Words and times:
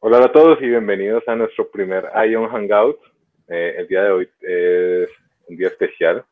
Hola 0.00 0.18
a 0.18 0.30
todos 0.30 0.62
y 0.62 0.68
bienvenidos 0.68 1.26
a 1.26 1.34
nuestro 1.34 1.68
primer 1.72 2.08
Ion 2.30 2.48
Hangout. 2.48 3.00
Eh, 3.48 3.74
el 3.78 3.88
día 3.88 4.04
de 4.04 4.10
hoy 4.12 4.30
es 4.42 5.10
un 5.48 5.56
día 5.56 5.66
especial 5.66 6.24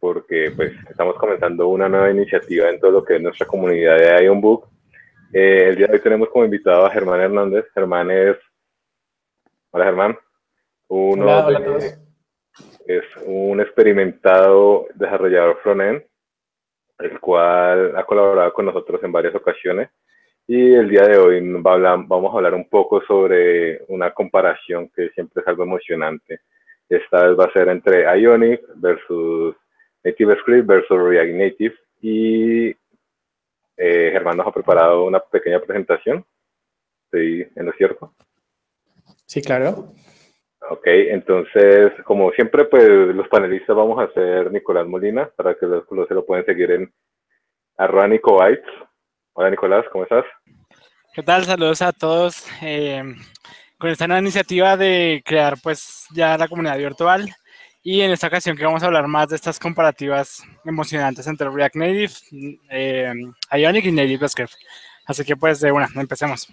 porque 0.00 0.50
pues 0.56 0.72
estamos 0.90 1.14
comenzando 1.14 1.68
una 1.68 1.88
nueva 1.88 2.10
iniciativa 2.10 2.68
en 2.68 2.80
todo 2.80 2.90
lo 2.90 3.04
que 3.04 3.14
es 3.14 3.22
nuestra 3.22 3.46
comunidad 3.46 3.96
de 3.96 4.24
Ion 4.24 4.40
Book. 4.40 4.66
Eh, 5.32 5.68
el 5.68 5.76
día 5.76 5.86
de 5.86 5.92
hoy 5.92 6.00
tenemos 6.00 6.30
como 6.30 6.44
invitado 6.44 6.84
a 6.84 6.90
Germán 6.90 7.20
Hernández. 7.20 7.66
Germán 7.72 8.10
es... 8.10 8.36
Hola 9.70 9.84
Germán. 9.84 10.18
Uno 10.88 11.26
hola, 11.26 11.46
hola 11.46 11.58
a 11.60 11.64
todos. 11.64 11.84
Es 12.86 13.04
un 13.24 13.60
experimentado 13.60 14.88
desarrollador 14.96 15.60
frontend, 15.62 16.02
el 16.98 17.20
cual 17.20 17.96
ha 17.96 18.02
colaborado 18.02 18.52
con 18.52 18.66
nosotros 18.66 19.00
en 19.04 19.12
varias 19.12 19.36
ocasiones 19.36 19.90
y 20.52 20.74
el 20.74 20.88
día 20.88 21.02
de 21.02 21.16
hoy 21.16 21.40
vamos 21.62 22.34
a 22.34 22.36
hablar 22.36 22.54
un 22.54 22.68
poco 22.68 23.00
sobre 23.02 23.84
una 23.86 24.12
comparación 24.12 24.88
que 24.88 25.10
siempre 25.10 25.42
es 25.42 25.46
algo 25.46 25.62
emocionante. 25.62 26.40
Esta 26.88 27.24
vez 27.24 27.38
va 27.38 27.44
a 27.44 27.52
ser 27.52 27.68
entre 27.68 28.02
Ionic 28.20 28.60
versus 28.74 29.54
NativeScript 30.02 30.66
versus 30.66 31.00
React 31.00 31.34
Native. 31.34 31.74
Y 32.00 32.70
eh, 33.76 34.10
Germán 34.10 34.38
nos 34.38 34.48
ha 34.48 34.50
preparado 34.50 35.04
una 35.04 35.20
pequeña 35.20 35.60
presentación. 35.60 36.26
¿Estoy 37.04 37.48
en 37.54 37.66
lo 37.66 37.72
cierto? 37.74 38.12
Sí, 39.26 39.40
claro. 39.42 39.92
Ok, 40.68 40.82
entonces, 40.84 41.92
como 42.02 42.32
siempre, 42.32 42.64
pues 42.64 42.88
los 42.88 43.28
panelistas 43.28 43.76
vamos 43.76 44.02
a 44.02 44.12
ser 44.14 44.50
Nicolás 44.50 44.88
Molina, 44.88 45.30
para 45.36 45.54
que 45.54 45.66
los, 45.66 45.84
se 46.08 46.14
lo 46.14 46.26
pueden 46.26 46.44
seguir 46.44 46.72
en 46.72 46.92
arroba 47.76 48.08
Nicobytes. 48.08 48.89
Hola 49.32 49.50
Nicolás, 49.50 49.84
¿cómo 49.92 50.04
estás? 50.04 50.24
¿Qué 51.14 51.22
tal? 51.22 51.44
Saludos 51.44 51.82
a 51.82 51.92
todos. 51.92 52.44
Eh, 52.62 53.02
con 53.78 53.90
esta 53.90 54.06
nueva 54.06 54.20
iniciativa 54.20 54.76
de 54.76 55.22
crear 55.24 55.56
pues 55.62 56.06
ya 56.12 56.36
la 56.36 56.48
comunidad 56.48 56.76
virtual 56.76 57.28
y 57.82 58.00
en 58.00 58.10
esta 58.10 58.26
ocasión 58.26 58.56
que 58.56 58.64
vamos 58.64 58.82
a 58.82 58.86
hablar 58.86 59.06
más 59.06 59.28
de 59.28 59.36
estas 59.36 59.58
comparativas 59.58 60.42
emocionantes 60.64 61.26
entre 61.26 61.48
React 61.48 61.76
Native, 61.76 62.12
eh, 62.70 63.14
Ionic 63.52 63.84
y 63.86 63.92
Native 63.92 64.28
Script. 64.28 64.52
Así 65.06 65.24
que 65.24 65.36
pues 65.36 65.60
de 65.60 65.72
una, 65.72 65.88
empecemos. 65.94 66.48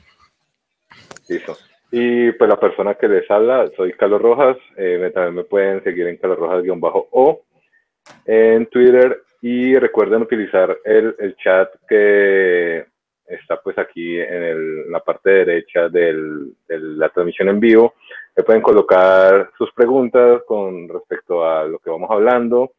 Listo. 1.28 1.58
Y 1.92 2.32
pues 2.34 2.50
la 2.50 2.60
persona 2.60 2.96
que 2.96 3.08
les 3.08 3.30
habla, 3.32 3.68
soy 3.76 3.94
Carlos 3.94 4.22
Rojas, 4.22 4.58
eh, 4.78 5.12
también 5.14 5.36
me 5.36 5.44
pueden 5.44 5.84
seguir 5.84 6.08
en 6.08 6.18
Carlos 6.18 6.38
Rojas-O 6.40 7.42
en 8.26 8.66
Twitter 8.68 9.24
y 9.42 9.78
recuerden 9.78 10.22
utilizar 10.22 10.78
el, 10.84 11.16
el 11.20 11.36
chat 11.38 11.70
que 11.88 12.86
está 13.28 13.62
pues 13.62 13.78
aquí 13.78 14.20
en 14.20 14.92
la 14.92 15.02
parte 15.02 15.30
derecha 15.30 15.90
de 15.90 16.54
la 16.68 17.10
transmisión 17.10 17.50
en 17.50 17.60
vivo. 17.60 17.96
Le 18.36 18.44
pueden 18.44 18.62
colocar 18.62 19.52
sus 19.58 19.72
preguntas 19.74 20.42
con 20.48 20.88
respecto 20.88 21.46
a 21.46 21.66
lo 21.66 21.80
que 21.80 21.90
vamos 21.90 22.10
hablando. 22.10 22.74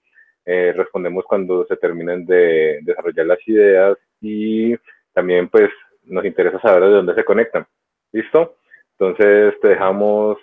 Eh, 0.45 0.73
respondemos 0.75 1.25
cuando 1.25 1.67
se 1.67 1.77
terminen 1.77 2.25
de 2.25 2.79
desarrollar 2.83 3.27
las 3.27 3.47
ideas 3.47 3.99
y 4.21 4.75
también 5.13 5.49
pues 5.49 5.69
nos 6.05 6.25
interesa 6.25 6.61
saber 6.61 6.85
de 6.85 6.91
dónde 6.91 7.15
se 7.15 7.25
conectan. 7.25 7.67
¿Listo? 8.13 8.57
Entonces 8.93 9.61
te 9.61 9.69
dejamos, 9.69 10.39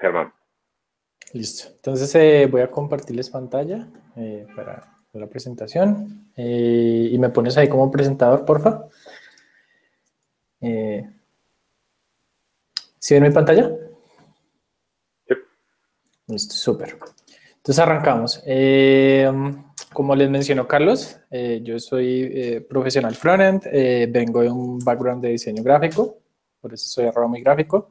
Germán. 0.00 0.32
Listo. 1.34 1.70
Entonces 1.74 2.14
eh, 2.14 2.48
voy 2.50 2.62
a 2.62 2.70
compartirles 2.70 3.28
pantalla 3.28 3.86
eh, 4.16 4.46
para 4.56 4.97
la 5.12 5.26
presentación 5.26 6.30
y 6.36 7.16
me 7.18 7.30
pones 7.30 7.56
ahí 7.56 7.68
como 7.68 7.90
presentador, 7.90 8.44
porfa. 8.44 8.84
Eh, 10.60 11.08
¿Sí 12.98 13.14
ven 13.14 13.22
mi 13.22 13.30
pantalla? 13.30 13.70
Sí. 15.26 15.34
Listo, 16.26 16.54
súper. 16.54 16.98
Entonces 17.68 17.78
arrancamos. 17.78 18.42
Eh, 18.46 19.30
como 19.92 20.14
les 20.14 20.30
mencionó 20.30 20.66
Carlos, 20.66 21.18
eh, 21.30 21.60
yo 21.62 21.78
soy 21.78 22.22
eh, 22.32 22.60
profesional 22.60 23.14
frontend, 23.14 23.64
vengo 24.10 24.42
de 24.42 24.50
un 24.50 24.78
background 24.78 25.22
de 25.22 25.30
diseño 25.30 25.62
gráfico, 25.62 26.18
por 26.60 26.72
eso 26.72 26.86
soy 26.86 27.06
arroba 27.06 27.28
muy 27.28 27.40
gráfico. 27.42 27.90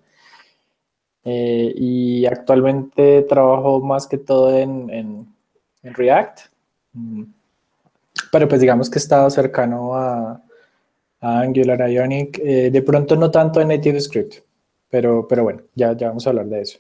y 1.24 2.26
actualmente 2.26 3.24
trabajo 3.24 3.82
más 3.82 4.08
que 4.08 4.18
todo 4.18 4.58
en, 4.58 4.90
en, 4.90 5.36
en 5.84 5.94
React. 5.94 6.40
Mm. 6.98 7.24
Pero 8.32 8.48
pues 8.48 8.60
digamos 8.60 8.90
que 8.90 8.98
he 8.98 9.02
estado 9.02 9.30
cercano 9.30 9.96
a, 9.96 10.42
Angular, 11.20 11.90
Ionic, 11.90 12.40
eh, 12.40 12.70
de 12.70 12.82
pronto 12.84 13.16
no 13.16 13.32
tanto 13.32 13.60
en 13.60 13.70
NativeScript, 13.70 14.36
pero, 14.88 15.28
pero 15.28 15.44
bueno, 15.44 15.64
ya, 15.74 15.94
ya 15.98 16.10
vamos 16.10 16.28
a 16.28 16.30
hablar 16.30 16.46
de 16.46 16.62
eso. 16.62 16.80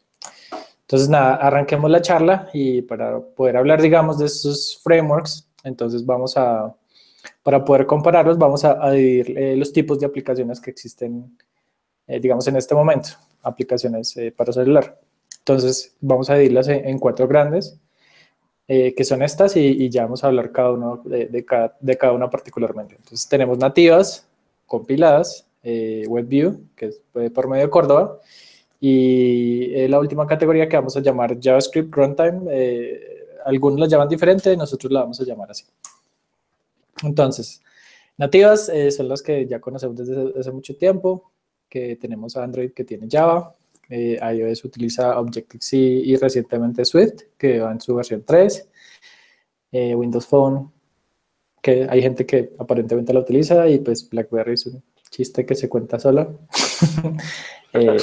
Entonces, 0.82 1.10
nada, 1.10 1.36
arranquemos 1.36 1.90
la 1.90 2.02
charla 2.02 2.48
y 2.54 2.84
para 2.84 3.20
poder 3.20 3.58
hablar, 3.58 3.82
digamos, 3.82 4.20
de 4.20 4.28
estos 4.28 4.80
frameworks, 4.84 5.50
entonces 5.64 6.06
vamos 6.06 6.38
a, 6.38 6.74
para 7.42 7.66
poder 7.66 7.88
compararlos, 7.88 8.38
vamos 8.38 8.64
a, 8.64 8.92
dividir 8.92 9.38
eh, 9.38 9.58
los 9.58 9.74
tipos 9.74 10.00
de 10.00 10.06
aplicaciones 10.06 10.62
que 10.62 10.70
existen, 10.70 11.36
eh, 12.06 12.20
digamos, 12.20 12.48
en 12.48 12.58
este 12.58 12.76
momento, 12.76 13.10
aplicaciones 13.42 14.16
para 14.36 14.54
celular. 14.54 15.00
Entonces, 15.40 15.96
vamos 16.00 16.30
a 16.30 16.34
dividirlas 16.36 16.68
en, 16.68 17.00
cuatro 17.00 17.28
grandes, 17.28 17.80
que 18.68 19.04
son 19.06 19.22
estas, 19.22 19.56
y, 19.56 19.90
ya 19.90 20.04
vamos 20.04 20.24
a 20.24 20.28
hablar 20.28 20.52
cada 20.52 20.72
uno 20.72 21.02
de, 21.06 21.46
cada, 21.46 21.78
de 21.80 21.98
cada 21.98 22.14
una 22.14 22.30
particularmente. 22.30 22.96
Entonces, 22.96 23.28
tenemos 23.30 23.58
nativas, 23.58 24.28
compiladas, 24.66 25.48
eh, 25.70 26.06
WebView, 26.08 26.62
que 26.78 26.86
es 26.86 27.02
eh, 27.16 27.30
por 27.30 27.50
medio 27.50 27.66
de 27.66 27.70
Córdoba, 27.70 28.20
y 28.80 29.74
eh, 29.74 29.90
la 29.90 30.00
última 30.00 30.28
categoría 30.28 30.70
que 30.70 30.78
vamos 30.78 30.96
a 30.96 31.02
llamar 31.02 31.38
JavaScript 31.42 31.94
Runtime, 31.94 32.42
algunos 33.44 33.80
la 33.80 33.88
llaman 33.88 34.08
diferente, 34.08 34.56
nosotros 34.56 34.92
la 34.92 35.02
vamos 35.02 35.20
a 35.20 35.26
llamar 35.26 35.52
así. 35.52 35.66
Entonces, 37.04 37.62
nativas 38.18 38.72
son 38.92 39.10
las 39.10 39.22
que 39.22 39.46
ya 39.46 39.60
conocemos 39.60 39.98
desde 39.98 40.40
hace 40.40 40.52
mucho 40.52 40.78
tiempo, 40.78 41.32
que 41.68 41.96
tenemos 41.96 42.38
Android 42.38 42.72
que 42.72 42.84
tiene 42.86 43.08
Java, 43.10 43.54
iOS 43.90 44.66
utiliza 44.66 45.20
Objective-C 45.20 45.78
y 45.78 46.16
recientemente 46.18 46.86
Swift, 46.86 47.24
que 47.38 47.60
va 47.60 47.72
en 47.72 47.82
su 47.82 47.96
versión 47.96 48.24
3, 48.26 48.70
Windows 49.72 50.26
Phone 50.28 50.72
que 51.68 51.86
hay 51.90 52.02
gente 52.02 52.26
que 52.26 52.54
aparentemente 52.60 53.12
la 53.12 53.20
utiliza 53.20 53.68
y 53.68 53.80
pues 53.80 54.10
BlackBerry 54.10 54.54
es 54.54 54.66
un 54.68 54.82
chiste 55.10 55.46
que 55.46 55.54
se 55.54 55.68
cuenta 55.68 56.00
solo. 56.00 56.40
Eh, 57.74 57.98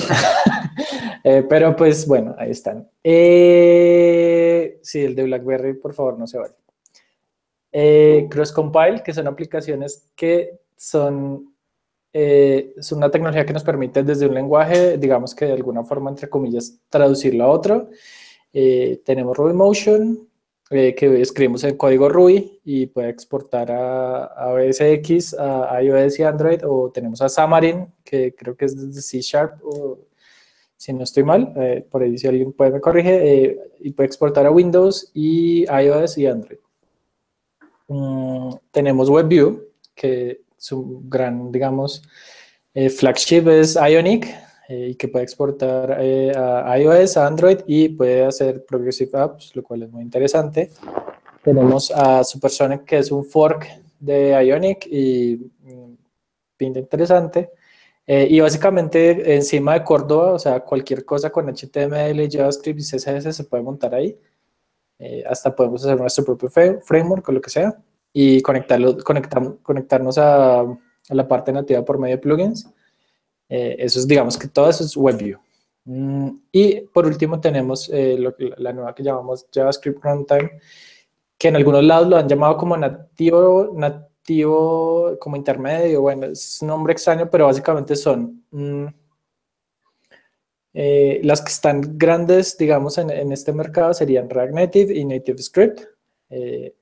eh, 1.24 1.46
pero 1.48 1.74
pues 1.74 2.06
bueno, 2.06 2.34
ahí 2.38 2.50
están. 2.50 2.86
Eh, 3.02 4.78
sí, 4.82 5.00
el 5.00 5.14
de 5.14 5.24
BlackBerry, 5.24 5.72
por 5.74 5.94
favor, 5.94 6.18
no 6.18 6.26
se 6.26 6.38
vale. 6.38 8.28
Cross 8.28 8.52
Compile, 8.52 9.02
que 9.02 9.14
son 9.14 9.26
aplicaciones 9.26 10.12
que 10.14 10.60
son, 10.76 11.53
es 12.14 12.92
una 12.92 13.10
tecnología 13.10 13.44
que 13.44 13.52
nos 13.52 13.64
permite 13.64 14.04
desde 14.04 14.26
un 14.26 14.34
lenguaje, 14.34 14.96
digamos 14.98 15.34
que 15.34 15.46
de 15.46 15.52
alguna 15.52 15.84
forma, 15.84 16.10
entre 16.10 16.28
comillas, 16.28 16.78
traducirlo 16.88 17.44
a 17.44 17.48
otro. 17.48 17.90
tenemos 19.04 19.36
RubyMotion, 19.36 20.28
eh, 20.70 20.94
que 20.94 21.20
escribimos 21.20 21.62
en 21.64 21.76
código 21.76 22.08
Ruby 22.08 22.60
y 22.64 22.86
puede 22.86 23.10
exportar 23.10 23.70
a, 23.70 24.24
a 24.24 24.54
BSX, 24.54 25.34
a 25.34 25.82
iOS 25.82 26.18
y 26.18 26.22
Android, 26.22 26.60
o 26.66 26.90
tenemos 26.90 27.20
a 27.20 27.28
Xamarin, 27.28 27.86
que 28.02 28.34
creo 28.34 28.56
que 28.56 28.64
es 28.64 28.74
desde 28.74 29.02
C 29.02 29.20
Sharp, 29.20 29.60
si 30.76 30.94
no 30.94 31.04
estoy 31.04 31.22
mal, 31.22 31.52
eh, 31.56 31.86
por 31.90 32.02
ahí 32.02 32.16
si 32.16 32.26
alguien 32.26 32.52
puede 32.52 32.70
me 32.70 32.80
corrige, 32.80 33.44
eh, 33.44 33.60
y 33.80 33.90
puede 33.90 34.06
exportar 34.06 34.46
a 34.46 34.50
Windows 34.50 35.10
y 35.12 35.64
iOS 35.64 36.16
y 36.16 36.26
Android. 36.26 36.58
Mm, 37.88 38.54
tenemos 38.70 39.10
WebView, 39.10 39.68
que 39.94 40.43
su 40.64 41.02
gran, 41.04 41.52
digamos, 41.52 42.02
flagship 42.72 43.48
es 43.48 43.76
Ionic, 43.76 44.26
eh, 44.66 44.88
y 44.90 44.94
que 44.94 45.08
puede 45.08 45.24
exportar 45.24 45.98
eh, 46.00 46.32
a 46.34 46.78
iOS, 46.78 47.18
a 47.18 47.26
Android 47.26 47.58
y 47.66 47.90
puede 47.90 48.24
hacer 48.24 48.64
Progressive 48.64 49.10
Apps, 49.18 49.54
lo 49.54 49.62
cual 49.62 49.82
es 49.82 49.90
muy 49.90 50.02
interesante. 50.02 50.70
Tenemos 51.42 51.90
a 51.90 52.24
Supersonic, 52.24 52.84
que 52.84 52.98
es 52.98 53.10
un 53.10 53.26
fork 53.26 53.68
de 54.00 54.30
Ionic 54.30 54.86
y 54.86 55.50
mm, 55.64 55.94
pinta 56.56 56.78
interesante. 56.78 57.50
Eh, 58.06 58.26
y 58.30 58.40
básicamente 58.40 59.34
encima 59.34 59.74
de 59.74 59.84
Córdoba, 59.84 60.32
o 60.32 60.38
sea, 60.38 60.60
cualquier 60.60 61.04
cosa 61.04 61.30
con 61.30 61.46
HTML, 61.46 62.26
JavaScript 62.30 62.80
y 62.80 62.82
CSS 62.82 63.36
se 63.36 63.44
puede 63.44 63.62
montar 63.62 63.94
ahí. 63.94 64.18
hasta 65.28 65.54
podemos 65.54 65.84
hacer 65.84 65.98
nuestro 65.98 66.24
propio 66.24 66.48
framework 66.48 67.28
o 67.28 67.32
lo 67.32 67.40
que 67.40 67.50
sea 67.50 67.76
y 68.16 68.40
conectarlo, 68.40 68.96
conectar, 69.04 69.42
conectarnos 69.60 70.16
a, 70.18 70.60
a 70.60 71.14
la 71.14 71.28
parte 71.28 71.52
nativa 71.52 71.84
por 71.84 71.98
medio 71.98 72.16
de 72.16 72.22
plugins. 72.22 72.70
Eh, 73.48 73.76
eso 73.80 73.98
es, 73.98 74.08
digamos 74.08 74.38
que 74.38 74.48
todo 74.48 74.70
eso 74.70 74.84
es 74.84 74.96
WebView. 74.96 75.38
Mm, 75.84 76.28
y 76.52 76.80
por 76.82 77.06
último 77.06 77.40
tenemos 77.40 77.90
eh, 77.92 78.16
la 78.56 78.72
nueva 78.72 78.94
que 78.94 79.02
llamamos 79.02 79.46
JavaScript 79.52 80.02
Runtime, 80.02 80.52
que 81.36 81.48
en 81.48 81.56
algunos 81.56 81.84
lados 81.84 82.08
lo 82.08 82.16
han 82.16 82.28
llamado 82.28 82.56
como 82.56 82.76
nativo, 82.76 83.72
nativo 83.74 85.16
como 85.20 85.36
intermedio, 85.36 86.00
bueno, 86.00 86.26
es 86.26 86.62
un 86.62 86.68
nombre 86.68 86.92
extraño, 86.92 87.28
pero 87.28 87.46
básicamente 87.46 87.96
son, 87.96 88.44
mm, 88.50 88.86
Eh, 90.76 91.20
las 91.22 91.40
que 91.40 91.50
están 91.52 91.96
grandes, 91.96 92.58
digamos, 92.58 92.98
en, 92.98 93.08
en, 93.10 93.30
este 93.32 93.52
mercado 93.52 93.94
serían 93.94 94.28
React 94.28 94.54
Native 94.54 94.94
y 94.94 95.04
Native 95.04 95.38
Script. 95.40 95.80
Eh, 96.30 96.74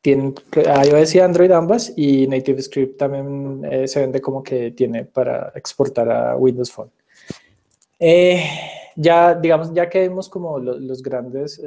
tienen 0.00 0.34
iOS 0.54 1.14
y 1.14 1.20
Android 1.20 1.50
ambas 1.50 1.92
y 1.96 2.26
Native 2.26 2.62
Script 2.62 2.98
también 2.98 3.64
eh, 3.70 3.88
se 3.88 4.00
vende 4.00 4.20
como 4.20 4.42
que 4.42 4.70
tiene 4.70 5.04
para 5.04 5.52
exportar 5.54 6.10
a 6.10 6.36
Windows 6.36 6.72
Phone. 6.72 6.90
ya, 8.96 9.34
digamos, 9.34 9.72
ya 9.74 9.88
que 9.88 10.02
vimos 10.02 10.28
como 10.28 10.58
los 10.58 11.02
grandes 11.02 11.60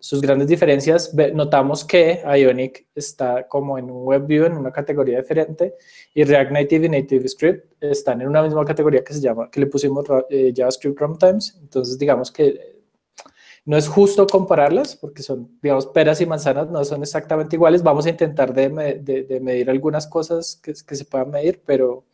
sus 0.00 0.20
grandes 0.20 0.48
diferencias, 0.48 1.14
notamos 1.34 1.84
que 1.84 2.20
Ionic 2.24 2.86
está 2.94 3.46
como 3.46 3.78
en 3.78 3.90
un 3.90 4.06
WebView 4.06 4.46
en 4.46 4.54
una 4.54 4.72
categoría 4.72 5.18
diferente 5.18 5.74
y 6.12 6.24
React 6.24 6.50
Native 6.50 6.86
y 6.86 6.88
Native 6.88 7.28
Script 7.28 7.72
están 7.80 8.20
en 8.20 8.28
una 8.28 8.42
misma 8.42 8.64
categoría 8.64 9.04
que 9.04 9.14
se 9.14 9.20
llama, 9.20 9.50
que 9.50 9.60
le 9.60 9.66
pusimos 9.66 10.04
eh, 10.30 10.52
JavaScript 10.54 10.98
Runtimes. 10.98 11.58
Entonces, 11.60 11.98
digamos 11.98 12.32
que 12.32 12.73
no 13.66 13.76
es 13.76 13.88
justo 13.88 14.26
compararlas 14.26 14.96
porque 14.96 15.22
son, 15.22 15.58
digamos, 15.62 15.86
peras 15.86 16.20
y 16.20 16.26
manzanas, 16.26 16.68
no 16.68 16.84
son 16.84 17.02
exactamente 17.02 17.56
iguales. 17.56 17.82
Vamos 17.82 18.06
a 18.06 18.10
intentar 18.10 18.52
de, 18.52 18.68
medir 19.40 19.70
algunas 19.70 20.06
cosas 20.06 20.60
que, 20.62 20.74
se 20.74 21.04
puedan 21.04 21.30
medir, 21.30 21.62
pero, 21.64 22.04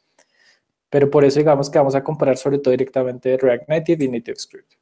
pero 0.89 1.11
por 1.11 1.25
eso 1.25 1.41
digamos 1.41 1.69
que 1.69 1.79
vamos 1.79 1.95
a 1.95 2.05
comparar 2.05 2.37
sobre 2.37 2.59
todo 2.59 2.71
directamente 2.71 3.37
React 3.37 3.69
Native 3.69 4.05
y 4.05 4.09
Native 4.09 4.37
Script. 4.39 4.75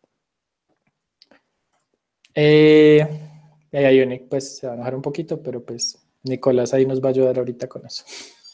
Eh, 2.34 3.06
Ionic 3.72 4.28
pues 4.28 4.58
se 4.58 4.66
va 4.66 4.74
a 4.74 4.76
enojar 4.76 4.94
un 4.94 5.02
poquito, 5.02 5.42
pero 5.42 5.64
pues 5.64 5.98
Nicolás 6.22 6.74
ahí 6.74 6.86
nos 6.86 7.02
va 7.02 7.08
a 7.08 7.10
ayudar 7.10 7.38
ahorita 7.38 7.66
con 7.66 7.86
eso. 7.86 8.04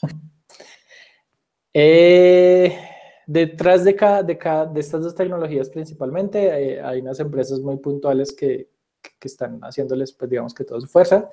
eh, 1.75 2.94
detrás 3.26 3.85
de 3.85 3.94
cada, 3.97 4.23
de 4.23 4.37
cada 4.37 4.67
de 4.67 4.81
estas 4.81 5.03
dos 5.03 5.15
tecnologías 5.15 5.71
principalmente 5.71 6.47
eh, 6.47 6.81
hay 6.81 7.00
unas 7.00 7.19
empresas 7.21 7.61
muy 7.61 7.76
puntuales 7.76 8.32
que, 8.32 8.69
que, 9.00 9.29
están 9.29 9.61
haciéndoles 9.61 10.12
pues 10.12 10.31
digamos 10.31 10.55
que 10.55 10.65
toda 10.65 10.81
su 10.81 10.87
fuerza. 10.87 11.31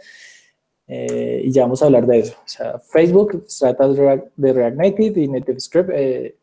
Eh, 0.93 1.43
y 1.45 1.51
ya 1.51 1.61
vamos 1.61 1.81
a 1.81 1.85
hablar 1.85 2.05
de 2.05 2.19
eso. 2.19 2.35
O 2.37 2.47
sea, 2.47 2.77
Facebook 2.79 3.45
trata 3.59 3.87
de 3.87 4.53
React 4.53 4.77
Native 4.77 5.21
y 5.21 5.27
NativeScript 5.29 5.89
eh, 5.93 6.35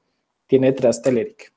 tiene 0.47 0.69
detrás 0.69 1.03
Telerik. 1.03 1.53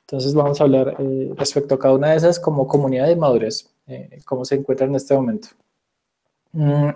Entonces 0.00 0.34
vamos 0.34 0.60
a 0.60 0.64
hablar 0.64 0.96
eh, 0.98 1.32
respecto 1.36 1.76
a 1.76 1.78
cada 1.78 1.94
una 1.94 2.10
de 2.10 2.16
esas 2.16 2.40
como 2.40 2.66
comunidad 2.66 3.06
de 3.06 3.14
madurez. 3.14 3.70
Eh, 3.86 4.20
cómo 4.24 4.44
se 4.44 4.56
encuentra 4.56 4.86
en 4.86 4.96
este 4.96 5.14
momento. 5.14 5.48
Mm, 6.50 6.88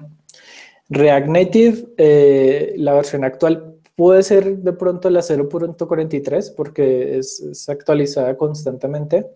React 0.88 1.26
Native, 1.28 2.74
la 2.76 2.94
versión 2.94 3.22
actual 3.22 3.79
puede 3.96 4.22
ser 4.22 4.58
de 4.58 4.72
pronto 4.72 5.10
la 5.10 5.20
0.43 5.20 6.54
porque 6.56 7.18
es, 7.18 7.68
actualizada 7.68 8.36
constantemente. 8.36 9.26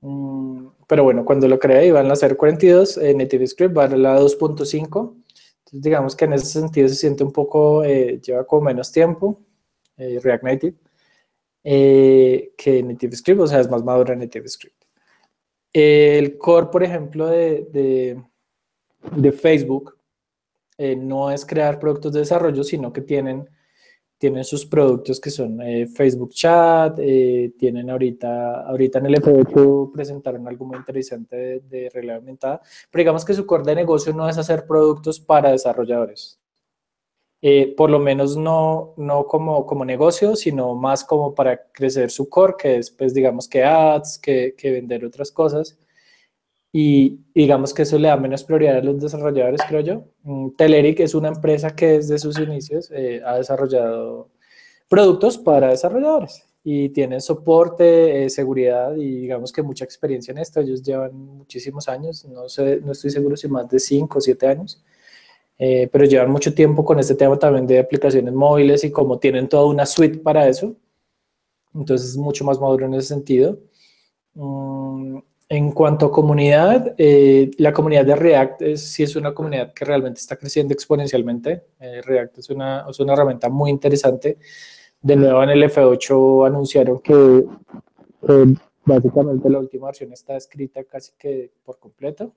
Mm, 0.00 0.68
pero 0.86 1.04
bueno, 1.04 1.24
cuando 1.24 1.48
lo 1.48 1.58
creé 1.58 1.86
iba 1.88 2.00
en 2.00 2.08
la 2.08 2.14
0.42, 2.14 3.00
eh, 3.02 3.14
Native 3.14 3.46
Script 3.46 3.76
va 3.76 3.84
a 3.84 3.88
la 3.88 4.20
2.5. 4.20 5.14
Entonces 5.58 5.82
digamos 5.82 6.16
que 6.16 6.24
en 6.26 6.34
ese 6.34 6.46
sentido 6.46 6.88
se 6.88 6.94
siente 6.94 7.24
un 7.24 7.32
poco, 7.32 7.84
lleva 7.84 8.46
como 8.46 8.62
menos 8.62 8.92
tiempo 8.92 9.40
React 9.96 10.44
Native 10.44 10.76
que 11.64 12.82
Native 12.84 13.16
Script, 13.16 13.40
o 13.40 13.46
sea, 13.46 13.60
es 13.60 13.70
más 13.70 13.82
madura 13.82 14.14
Native 14.14 14.48
Script. 14.48 14.84
El 15.72 16.38
core, 16.38 16.68
por 16.68 16.84
ejemplo, 16.84 17.26
de, 17.26 18.16
de, 19.16 19.32
Facebook 19.32 19.98
eh, 20.78 20.94
no 20.94 21.32
es 21.32 21.44
crear 21.44 21.80
productos 21.80 22.12
de 22.12 22.20
desarrollo, 22.20 22.62
sino 22.62 22.92
que 22.92 23.00
tienen, 23.00 23.48
tienen 24.24 24.44
sus 24.44 24.64
productos 24.64 25.20
que 25.20 25.28
son 25.28 25.60
eh, 25.60 25.86
Facebook 25.86 26.30
Chat, 26.30 26.98
eh, 26.98 27.52
tienen 27.58 27.90
ahorita, 27.90 28.62
ahorita 28.62 28.98
en 28.98 29.04
el 29.04 29.16
F8 29.16 29.92
presentaron 29.92 30.48
algo 30.48 30.64
muy 30.64 30.78
interesante 30.78 31.36
de, 31.36 31.60
de 31.60 31.90
realidad 31.90 32.16
aumentada, 32.16 32.62
pero 32.90 33.02
digamos 33.02 33.22
que 33.22 33.34
su 33.34 33.44
core 33.44 33.64
de 33.64 33.74
negocio 33.74 34.14
no 34.14 34.26
es 34.26 34.38
hacer 34.38 34.66
productos 34.66 35.20
para 35.20 35.50
desarrolladores. 35.50 36.40
Eh, 37.42 37.74
por 37.76 37.90
lo 37.90 37.98
menos 37.98 38.34
no, 38.38 38.94
no 38.96 39.26
como, 39.26 39.66
como 39.66 39.84
negocio, 39.84 40.36
sino 40.36 40.74
más 40.74 41.04
como 41.04 41.34
para 41.34 41.70
crecer 41.70 42.10
su 42.10 42.26
core, 42.30 42.54
que 42.58 42.78
es, 42.78 42.90
pues, 42.90 43.12
digamos 43.12 43.46
que 43.46 43.62
ads, 43.62 44.18
que, 44.18 44.54
que 44.56 44.70
vender 44.70 45.04
otras 45.04 45.30
cosas. 45.30 45.78
Y 46.76 47.20
digamos 47.32 47.72
que 47.72 47.82
eso 47.82 47.96
le 48.00 48.08
da 48.08 48.16
menos 48.16 48.42
prioridad 48.42 48.78
a 48.78 48.82
los 48.82 49.00
desarrolladores, 49.00 49.60
creo 49.68 49.80
yo. 49.80 50.04
Mm, 50.24 50.56
Telerik 50.56 50.98
es 50.98 51.14
una 51.14 51.28
empresa 51.28 51.76
que 51.76 51.86
desde 51.86 52.18
sus 52.18 52.36
inicios 52.36 52.90
eh, 52.90 53.22
ha 53.24 53.36
desarrollado 53.36 54.30
productos 54.88 55.38
para 55.38 55.68
desarrolladores 55.68 56.44
y 56.64 56.88
tienen 56.88 57.20
soporte, 57.20 58.24
eh, 58.24 58.28
seguridad 58.28 58.96
y 58.96 59.20
digamos 59.20 59.52
que 59.52 59.62
mucha 59.62 59.84
experiencia 59.84 60.32
en 60.32 60.38
esto. 60.38 60.58
Ellos 60.58 60.82
llevan 60.82 61.14
muchísimos 61.14 61.88
años, 61.88 62.24
no, 62.24 62.48
sé, 62.48 62.80
no 62.84 62.90
estoy 62.90 63.10
seguro 63.10 63.36
si 63.36 63.46
más 63.46 63.68
de 63.68 63.78
5 63.78 64.18
o 64.18 64.20
7 64.20 64.48
años. 64.48 64.82
Eh, 65.56 65.88
pero 65.92 66.06
llevan 66.06 66.32
mucho 66.32 66.52
tiempo 66.54 66.84
con 66.84 66.98
este 66.98 67.14
tema 67.14 67.38
también 67.38 67.68
de 67.68 67.78
aplicaciones 67.78 68.34
móviles 68.34 68.82
y 68.82 68.90
como 68.90 69.20
tienen 69.20 69.48
toda 69.48 69.66
una 69.66 69.86
suite 69.86 70.18
para 70.18 70.48
eso, 70.48 70.74
entonces 71.72 72.10
es 72.10 72.16
mucho 72.16 72.44
más 72.44 72.60
maduro 72.60 72.86
en 72.86 72.94
ese 72.94 73.08
sentido. 73.14 73.60
Mm, 74.34 75.18
en 75.56 75.72
cuanto 75.72 76.06
a 76.06 76.12
comunidad, 76.12 76.94
eh, 76.98 77.50
la 77.58 77.72
comunidad 77.72 78.04
de 78.04 78.16
React 78.16 78.62
es, 78.62 78.92
sí 78.92 79.02
es 79.02 79.14
una 79.14 79.32
comunidad 79.32 79.72
que 79.72 79.84
realmente 79.84 80.20
está 80.20 80.36
creciendo 80.36 80.74
exponencialmente. 80.74 81.64
Eh, 81.78 82.02
React 82.02 82.38
es 82.38 82.50
una, 82.50 82.84
es 82.88 82.98
una 82.98 83.12
herramienta 83.12 83.48
muy 83.48 83.70
interesante. 83.70 84.38
De 85.00 85.16
nuevo 85.16 85.42
en 85.42 85.50
el 85.50 85.62
F8 85.62 86.46
anunciaron 86.46 87.00
que 87.00 87.44
básicamente 88.84 89.50
la 89.50 89.58
última 89.58 89.86
versión 89.86 90.12
está 90.12 90.36
escrita 90.36 90.82
casi 90.84 91.12
que 91.18 91.50
por 91.64 91.78
completo. 91.78 92.32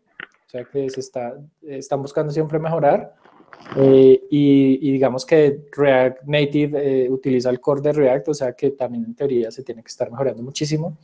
O 0.46 0.50
sea 0.50 0.64
que 0.64 0.90
se 0.90 1.00
está, 1.00 1.36
están 1.62 2.02
buscando 2.02 2.32
siempre 2.32 2.60
mejorar. 2.60 3.16
Eh, 3.76 4.22
y, 4.30 4.92
digamos 4.92 5.26
que 5.26 5.66
React 5.76 6.24
Native 6.24 7.06
eh, 7.06 7.10
utiliza 7.10 7.50
el 7.50 7.60
core 7.60 7.82
de 7.82 7.94
React, 7.94 8.30
o 8.30 8.34
sea 8.34 8.54
que 8.54 8.72
también 8.72 9.04
en 9.06 9.16
teoría 9.16 9.52
se 9.52 9.64
tiene 9.64 9.84
que 9.84 9.90
estar 9.90 10.10
mejorando 10.10 10.42
muchísimo. 10.42 10.98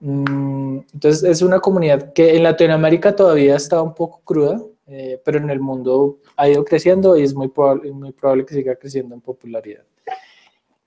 Mm, 0.00 0.78
entonces 0.94 1.22
es 1.24 1.42
una 1.42 1.60
comunidad 1.60 2.12
que 2.12 2.36
en 2.36 2.42
Latinoamérica 2.42 3.14
todavía 3.14 3.56
está 3.56 3.82
un 3.82 3.94
poco 3.94 4.22
cruda, 4.24 4.60
eh, 4.86 5.20
pero 5.24 5.38
en 5.38 5.50
el 5.50 5.60
mundo 5.60 6.18
ha 6.36 6.48
ido 6.48 6.64
creciendo 6.64 7.16
y 7.16 7.22
es 7.22 7.34
muy, 7.34 7.48
probable, 7.48 7.92
muy 7.92 8.12
probable 8.12 8.46
que 8.46 8.54
siga 8.54 8.76
creciendo 8.76 9.14
en 9.14 9.20
popularidad. 9.20 9.84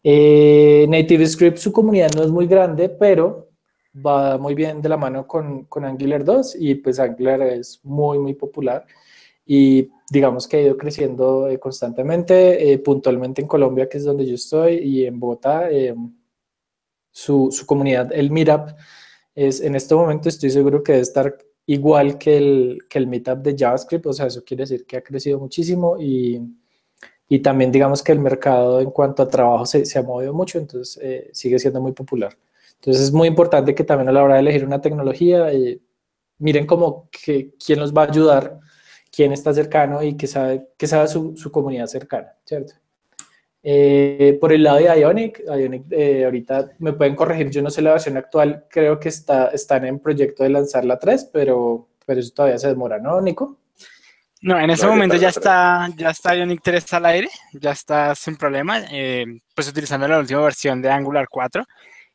Native 0.03 1.27
Script, 1.27 1.57
su 1.57 1.71
comunidad 1.71 2.11
no 2.15 2.23
es 2.23 2.31
muy 2.31 2.45
grande, 2.45 2.89
pero 2.89 3.47
va 3.95 4.37
muy 4.37 4.55
bien 4.55 4.81
de 4.81 4.89
la 4.89 4.97
mano 4.97 5.27
con, 5.27 5.65
con 5.65 5.85
Angular 5.85 6.25
2 6.25 6.57
y 6.59 6.75
pues 6.75 6.99
Angular 6.99 7.41
es 7.43 7.79
muy, 7.83 8.19
muy 8.19 8.33
popular 8.33 8.85
y 9.45 9.89
digamos 10.09 10.47
que 10.47 10.57
ha 10.57 10.61
ido 10.61 10.77
creciendo 10.77 11.47
eh, 11.47 11.59
constantemente, 11.59 12.71
eh, 12.71 12.79
puntualmente 12.79 13.41
en 13.41 13.47
Colombia, 13.47 13.89
que 13.89 13.97
es 13.97 14.05
donde 14.05 14.25
yo 14.25 14.35
estoy, 14.35 14.75
y 14.75 15.05
en 15.05 15.19
Bogotá, 15.19 15.69
eh, 15.69 15.93
su, 17.11 17.49
su, 17.51 17.65
comunidad, 17.65 18.11
el 18.13 18.31
Meetup, 18.31 18.69
es 19.35 19.61
en 19.61 19.75
este 19.75 19.95
momento 19.95 20.29
estoy 20.29 20.49
seguro 20.49 20.83
que 20.83 20.93
debe 20.93 21.03
estar 21.03 21.37
igual 21.65 22.17
que 22.17 22.37
el, 22.37 22.79
que 22.89 22.99
el 22.99 23.07
Meetup 23.07 23.39
de 23.39 23.55
JavaScript, 23.57 24.05
o 24.05 24.13
sea, 24.13 24.27
eso 24.27 24.43
quiere 24.43 24.63
decir 24.63 24.85
que 24.85 24.97
ha 24.97 25.03
crecido 25.03 25.39
muchísimo 25.39 25.97
y, 25.99 26.41
y 27.27 27.39
también 27.39 27.71
digamos 27.71 28.03
que 28.03 28.11
el 28.11 28.19
mercado 28.19 28.81
en 28.81 28.91
cuanto 28.91 29.23
a 29.23 29.27
trabajo 29.29 29.65
se, 29.65 29.85
se 29.85 29.99
ha 29.99 30.03
movido 30.03 30.33
mucho, 30.33 30.59
entonces 30.59 31.29
sigue 31.33 31.59
siendo 31.59 31.81
muy 31.81 31.93
popular. 31.93 32.37
Entonces 32.83 33.03
es 33.03 33.11
muy 33.13 33.29
importante 33.29 33.73
que 33.73 33.85
también 33.85 34.09
a 34.09 34.11
la 34.11 34.23
hora 34.23 34.33
de 34.35 34.41
elegir 34.41 34.65
una 34.65 34.81
tecnología, 34.81 35.49
eh, 35.53 35.79
miren 36.39 36.65
como 36.65 37.09
que 37.09 37.53
quién 37.63 37.79
los 37.79 37.93
va 37.93 38.03
a 38.03 38.09
ayudar, 38.09 38.59
quién 39.09 39.31
está 39.31 39.53
cercano 39.53 40.03
y 40.03 40.17
que 40.17 40.27
sabe, 40.27 40.67
que 40.77 40.85
sabe 40.85 41.07
su, 41.07 41.37
su 41.37 41.49
comunidad 41.49 41.87
cercana, 41.87 42.35
¿cierto? 42.43 42.73
Eh, 43.65 44.37
por 44.41 44.51
el 44.51 44.63
lado 44.63 44.77
de 44.77 44.99
Ionic, 44.99 45.41
Ionic 45.47 45.85
eh, 45.91 46.25
ahorita 46.25 46.71
me 46.79 46.93
pueden 46.93 47.15
corregir, 47.15 47.49
yo 47.49 47.61
no 47.61 47.69
sé 47.69 47.81
la 47.81 47.91
versión 47.91 48.17
actual, 48.17 48.65
creo 48.69 48.99
que 48.99 49.07
está, 49.07 49.47
están 49.47 49.85
en 49.85 49.99
proyecto 49.99 50.43
de 50.43 50.49
lanzar 50.49 50.83
la 50.83 50.99
3, 50.99 51.29
pero, 51.31 51.87
pero 52.05 52.19
eso 52.19 52.33
todavía 52.33 52.59
se 52.59 52.67
demora, 52.67 52.99
¿no, 52.99 53.21
Nico? 53.21 53.57
No, 54.41 54.59
en 54.59 54.69
ese 54.69 54.85
momento 54.85 55.15
ya 55.15 55.29
está, 55.29 55.87
ya 55.95 56.09
está 56.09 56.35
Ionic 56.35 56.61
3 56.61 56.93
al 56.93 57.05
aire, 57.05 57.29
ya 57.53 57.71
está 57.71 58.13
sin 58.13 58.35
problema, 58.35 58.81
pues 59.55 59.69
utilizando 59.69 60.05
la 60.05 60.19
última 60.19 60.41
versión 60.41 60.81
de 60.81 60.89
Angular 60.89 61.27
4 61.29 61.63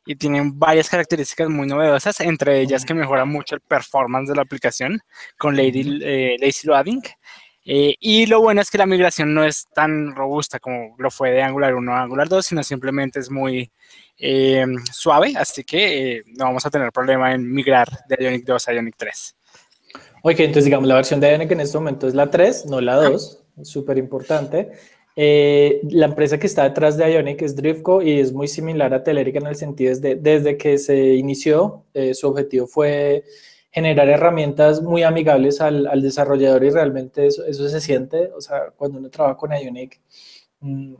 y 0.09 0.15
tienen 0.15 0.57
varias 0.57 0.89
características 0.89 1.49
muy 1.49 1.67
novedosas, 1.67 2.19
entre 2.21 2.61
ellas 2.61 2.83
que 2.83 2.95
mejora 2.95 3.25
mucho 3.25 3.53
el 3.53 3.61
performance 3.61 4.29
de 4.29 4.35
la 4.35 4.41
aplicación 4.41 4.99
con 5.37 5.55
Lady, 5.55 5.99
eh, 6.03 6.35
Lazy 6.39 6.65
Loading. 6.65 7.01
Eh, 7.71 7.95
y 7.99 8.25
lo 8.25 8.41
bueno 8.41 8.61
es 8.61 8.71
que 8.71 8.79
la 8.79 8.87
migración 8.87 9.31
no 9.31 9.43
es 9.43 9.67
tan 9.75 10.15
robusta 10.15 10.59
como 10.59 10.95
lo 10.97 11.11
fue 11.11 11.29
de 11.29 11.43
Angular 11.43 11.75
1 11.75 11.93
a 11.93 12.01
Angular 12.01 12.27
2, 12.27 12.43
sino 12.43 12.63
simplemente 12.63 13.19
es 13.19 13.29
muy 13.29 13.71
eh, 14.17 14.65
suave, 14.91 15.33
así 15.37 15.63
que 15.63 16.23
no 16.35 16.45
vamos 16.45 16.65
a 16.65 16.71
tener 16.71 16.91
problema 16.91 17.31
en 17.31 17.47
migrar 17.53 17.87
de 18.07 18.23
Ionic 18.23 18.43
2 18.43 18.67
a 18.67 18.73
Ionic 18.73 18.95
3. 18.97 19.35
Ok, 20.23 20.39
entonces 20.39 20.65
digamos 20.65 20.87
la 20.87 20.95
versión 20.95 21.19
de 21.19 21.31
Ionic 21.31 21.51
en 21.51 21.59
este 21.59 21.77
momento 21.77 22.07
es 22.07 22.15
la 22.15 22.31
3, 22.31 22.65
no 22.65 22.81
la 22.81 22.95
2, 22.95 23.43
es 23.61 23.69
súper 23.69 23.99
importante. 23.99 24.71
Eh, 25.15 25.81
la 25.91 26.07
empresa 26.07 26.39
que 26.39 26.47
está 26.47 26.63
detrás 26.63 26.97
de 26.97 27.13
Ionic 27.13 27.43
es 27.43 27.55
Driftco 27.55 28.01
y 28.01 28.19
es 28.19 28.33
muy 28.33 28.47
similar 28.47 28.95
a 28.95 29.03
Telerik 29.03 29.35
en 29.35 29.45
el 29.45 29.55
sentido 29.55 29.95
de 29.95 30.15
desde 30.15 30.57
que 30.57 30.79
se 30.79 31.13
inició, 31.13 31.83
eh, 31.93 32.15
su 32.15 32.29
objetivo 32.29 32.65
fue 32.65 33.25
generar 33.71 34.09
herramientas 34.09 34.81
muy 34.81 35.03
amigables 35.03 35.61
al, 35.61 35.87
al 35.87 36.01
desarrollador 36.01 36.63
y 36.63 36.71
realmente 36.71 37.27
eso, 37.27 37.45
eso, 37.45 37.69
se 37.69 37.81
siente, 37.81 38.31
o 38.35 38.41
sea, 38.41 38.71
cuando 38.75 38.97
uno 38.99 39.09
trabaja 39.09 39.37
con 39.37 39.51
Ionic, 39.51 40.01
mmm, 40.61 40.95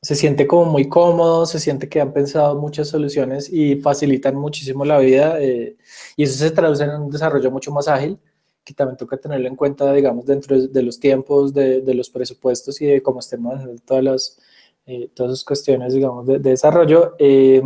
se 0.00 0.14
siente 0.14 0.46
como 0.46 0.66
muy 0.66 0.88
cómodo, 0.88 1.46
se 1.46 1.58
siente 1.58 1.88
que 1.88 2.00
han 2.00 2.12
pensado 2.12 2.54
muchas 2.56 2.88
soluciones 2.88 3.52
y 3.52 3.76
facilitan 3.76 4.36
muchísimo 4.36 4.84
la 4.84 4.98
vida 4.98 5.40
eh, 5.40 5.76
y 6.16 6.22
eso 6.22 6.38
se 6.38 6.50
traduce 6.52 6.84
en 6.84 6.90
un 6.90 7.10
desarrollo 7.10 7.50
mucho 7.50 7.72
más 7.72 7.88
ágil 7.88 8.18
que 8.64 8.74
también 8.74 8.98
toca 8.98 9.16
tenerlo 9.16 9.48
en 9.48 9.56
cuenta, 9.56 9.92
digamos, 9.94 10.26
dentro 10.26 10.60
de 10.60 10.82
los 10.82 11.00
tiempos, 11.00 11.54
de, 11.54 11.80
de 11.80 11.94
los 11.94 12.10
presupuestos 12.10 12.80
y 12.82 12.86
de 12.86 13.02
cómo 13.02 13.20
estén 13.20 13.42
manejando 13.42 13.80
todas 13.84 14.04
las, 14.04 14.38
eh, 14.90 15.10
todas 15.14 15.32
esas 15.32 15.44
cuestiones, 15.44 15.92
digamos, 15.92 16.26
de, 16.26 16.38
de 16.38 16.50
desarrollo. 16.50 17.14
Eh, 17.18 17.62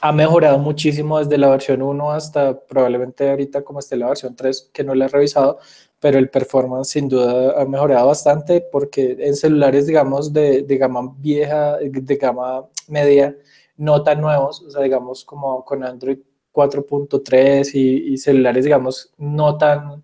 ha 0.00 0.12
mejorado 0.12 0.58
muchísimo 0.58 1.20
desde 1.20 1.38
la 1.38 1.48
versión 1.48 1.80
1 1.80 2.10
hasta 2.10 2.58
probablemente 2.58 3.30
ahorita 3.30 3.62
como 3.62 3.78
esté 3.78 3.96
la 3.96 4.08
versión 4.08 4.34
3, 4.34 4.70
que 4.72 4.82
no 4.82 4.92
la 4.96 5.04
he 5.04 5.08
revisado, 5.08 5.60
pero 6.00 6.18
el 6.18 6.28
performance 6.28 6.88
sin 6.88 7.08
duda 7.08 7.60
ha 7.60 7.64
mejorado 7.66 8.08
bastante 8.08 8.60
porque 8.60 9.16
en 9.20 9.36
celulares, 9.36 9.86
digamos, 9.86 10.32
de, 10.32 10.62
de 10.62 10.76
gama 10.76 11.14
vieja, 11.18 11.76
de 11.78 12.16
gama 12.16 12.66
media, 12.88 13.36
no 13.76 14.02
tan 14.02 14.20
nuevos, 14.20 14.60
o 14.62 14.70
sea, 14.70 14.82
digamos, 14.82 15.24
como 15.24 15.64
con 15.64 15.84
Android 15.84 16.18
4.3 16.52 17.74
y, 17.74 18.14
y, 18.14 18.18
celulares, 18.18 18.64
digamos, 18.64 19.12
no 19.18 19.56
tan, 19.56 20.02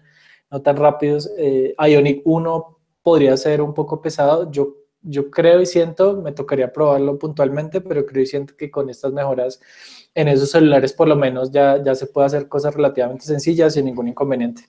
no 0.49 0.63
tan 0.63 0.77
rápidos, 0.77 1.29
eh, 1.39 1.75
Ionic 1.77 2.23
1 2.25 2.79
podría 3.03 3.37
ser 3.37 3.63
un 3.63 3.75
poco 3.75 4.01
pesado. 4.01 4.49
Yo, 4.53 4.82
yo 5.03 5.31
creo 5.31 5.61
y 5.61 5.67
siento, 5.67 6.21
me 6.23 6.33
tocaría 6.33 6.73
probarlo 6.73 7.19
puntualmente, 7.19 7.81
pero 7.81 8.07
creo 8.07 8.23
y 8.23 8.27
siento 8.27 8.57
que 8.57 8.71
con 8.71 8.89
estas 8.89 9.13
mejoras 9.13 9.61
en 10.15 10.29
esos 10.29 10.51
celulares 10.51 10.93
por 10.93 11.09
lo 11.09 11.17
menos 11.17 11.51
ya, 11.51 11.83
ya 11.83 11.95
se 11.95 12.07
puede 12.07 12.27
hacer 12.27 12.49
cosas 12.49 12.75
relativamente 12.75 13.25
sencillas 13.25 13.75
sin 13.75 13.85
ningún 13.85 14.09
inconveniente. 14.09 14.69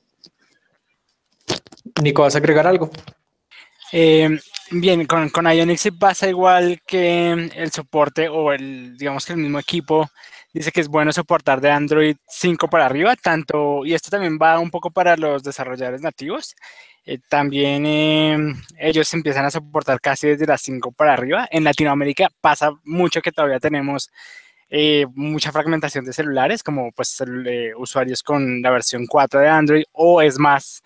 Nico, 2.02 2.24
¿vas 2.24 2.36
a 2.36 2.40
agregar 2.40 2.66
algo? 2.66 2.90
Eh, 3.92 4.40
bien, 4.72 5.06
con, 5.06 5.30
con 5.30 5.46
Ionic 5.46 5.98
pasa 6.00 6.28
igual 6.28 6.82
que 6.88 7.32
el 7.56 7.72
soporte 7.72 8.28
o 8.28 8.52
el, 8.52 8.98
digamos 8.98 9.26
que 9.26 9.34
el 9.34 9.40
mismo 9.40 9.60
equipo 9.60 10.10
dice 10.54 10.72
que 10.72 10.82
es 10.82 10.88
bueno 10.88 11.12
soportar 11.12 11.62
de 11.62 11.72
Android 11.72 12.16
5 12.28 12.68
para 12.70 12.86
arriba, 12.86 13.16
tanto, 13.16 13.86
y 13.86 13.94
esto 13.94 14.10
también 14.10 14.40
va 14.42 14.60
un 14.60 14.72
poco 14.72 14.92
para 14.92 15.18
los 15.18 15.44
desarrolladores 15.44 16.02
nativos. 16.02 16.56
Eh, 17.06 17.20
también 17.28 17.86
eh, 17.86 18.38
ellos 18.78 19.14
empiezan 19.14 19.46
a 19.46 19.52
soportar 19.52 20.00
casi 20.00 20.28
desde 20.28 20.46
las 20.46 20.62
5 20.62 20.92
para 20.94 21.14
arriba. 21.14 21.48
En 21.52 21.64
Latinoamérica 21.64 22.30
pasa 22.40 22.72
mucho 22.84 23.22
que 23.22 23.32
todavía 23.32 23.60
tenemos 23.60 24.10
eh, 24.70 25.06
mucha 25.14 25.52
fragmentación 25.52 26.06
de 26.06 26.14
celulares, 26.14 26.64
como 26.64 26.92
pues 26.92 27.20
el, 27.22 27.74
usuarios 27.78 28.24
con 28.24 28.62
la 28.62 28.72
versión 28.72 29.06
4 29.06 29.40
de 29.40 29.50
Android 29.50 29.84
o 29.92 30.22
es 30.22 30.40
más 30.40 30.82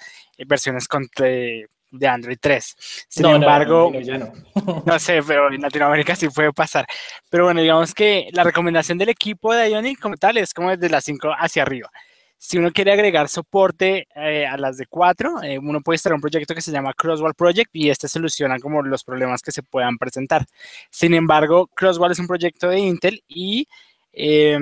versiones 0.47 0.88
con 0.88 1.07
de, 1.17 1.67
de 1.91 2.07
Android 2.07 2.38
3. 2.41 2.75
Sin 3.07 3.24
no, 3.24 3.36
embargo, 3.36 3.91
no, 3.93 4.17
no, 4.17 4.33
no, 4.65 4.83
no, 4.86 5.00
sé, 5.00 5.21
pero 5.25 5.53
en 5.53 5.62
Latinoamérica 5.62 6.15
sí 6.15 6.29
puede 6.29 6.51
pasar. 6.51 6.86
Pero 7.29 7.45
bueno, 7.45 7.62
digamos 7.62 7.93
que 7.93 8.27
la 8.33 8.43
recomendación 8.43 8.97
del 8.97 9.09
equipo 9.09 9.53
de 9.53 9.69
Ionic 9.69 10.00
como 10.00 10.17
tal 10.17 10.38
es 10.38 10.53
como 10.53 10.71
desde 10.71 10.89
las 10.89 11.03
5 11.03 11.29
hacia 11.38 11.62
arriba. 11.62 11.91
Si 12.38 12.58
uno 12.58 12.72
quiere 12.72 12.91
agregar 12.91 13.29
soporte 13.29 14.08
eh, 14.15 14.46
a 14.46 14.58
las 14.58 14.77
de 14.77 14.86
4, 14.86 15.44
eh, 15.44 15.58
uno 15.58 15.82
puede 15.82 15.96
instalar 15.96 16.15
un 16.15 16.22
proyecto 16.22 16.53
que 16.53 16.62
se 16.62 16.72
llama 16.72 16.94
Crosswall 16.94 17.34
Project 17.34 17.72
y 17.74 17.89
este 17.89 18.08
soluciona 18.08 18.60
como 18.60 18.84
los 18.84 19.03
problemas 19.03 19.41
que 19.41 19.51
se 19.51 19.63
puedan 19.63 19.98
presentar. 19.98 20.46
Sin 20.91 21.13
embargo, 21.13 21.67
Crosswall 21.67 22.12
es 22.12 22.20
un 22.20 22.27
proyecto 22.27 22.70
de 22.70 22.79
Intel 22.79 23.24
y 23.27 23.67
eh, 24.13 24.58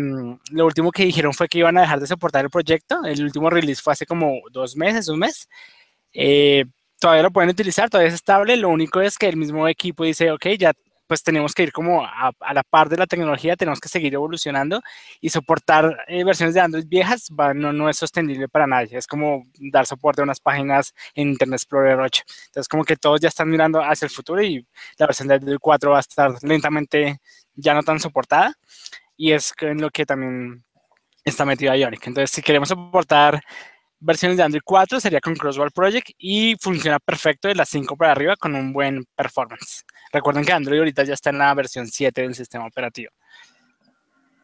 lo 0.52 0.66
último 0.66 0.92
que 0.92 1.06
dijeron 1.06 1.34
fue 1.34 1.48
que 1.48 1.60
iban 1.60 1.78
a 1.78 1.82
dejar 1.82 2.00
de 2.00 2.08
soportar 2.08 2.46
el 2.46 2.52
proyecto. 2.52 3.04
El 3.06 3.24
último 3.24 3.50
release 3.50 3.82
fue 3.82 3.94
hace 3.94 4.06
como 4.06 4.40
dos 4.52 4.76
meses, 4.76 5.08
un 5.08 5.20
mes. 5.20 5.48
Eh, 6.14 6.66
todavía 7.00 7.24
lo 7.24 7.32
pueden 7.32 7.50
utilizar, 7.52 7.90
todavía 7.90 8.10
es 8.10 8.16
estable. 8.16 8.58
Lo 8.58 8.70
único 8.70 9.02
es 9.02 9.18
que 9.18 9.28
el 9.28 9.38
mismo 9.38 9.68
equipo 9.68 10.04
dice, 10.04 10.32
ok, 10.32 10.48
ya 10.60 10.74
pues 11.08 11.24
tenemos 11.24 11.54
que 11.54 11.64
ir 11.64 11.72
como 11.72 12.04
a, 12.04 12.32
a, 12.40 12.54
la 12.54 12.64
par 12.64 12.90
de 12.90 12.98
la 12.98 13.08
tecnología, 13.08 13.56
tenemos 13.56 13.80
que 13.80 13.90
seguir 13.90 14.14
evolucionando 14.14 14.82
y 15.22 15.30
soportar 15.30 16.06
eh, 16.08 16.24
versiones 16.24 16.56
de 16.56 16.62
Android 16.62 16.86
viejas 16.88 17.30
va, 17.38 17.54
no, 17.54 17.72
no 17.74 17.90
es 17.90 17.98
sostenible 17.98 18.48
para 18.48 18.68
nadie. 18.68 18.98
Es 18.98 19.08
como 19.08 19.44
dar 19.72 19.86
soporte 19.86 20.22
a 20.22 20.24
unas 20.24 20.40
páginas 20.40 20.94
en 21.14 21.30
Internet 21.30 21.60
Explorer 21.62 22.00
8. 22.00 22.24
Entonces, 22.48 22.68
como 22.68 22.84
que 22.84 22.96
todos 22.96 23.20
ya 23.22 23.30
están 23.30 23.50
mirando 23.50 23.82
hacia 23.82 24.06
el 24.06 24.12
futuro 24.12 24.42
y 24.42 24.66
la 24.98 25.08
versión 25.08 25.28
de 25.28 25.36
Android 25.36 25.58
4 25.60 25.92
va 25.92 25.98
a 25.98 26.02
estar 26.02 26.32
lentamente 26.44 27.20
ya 27.56 27.74
no 27.74 27.84
tan 27.84 28.00
soportada. 28.00 28.54
Y 29.18 29.32
es 29.32 29.54
en 29.62 29.82
lo 29.82 29.90
que 29.90 30.06
también 30.06 30.64
está 31.24 31.46
metido 31.46 31.74
Ionic. 31.74 32.08
Entonces, 32.08 32.32
si 32.32 32.42
queremos 32.42 32.70
soportar 32.70 33.42
versiones 34.00 34.38
de 34.38 34.44
Android 34.44 34.62
4 34.64 35.00
sería 35.00 35.22
con 35.22 35.36
Crosswall 35.36 35.72
Project 35.72 36.10
y 36.18 36.56
funciona 36.62 37.00
perfecto 37.00 37.48
de 37.48 37.56
las 37.56 37.70
5 37.70 37.96
para 37.96 38.12
arriba 38.12 38.36
con 38.36 38.56
un 38.56 38.74
buen 38.74 39.06
performance. 39.16 39.84
Recuerden 40.12 40.46
que 40.46 40.54
Android 40.54 40.80
ahorita 40.80 41.04
ya 41.04 41.14
está 41.14 41.30
en 41.30 41.40
la 41.40 41.54
versión 41.54 41.88
7 41.88 42.22
del 42.22 42.36
sistema 42.36 42.66
operativo. 42.68 43.12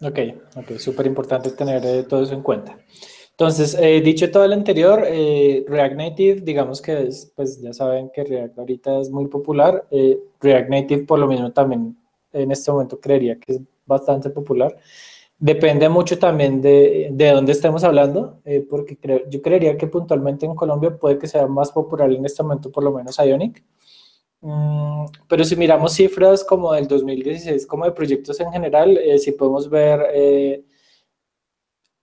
Ok, 0.02 0.20
ok, 0.56 0.78
súper 0.78 1.06
importante 1.06 1.52
tener 1.52 1.86
eh, 1.86 2.04
todo 2.04 2.24
eso 2.24 2.34
en 2.34 2.42
cuenta. 2.42 2.78
Entonces, 3.42 3.76
eh, 3.80 4.02
dicho 4.02 4.30
todo 4.30 4.48
lo 4.48 4.54
anterior, 4.54 5.04
eh, 5.08 5.66
React 5.68 5.96
Native, 5.96 6.42
digamos 6.42 6.80
que 6.80 7.08
es, 7.08 7.32
pues 7.36 7.60
ya 7.60 7.74
saben 7.74 8.12
que 8.14 8.24
React 8.24 8.60
ahorita 8.60 9.00
es 9.00 9.10
muy 9.10 9.28
popular. 9.30 9.88
Eh, 9.90 10.20
React 10.40 10.70
Native, 10.70 11.04
por 11.06 11.18
lo 11.18 11.26
mismo, 11.26 11.52
también 11.52 11.98
en 12.34 12.52
este 12.52 12.72
momento 12.72 13.00
creería 13.00 13.40
que 13.40 13.54
es 13.54 13.62
bastante 13.84 14.30
popular. 14.30 14.78
Depende 15.44 15.90
mucho 15.90 16.20
también 16.20 16.62
de, 16.62 17.10
de 17.12 17.32
dónde 17.32 17.52
estemos 17.54 17.84
hablando, 17.84 18.42
eh, 18.46 18.64
porque 18.70 18.96
creo, 18.96 19.28
yo 19.28 19.42
creería 19.42 19.76
que 19.76 19.88
puntualmente 19.88 20.46
en 20.46 20.54
Colombia 20.54 20.96
puede 20.96 21.18
que 21.18 21.26
sea 21.26 21.48
más 21.48 21.72
popular 21.72 22.12
en 22.12 22.24
este 22.24 22.44
momento, 22.44 22.72
por 22.72 22.84
lo 22.84 22.92
menos 22.92 23.18
Ionic. 23.18 23.64
Mm, 24.42 25.06
pero 25.28 25.44
si 25.44 25.56
miramos 25.56 25.94
cifras 25.94 26.44
como 26.44 26.74
del 26.74 26.88
2016, 26.88 27.66
como 27.66 27.86
de 27.86 27.92
proyectos 27.92 28.40
en 28.40 28.52
general, 28.52 28.96
eh, 29.00 29.18
si 29.18 29.32
podemos 29.32 29.68
ver 29.68 30.06
eh, 30.14 30.64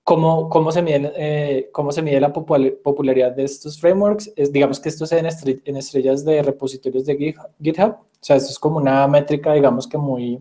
cómo, 0.02 0.49
cómo, 0.49 0.73
se 0.73 0.83
mide, 0.83 1.12
eh, 1.16 1.71
cómo 1.73 1.92
se 1.92 2.02
mide 2.02 2.21
la 2.21 2.33
popularidad 2.33 3.33
de 3.33 3.45
estos 3.45 3.80
frameworks. 3.80 4.33
Es, 4.35 4.52
digamos 4.52 4.80
que 4.80 4.88
esto 4.88 5.07
se 5.07 5.16
en, 5.18 5.26
en 5.64 5.76
estrellas 5.76 6.25
de 6.25 6.42
repositorios 6.42 7.07
de 7.07 7.16
GitHub. 7.62 7.90
O 7.90 8.04
sea, 8.21 8.35
esto 8.35 8.50
es 8.50 8.59
como 8.59 8.78
una 8.78 9.07
métrica, 9.07 9.52
digamos 9.52 9.87
que 9.87 9.97
muy 9.97 10.40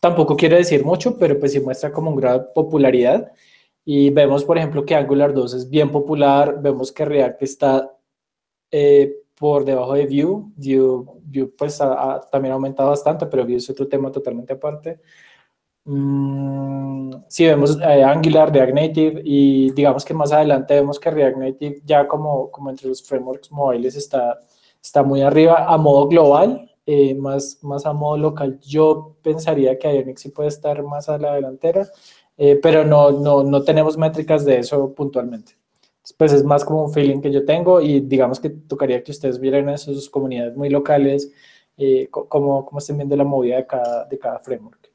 tampoco 0.00 0.36
quiere 0.36 0.56
decir 0.56 0.84
mucho, 0.84 1.16
pero 1.18 1.38
pues 1.38 1.52
sí 1.52 1.60
muestra 1.60 1.92
como 1.92 2.10
un 2.10 2.16
grado 2.16 2.40
de 2.40 2.44
popularidad. 2.54 3.32
Y 3.84 4.10
vemos, 4.10 4.44
por 4.44 4.58
ejemplo, 4.58 4.84
que 4.84 4.94
Angular 4.94 5.32
2 5.32 5.54
es 5.54 5.70
bien 5.70 5.90
popular, 5.90 6.60
vemos 6.60 6.92
que 6.92 7.04
React 7.04 7.42
está 7.42 7.96
eh, 8.70 9.14
por 9.34 9.64
debajo 9.64 9.94
de 9.94 10.06
Vue, 10.06 10.44
Vue, 10.56 11.04
Vue 11.22 11.52
pues 11.56 11.80
ha, 11.80 12.14
ha, 12.16 12.20
también 12.20 12.52
ha 12.52 12.56
aumentado 12.56 12.90
bastante, 12.90 13.26
pero 13.26 13.44
Vue 13.44 13.56
es 13.56 13.70
otro 13.70 13.88
tema 13.88 14.10
totalmente 14.12 14.52
aparte. 14.52 15.00
Mm, 15.90 17.10
sí, 17.28 17.46
vemos 17.46 17.78
eh, 17.80 18.02
Angular, 18.04 18.52
React 18.52 18.74
Native 18.74 19.22
y 19.24 19.70
digamos 19.72 20.04
que 20.04 20.12
más 20.12 20.32
adelante 20.32 20.74
vemos 20.74 21.00
que 21.00 21.10
React 21.10 21.36
Native 21.38 21.80
ya 21.82 22.06
como, 22.06 22.50
como 22.50 22.68
entre 22.68 22.88
los 22.88 23.02
frameworks 23.02 23.50
móviles 23.50 23.96
está, 23.96 24.38
está 24.82 25.02
muy 25.02 25.22
arriba 25.22 25.64
a 25.66 25.78
modo 25.78 26.06
global, 26.06 26.67
eh, 26.90 27.14
más, 27.14 27.58
más 27.62 27.84
a 27.84 27.92
modo 27.92 28.16
local. 28.16 28.58
Yo 28.60 29.14
pensaría 29.22 29.78
que 29.78 29.94
Ionic 29.94 30.16
sí 30.16 30.30
puede 30.30 30.48
estar 30.48 30.82
más 30.82 31.10
a 31.10 31.18
la 31.18 31.34
delantera, 31.34 31.86
eh, 32.38 32.58
pero 32.62 32.82
no, 32.82 33.10
no, 33.10 33.44
no 33.44 33.62
tenemos 33.62 33.98
métricas 33.98 34.46
de 34.46 34.60
eso 34.60 34.94
puntualmente. 34.94 35.52
Pues 36.16 36.32
es 36.32 36.42
más 36.44 36.64
como 36.64 36.84
un 36.86 36.90
feeling 36.90 37.20
que 37.20 37.30
yo 37.30 37.44
tengo 37.44 37.82
y 37.82 38.00
digamos 38.00 38.40
que 38.40 38.48
tocaría 38.48 39.02
que 39.02 39.10
ustedes 39.10 39.38
vieran 39.38 39.68
eso, 39.68 39.92
sus 39.92 40.08
comunidades 40.08 40.56
muy 40.56 40.70
locales, 40.70 41.30
eh, 41.76 42.08
cómo, 42.10 42.64
cómo 42.64 42.78
estén 42.78 42.96
viendo 42.96 43.16
la 43.16 43.24
movida 43.24 43.56
de 43.56 43.66
cada, 43.66 44.06
de 44.06 44.18
cada 44.18 44.38
framework. 44.38 44.90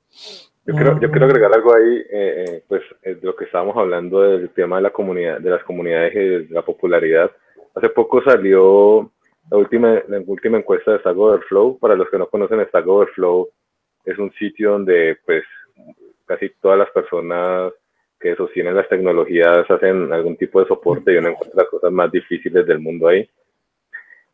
Yo 0.65 0.73
quiero, 0.73 0.99
yo 0.99 1.11
quiero 1.11 1.27
agregar 1.27 1.53
algo 1.53 1.75
ahí, 1.75 2.01
eh, 2.11 2.63
pues 2.67 2.81
de 3.03 3.19
lo 3.21 3.35
que 3.35 3.45
estábamos 3.45 3.77
hablando 3.77 4.19
del 4.21 4.49
tema 4.49 4.77
de 4.77 4.81
la 4.81 4.91
comunidad, 4.91 5.39
de 5.39 5.49
las 5.51 5.63
comunidades 5.63 6.15
y 6.15 6.17
de 6.17 6.47
la 6.49 6.65
popularidad. 6.65 7.29
Hace 7.75 7.89
poco 7.89 8.23
salió 8.23 9.12
la 9.49 9.57
última, 9.57 10.01
la 10.07 10.19
última 10.25 10.57
encuesta 10.57 10.91
de 10.91 10.99
Stack 10.99 11.17
Overflow. 11.17 11.79
Para 11.79 11.95
los 11.95 12.09
que 12.09 12.17
no 12.17 12.27
conocen, 12.27 12.65
Stack 12.65 12.87
Overflow 12.87 13.49
es 14.05 14.17
un 14.17 14.31
sitio 14.33 14.71
donde 14.71 15.17
pues 15.25 15.43
casi 16.25 16.49
todas 16.61 16.79
las 16.79 16.89
personas 16.91 17.73
que 18.19 18.35
sostienen 18.35 18.75
las 18.75 18.87
tecnologías 18.87 19.69
hacen 19.69 20.11
algún 20.13 20.37
tipo 20.37 20.61
de 20.61 20.67
soporte 20.67 21.13
y 21.13 21.17
uno 21.17 21.29
encuentra 21.29 21.63
las 21.63 21.69
cosas 21.69 21.91
más 21.91 22.09
difíciles 22.11 22.65
del 22.65 22.79
mundo 22.79 23.09
ahí. 23.09 23.29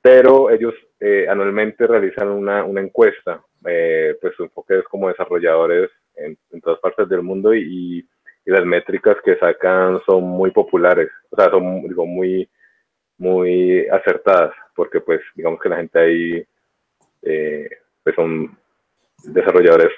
Pero 0.01 0.49
ellos 0.51 0.75
eh, 0.99 1.27
anualmente 1.27 1.87
realizan 1.87 2.29
una, 2.29 2.63
una 2.63 2.81
encuesta, 2.81 3.41
eh, 3.65 4.15
pues 4.21 4.35
su 4.35 4.43
enfoque 4.43 4.77
es 4.77 4.85
como 4.85 5.09
desarrolladores 5.09 5.89
en, 6.15 6.37
en 6.51 6.61
todas 6.61 6.79
partes 6.79 7.09
del 7.09 7.23
mundo 7.23 7.53
y, 7.53 7.99
y, 7.99 8.05
las 8.45 8.65
métricas 8.65 9.17
que 9.23 9.37
sacan 9.37 9.99
son 10.07 10.23
muy 10.23 10.49
populares, 10.49 11.09
o 11.29 11.35
sea, 11.35 11.51
son 11.51 11.83
digo, 11.83 12.07
muy, 12.07 12.49
muy 13.19 13.87
acertadas, 13.87 14.53
porque 14.75 15.01
pues 15.01 15.21
digamos 15.35 15.59
que 15.61 15.69
la 15.69 15.77
gente 15.77 15.99
ahí 15.99 16.47
eh, 17.21 17.69
pues 18.03 18.15
son 18.15 18.57
desarrolladores 19.23 19.91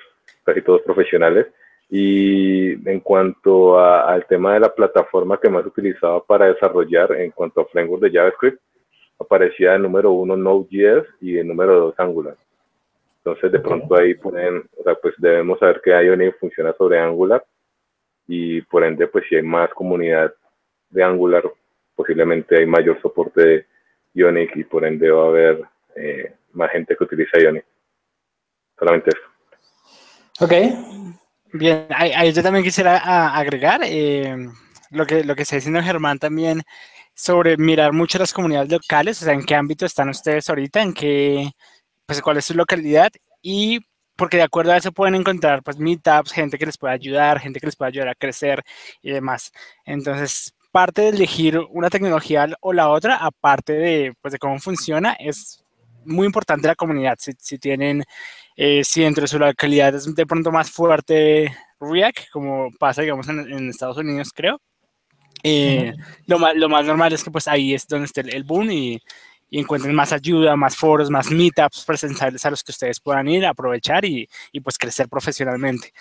casi 0.44 0.62
todos 0.62 0.82
profesionales. 0.82 1.48
Y 1.90 2.72
en 2.90 3.02
cuanto 3.02 3.78
al 3.80 4.26
tema 4.26 4.54
de 4.54 4.62
la 4.62 4.74
plataforma 4.74 5.40
que 5.40 5.50
más 5.50 5.66
utilizaba 5.66 6.24
para 6.24 6.48
desarrollar, 6.48 7.12
en 7.14 7.32
cuanto 7.32 7.62
a 7.62 7.66
framework 7.66 8.04
de 8.04 8.12
JavaScript, 8.12 8.62
aparecía 9.20 9.76
el 9.76 9.84
número 9.84 10.12
uno 10.12 10.36
Node.js 10.36 11.06
y 11.20 11.38
el 11.38 11.48
número 11.48 11.80
dos 11.80 11.96
Angular. 12.00 12.38
Entonces, 13.18 13.52
de 13.52 13.60
pronto 13.60 13.96
ahí 13.96 14.16
ponen, 14.16 14.64
o 14.78 14.84
sea, 14.84 14.96
pues 14.96 15.14
debemos 15.18 15.60
saber 15.60 15.82
que 15.84 15.92
Ionic 15.92 16.40
funciona 16.40 16.74
sobre 16.74 16.98
Angular 16.98 17.44
y 18.26 18.62
por 18.62 18.84
ende, 18.84 19.08
pues 19.08 19.26
si 19.28 19.36
hay 19.36 19.44
más 19.44 19.70
comunidad 19.74 20.34
de 20.90 21.04
Angular, 21.04 21.44
posiblemente 22.02 22.58
hay 22.58 22.66
mayor 22.66 23.00
soporte 23.00 23.42
de 23.46 23.66
Ionic 24.16 24.56
y 24.56 24.64
por 24.64 24.84
ende 24.86 25.12
va 25.12 25.26
a 25.26 25.28
haber 25.28 25.62
eh, 25.96 26.34
más 26.54 26.72
gente 26.72 26.96
que 26.98 27.04
utiliza 27.04 27.40
Ionic. 27.40 27.66
Solamente 28.78 29.12
eso. 29.12 30.44
Ok. 30.44 30.54
Bien, 31.54 31.86
ahí, 31.90 32.34
yo 32.34 32.42
también 32.42 32.64
quisiera 32.64 33.36
agregar 33.36 33.82
eh, 33.84 34.36
lo, 34.90 35.06
que, 35.06 35.24
lo 35.24 35.36
que 35.36 35.44
está 35.44 35.58
diciendo 35.58 35.84
Germán 35.84 36.18
también 36.18 36.64
sobre 37.14 37.58
mirar 37.58 37.94
mucho 37.94 38.18
las 38.18 38.34
comunidades 38.34 38.72
locales, 38.72 39.22
o 39.22 39.26
sea, 39.26 39.34
en 39.34 39.44
qué 39.44 39.54
ámbito 39.54 39.86
están 39.86 40.10
ustedes 40.10 40.50
ahorita, 40.50 40.82
en 40.82 40.94
qué, 40.94 41.52
pues 42.08 42.22
cuál 42.22 42.38
es 42.38 42.46
su 42.46 42.56
localidad 42.56 43.12
y 43.44 43.80
porque 44.16 44.38
de 44.38 44.44
acuerdo 44.44 44.72
a 44.72 44.78
eso 44.78 44.92
pueden 44.92 45.16
encontrar 45.16 45.62
pues 45.62 45.78
meetups, 45.78 46.32
gente 46.32 46.58
que 46.58 46.66
les 46.66 46.78
pueda 46.78 46.94
ayudar, 46.94 47.40
gente 47.40 47.60
que 47.60 47.68
les 47.68 47.76
pueda 47.76 47.90
ayudar 47.90 48.10
a 48.10 48.16
crecer 48.16 48.64
y 49.04 49.12
demás. 49.12 49.52
Entonces, 49.86 50.56
parte 50.72 51.04
de 51.04 51.10
elegir 51.10 51.60
una 51.72 51.90
tecnología 51.90 52.48
o 52.62 52.74
la 52.74 52.90
otra, 52.90 53.18
aparte 53.18 53.74
de, 53.74 54.14
pues, 54.22 54.32
de 54.34 54.40
cómo 54.40 54.60
funciona, 54.60 55.14
es 55.14 55.64
muy 56.06 56.26
importante 56.26 56.68
la 56.68 56.76
comunidad. 56.76 57.18
Si, 57.20 57.32
si 57.38 57.60
tienen, 57.60 58.04
eh, 58.56 58.84
si 58.84 59.02
dentro 59.02 59.22
de 59.22 59.28
su 59.28 59.40
localidad 59.40 59.96
es 59.96 60.14
de 60.14 60.26
pronto 60.26 60.52
más 60.52 60.72
fuerte 60.72 61.56
React, 61.80 62.30
como 62.32 62.70
pasa, 62.80 63.02
digamos, 63.02 63.28
en, 63.30 63.70
Estados 63.70 63.98
Unidos, 63.98 64.32
creo. 64.34 64.60
Eh, 65.44 65.94
lo, 66.28 66.40
más, 66.40 66.56
lo 66.56 66.70
más 66.70 66.86
normal 66.86 67.14
es 67.14 67.24
que 67.24 67.32
pues 67.32 67.48
ahí 67.48 67.74
es 67.74 67.88
donde 67.88 68.06
esté 68.06 68.22
el 68.22 68.44
boom 68.44 68.70
y 68.72 69.02
y 69.52 69.60
encuentren 69.60 69.94
más 69.94 70.14
ayuda, 70.14 70.56
más 70.56 70.78
foros, 70.78 71.10
más 71.10 71.30
meetups 71.30 71.84
presenciales 71.84 72.44
a 72.46 72.50
los 72.50 72.64
que 72.64 72.72
ustedes 72.72 73.02
puedan 73.02 73.28
ir, 73.28 73.46
aprovechar 73.46 74.06
y, 74.06 74.28
y 74.54 74.62
pues 74.62 74.78
crecer 74.78 75.10
profesionalmente. 75.10 75.92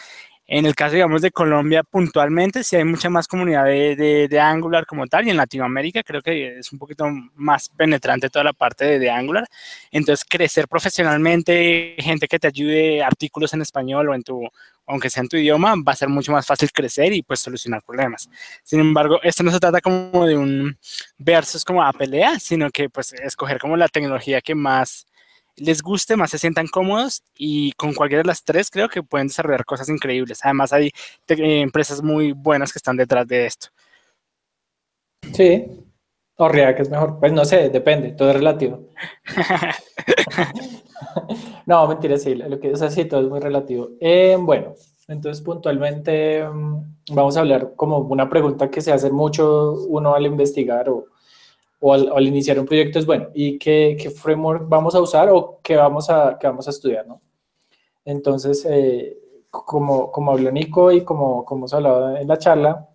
En 0.52 0.66
el 0.66 0.74
caso, 0.74 0.94
digamos, 0.94 1.22
de 1.22 1.30
Colombia, 1.30 1.84
puntualmente, 1.84 2.64
sí 2.64 2.74
hay 2.74 2.82
mucha 2.82 3.08
más 3.08 3.28
comunidad 3.28 3.66
de, 3.66 4.26
de, 4.28 4.40
Angular 4.40 4.84
como 4.84 5.06
tal, 5.06 5.24
y 5.24 5.30
en 5.30 5.36
Latinoamérica 5.36 6.02
creo 6.02 6.22
que 6.22 6.58
es 6.58 6.72
un 6.72 6.78
poquito 6.80 7.06
más 7.36 7.68
penetrante 7.68 8.28
toda 8.28 8.46
la 8.46 8.52
parte 8.52 8.84
de, 8.84 8.98
de, 8.98 9.10
Angular. 9.10 9.46
Entonces, 9.92 10.26
crecer 10.28 10.66
profesionalmente, 10.66 11.94
gente 11.98 12.26
que 12.26 12.40
te 12.40 12.48
ayude, 12.48 13.00
artículos 13.00 13.54
en 13.54 13.62
español 13.62 14.08
o 14.08 14.14
en 14.14 14.24
tu, 14.24 14.42
aunque 14.86 15.08
sea 15.08 15.22
en 15.22 15.28
tu 15.28 15.36
idioma, 15.36 15.76
va 15.76 15.92
a 15.92 15.96
ser 15.96 16.08
mucho 16.08 16.32
más 16.32 16.44
fácil 16.44 16.72
crecer 16.72 17.12
y 17.12 17.22
pues 17.22 17.38
solucionar 17.38 17.84
problemas. 17.84 18.28
Sin 18.64 18.80
embargo, 18.80 19.20
esto 19.22 19.44
no 19.44 19.52
se 19.52 19.60
trata 19.60 19.80
como 19.80 20.26
de 20.26 20.36
un 20.36 20.76
versus 21.16 21.64
como 21.64 21.80
a 21.84 21.92
pelea, 21.92 22.40
sino 22.40 22.70
que 22.70 22.90
pues 22.90 23.12
escoger 23.12 23.60
como 23.60 23.76
la 23.76 23.86
tecnología 23.86 24.40
que 24.40 24.56
más 24.56 25.06
les 25.56 25.82
guste, 25.82 26.16
más 26.16 26.30
se 26.30 26.38
sientan 26.38 26.66
cómodos 26.66 27.22
y 27.36 27.72
con 27.72 27.94
cualquiera 27.94 28.22
de 28.22 28.28
las 28.28 28.44
tres 28.44 28.70
creo 28.70 28.88
que 28.88 29.02
pueden 29.02 29.28
desarrollar 29.28 29.64
cosas 29.64 29.88
increíbles. 29.88 30.40
Además 30.42 30.72
hay 30.72 30.90
eh, 31.28 31.60
empresas 31.60 32.02
muy 32.02 32.32
buenas 32.32 32.72
que 32.72 32.78
están 32.78 32.96
detrás 32.96 33.26
de 33.26 33.46
esto. 33.46 33.68
Sí, 35.32 35.66
o 36.36 36.48
React 36.48 36.80
es 36.80 36.90
mejor. 36.90 37.18
Pues 37.20 37.32
no 37.32 37.44
sé, 37.44 37.68
depende, 37.68 38.12
todo 38.12 38.30
es 38.30 38.36
relativo. 38.36 38.88
no, 41.66 41.86
mentira, 41.86 42.16
sí, 42.18 42.34
lo 42.34 42.58
que 42.58 42.70
es 42.70 42.82
así, 42.82 43.04
todo 43.04 43.20
es 43.20 43.28
muy 43.28 43.40
relativo. 43.40 43.90
Eh, 44.00 44.36
bueno, 44.38 44.74
entonces 45.08 45.42
puntualmente 45.42 46.44
mm, 46.48 47.14
vamos 47.14 47.36
a 47.36 47.40
hablar 47.40 47.72
como 47.76 47.98
una 47.98 48.28
pregunta 48.28 48.70
que 48.70 48.80
se 48.80 48.92
hace 48.92 49.10
mucho 49.10 49.72
uno 49.88 50.14
al 50.14 50.26
investigar 50.26 50.88
o 50.88 51.06
o 51.80 51.94
al, 51.94 52.26
iniciar 52.26 52.60
un 52.60 52.66
proyecto 52.66 52.98
es, 52.98 53.06
bueno, 53.06 53.28
¿y 53.34 53.58
qué, 53.58 53.96
qué, 54.00 54.10
framework 54.10 54.68
vamos 54.68 54.94
a 54.94 55.00
usar 55.00 55.30
o 55.30 55.60
qué 55.62 55.76
vamos 55.76 56.10
a, 56.10 56.36
qué 56.38 56.46
vamos 56.46 56.66
a 56.66 56.70
estudiar? 56.70 57.06
¿no? 57.06 57.20
Entonces, 58.04 58.66
eh, 58.68 59.18
como, 59.50 60.12
como 60.12 60.32
habló 60.32 60.52
Nico 60.52 60.92
y 60.92 61.02
como, 61.02 61.44
como 61.44 61.60
hemos 61.60 61.74
hablado 61.74 62.16
en 62.16 62.28
la 62.28 62.38
charla, 62.38 62.88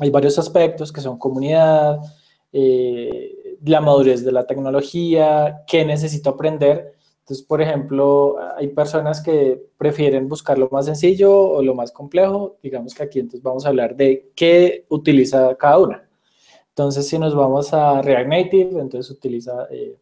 hay 0.00 0.10
varios 0.10 0.38
aspectos 0.38 0.92
que 0.92 1.00
son 1.00 1.18
comunidad, 1.18 2.00
eh, 2.52 3.58
la 3.64 3.80
madurez 3.80 4.24
de 4.24 4.32
la 4.32 4.46
tecnología, 4.46 5.62
qué 5.66 5.84
necesito 5.84 6.30
aprender. 6.30 6.94
Entonces, 7.20 7.44
por 7.44 7.60
ejemplo, 7.60 8.36
hay 8.56 8.68
personas 8.68 9.20
que 9.20 9.60
prefieren 9.76 10.28
buscar 10.28 10.58
lo 10.58 10.68
más 10.70 10.86
sencillo 10.86 11.38
o 11.38 11.62
lo 11.62 11.74
más 11.74 11.90
complejo. 11.92 12.56
Digamos 12.62 12.94
que 12.94 13.02
aquí 13.02 13.18
entonces 13.18 13.42
vamos 13.42 13.66
a 13.66 13.68
hablar 13.68 13.96
de 13.96 14.30
qué 14.36 14.86
utiliza 14.88 15.54
cada 15.56 15.78
una. 15.78 16.05
Entonces, 16.76 17.08
si 17.08 17.18
nos 17.18 17.34
vamos 17.34 17.72
a 17.72 18.02
React 18.02 18.28
Native, 18.28 18.80
entonces 18.82 19.10
utiliza 19.10 19.66
eh, 19.70 19.96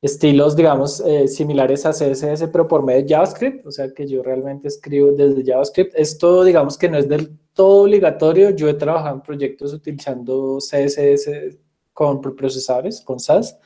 estilos, 0.00 0.56
digamos, 0.56 1.00
eh, 1.00 1.28
similares 1.28 1.84
a 1.84 1.92
CSS, 1.92 2.48
pero 2.50 2.66
por 2.66 2.82
medio 2.82 3.02
de 3.02 3.08
JavaScript, 3.14 3.66
o 3.66 3.70
sea 3.70 3.92
que 3.92 4.08
yo 4.08 4.22
realmente 4.22 4.68
escribo 4.68 5.12
desde 5.12 5.44
JavaScript. 5.44 5.92
Esto, 5.94 6.42
digamos 6.42 6.78
que 6.78 6.88
no 6.88 6.96
es 6.96 7.06
del 7.06 7.36
todo 7.52 7.82
obligatorio. 7.82 8.48
Yo 8.48 8.66
he 8.66 8.74
trabajado 8.74 9.16
en 9.16 9.20
proyectos 9.20 9.74
utilizando 9.74 10.56
CSS 10.56 11.58
con 11.92 12.22
procesadores, 12.22 13.02
con 13.02 13.20
SAS, 13.20 13.58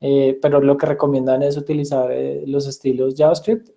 eh, 0.00 0.38
pero 0.40 0.60
lo 0.60 0.76
que 0.76 0.86
recomiendan 0.86 1.42
es 1.42 1.56
utilizar 1.56 2.14
los 2.46 2.68
estilos 2.68 3.14
JavaScript. 3.16 3.70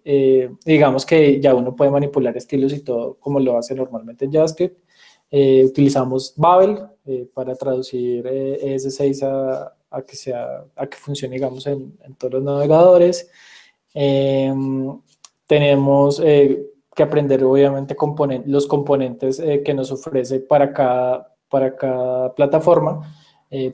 digamos 0.63 1.07
que 1.07 1.41
ya 1.41 1.55
uno 1.55 1.75
puede 1.75 1.89
manipular 1.89 2.37
estilos 2.37 2.71
y 2.73 2.81
todo 2.81 3.15
como 3.19 3.39
lo 3.39 3.57
hace 3.57 3.73
normalmente 3.73 4.25
en 4.25 4.33
JavaScript. 4.33 4.86
Eh, 5.29 5.65
utilizamos 5.65 6.33
Babel 6.37 6.79
eh, 7.05 7.27
para 7.33 7.55
traducir 7.55 8.25
ES6 8.25 9.23
a, 9.23 9.73
a, 9.89 10.01
que 10.01 10.15
sea, 10.15 10.65
a 10.75 10.87
que 10.87 10.97
funcione, 10.97 11.35
digamos, 11.35 11.67
en, 11.67 11.97
en 12.03 12.15
todos 12.15 12.35
los 12.35 12.43
navegadores. 12.43 13.29
Em, 13.93 14.99
tenemos 15.45 16.21
eh, 16.23 16.65
que 16.95 17.03
aprender, 17.03 17.43
obviamente, 17.43 17.95
los 18.45 18.67
componentes 18.67 19.41
que 19.63 19.73
nos 19.73 19.91
ofrece 19.91 20.39
para 20.39 20.73
cada, 20.73 21.35
para 21.49 21.75
cada 21.75 22.33
plataforma, 22.33 23.13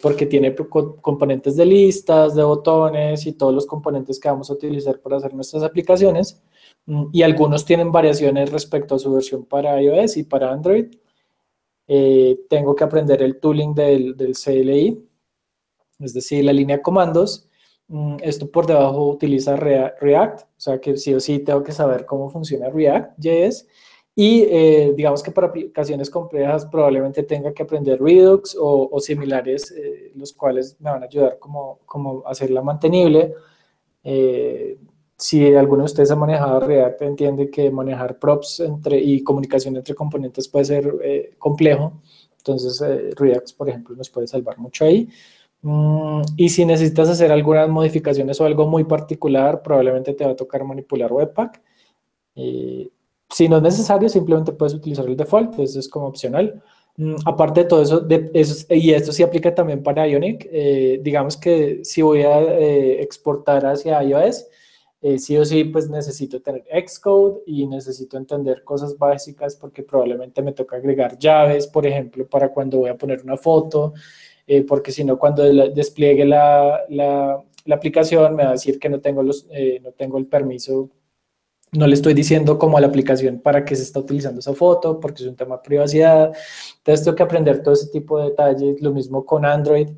porque 0.02 0.26
tiene 0.26 0.54
componentes 0.54 1.56
de 1.56 1.66
listas, 1.66 2.36
de 2.36 2.44
botones 2.44 3.26
y 3.26 3.34
todos 3.34 3.54
los 3.54 3.66
componentes 3.66 4.20
que 4.20 4.30
vamos 4.30 4.50
a 4.50 4.54
utilizar 4.54 5.00
para 5.00 5.18
hacer 5.18 5.34
nuestras 5.34 5.64
aplicaciones. 5.64 6.44
Mm, 6.86 7.06
y 7.12 7.22
algunos 7.24 7.66
tienen 7.66 7.92
variaciones 7.92 8.52
respecto 8.52 8.96
a 8.96 9.00
su 9.00 9.14
versión 9.14 9.46
para 9.46 9.82
iOS 9.82 10.18
y 10.18 10.24
para 10.24 10.52
Android. 10.52 10.88
Eh, 11.88 12.40
tengo 12.50 12.76
que 12.76 12.84
aprender 12.84 13.22
el 13.22 13.40
tooling 13.40 13.74
del, 13.74 14.16
del, 14.16 14.34
CLI, 14.34 15.06
es 16.00 16.14
decir, 16.14 16.44
la 16.46 16.54
línea 16.54 16.78
de 16.78 16.84
comandos. 16.84 17.50
Mm, 17.88 18.18
esto 18.22 18.50
por 18.50 18.66
debajo 18.66 19.10
utiliza 19.10 19.56
React, 19.56 20.42
o 20.42 20.60
sea 20.60 20.80
que 20.80 20.98
sí 20.98 21.14
o 21.14 21.20
sí 21.20 21.40
tengo 21.40 21.64
que 21.64 21.74
saber 21.74 22.06
cómo 22.06 22.30
funciona 22.30 22.70
React.js. 22.70 23.68
Y 24.16 24.44
eh, 24.44 24.94
digamos 24.96 25.24
que 25.24 25.32
para 25.32 25.48
aplicaciones 25.48 26.10
complejas 26.10 26.66
probablemente 26.68 27.24
tenga 27.24 27.52
que 27.54 27.64
aprender 27.64 28.02
Redux 28.02 28.56
o, 28.60 29.00
similares, 29.00 29.72
eh, 29.72 30.12
los 30.16 30.34
cuales 30.34 30.80
me 30.80 30.92
van 30.92 31.02
a 31.04 31.08
ayudar 31.08 31.40
como, 31.40 31.80
como 31.86 32.24
hacerla 32.28 32.62
mantenible 32.62 33.34
si 35.18 35.56
alguno 35.56 35.84
de 35.84 35.86
ustedes 35.86 36.12
ha 36.12 36.16
manejado 36.16 36.60
React, 36.62 37.02
entiende 37.04 37.50
que 37.50 37.70
manejar 37.72 38.18
props 38.20 38.60
entre, 38.62 39.00
y 39.00 39.24
comunicación 39.24 39.76
entre 39.76 39.96
componentes 39.96 40.48
puede 40.48 40.66
ser 40.66 40.94
eh, 41.04 41.36
complejo. 41.38 42.02
Entonces, 42.38 42.82
eh, 42.82 43.12
React, 43.16 43.56
por 43.56 43.70
ejemplo, 43.70 43.96
nos 43.96 44.10
puede 44.10 44.28
salvar 44.28 44.58
mucho 44.58 44.86
ahí. 44.86 45.08
Mm, 45.62 46.22
y 46.36 46.50
si 46.50 46.66
necesitas 46.66 47.10
hacer 47.10 47.32
algunas 47.32 47.70
modificaciones 47.70 48.40
o 48.42 48.46
algo 48.46 48.68
muy 48.68 48.84
particular, 48.84 49.62
probablemente 49.62 50.14
te 50.14 50.26
va 50.26 50.32
a 50.32 50.36
tocar 50.36 50.64
manipular 50.64 51.12
Webpack. 51.14 51.62
si 53.30 53.50
no 53.50 53.58
es 53.58 53.64
necesario, 53.64 54.10
simplemente 54.10 54.52
puedes 54.54 54.74
utilizar 54.74 55.06
el 55.08 55.16
default, 55.18 55.60
eso 55.60 55.80
es 55.80 55.88
como 55.90 56.08
opcional. 56.08 56.62
Mm, 56.98 57.16
aparte 57.26 57.62
de 57.62 57.68
todo 57.68 57.82
eso, 57.82 58.00
de, 58.02 58.30
eso, 58.34 58.66
y 58.70 58.92
esto 58.92 59.12
sí 59.12 59.24
aplica 59.24 59.54
también 59.56 59.82
para 59.82 60.08
Ionic, 60.08 60.48
eh, 60.52 61.00
digamos 61.02 61.38
que 61.38 61.80
si 61.84 62.02
voy 62.02 62.22
a 62.24 62.40
exportar 63.00 63.66
hacia 63.66 64.04
iOS, 64.04 64.46
eh, 65.04 65.20
sí 65.20 65.36
o 65.36 65.44
sí, 65.44 65.66
pues 65.66 65.90
necesito 65.90 66.42
tener 66.42 66.64
Xcode 66.88 67.42
y 67.46 67.68
necesito 67.68 68.16
entender 68.16 68.64
cosas 68.64 68.98
básicas 68.98 69.58
porque 69.58 69.84
probablemente 69.84 70.42
me 70.42 70.54
toca 70.54 70.78
agregar 70.78 71.18
llaves, 71.20 71.68
por 71.68 71.86
ejemplo, 71.86 72.26
para 72.26 72.54
cuando 72.54 72.78
voy 72.78 72.90
a 72.90 72.96
poner 72.96 73.22
una 73.22 73.36
foto, 73.36 73.94
eh, 74.48 74.64
porque 74.64 74.94
si 74.94 75.04
no, 75.04 75.20
cuando 75.20 75.44
despliegue 75.72 76.24
la, 76.24 76.86
la, 76.88 77.38
la, 77.66 77.76
aplicación 77.76 78.34
me 78.34 78.44
va 78.44 78.50
a 78.50 78.54
decir 78.54 78.80
que 78.80 78.88
no 78.88 79.02
tengo, 79.02 79.24
los, 79.24 79.46
eh, 79.52 79.82
no 79.84 79.92
tengo 79.92 80.18
el 80.18 80.28
permiso, 80.28 80.90
no 81.74 81.86
le 81.86 81.96
estoy 81.96 82.14
diciendo 82.14 82.58
como 82.58 82.78
a 82.78 82.82
la 82.82 82.88
aplicación 82.88 83.40
para 83.42 83.66
qué 83.66 83.76
se 83.76 83.84
está 83.84 84.00
utilizando 84.00 84.40
esa 84.40 84.54
foto, 84.54 85.02
porque 85.02 85.24
es 85.24 85.28
un 85.28 85.36
tema 85.36 85.58
de 85.58 85.64
privacidad. 85.64 86.32
Entonces 86.78 87.04
tengo 87.04 87.18
que 87.18 87.24
aprender 87.24 87.62
todo 87.62 87.74
ese 87.74 87.88
tipo 87.90 88.20
de 88.20 88.30
detalles, 88.30 88.82
lo 88.82 88.94
mismo 88.94 89.26
con 89.26 89.44
Android. 89.44 89.90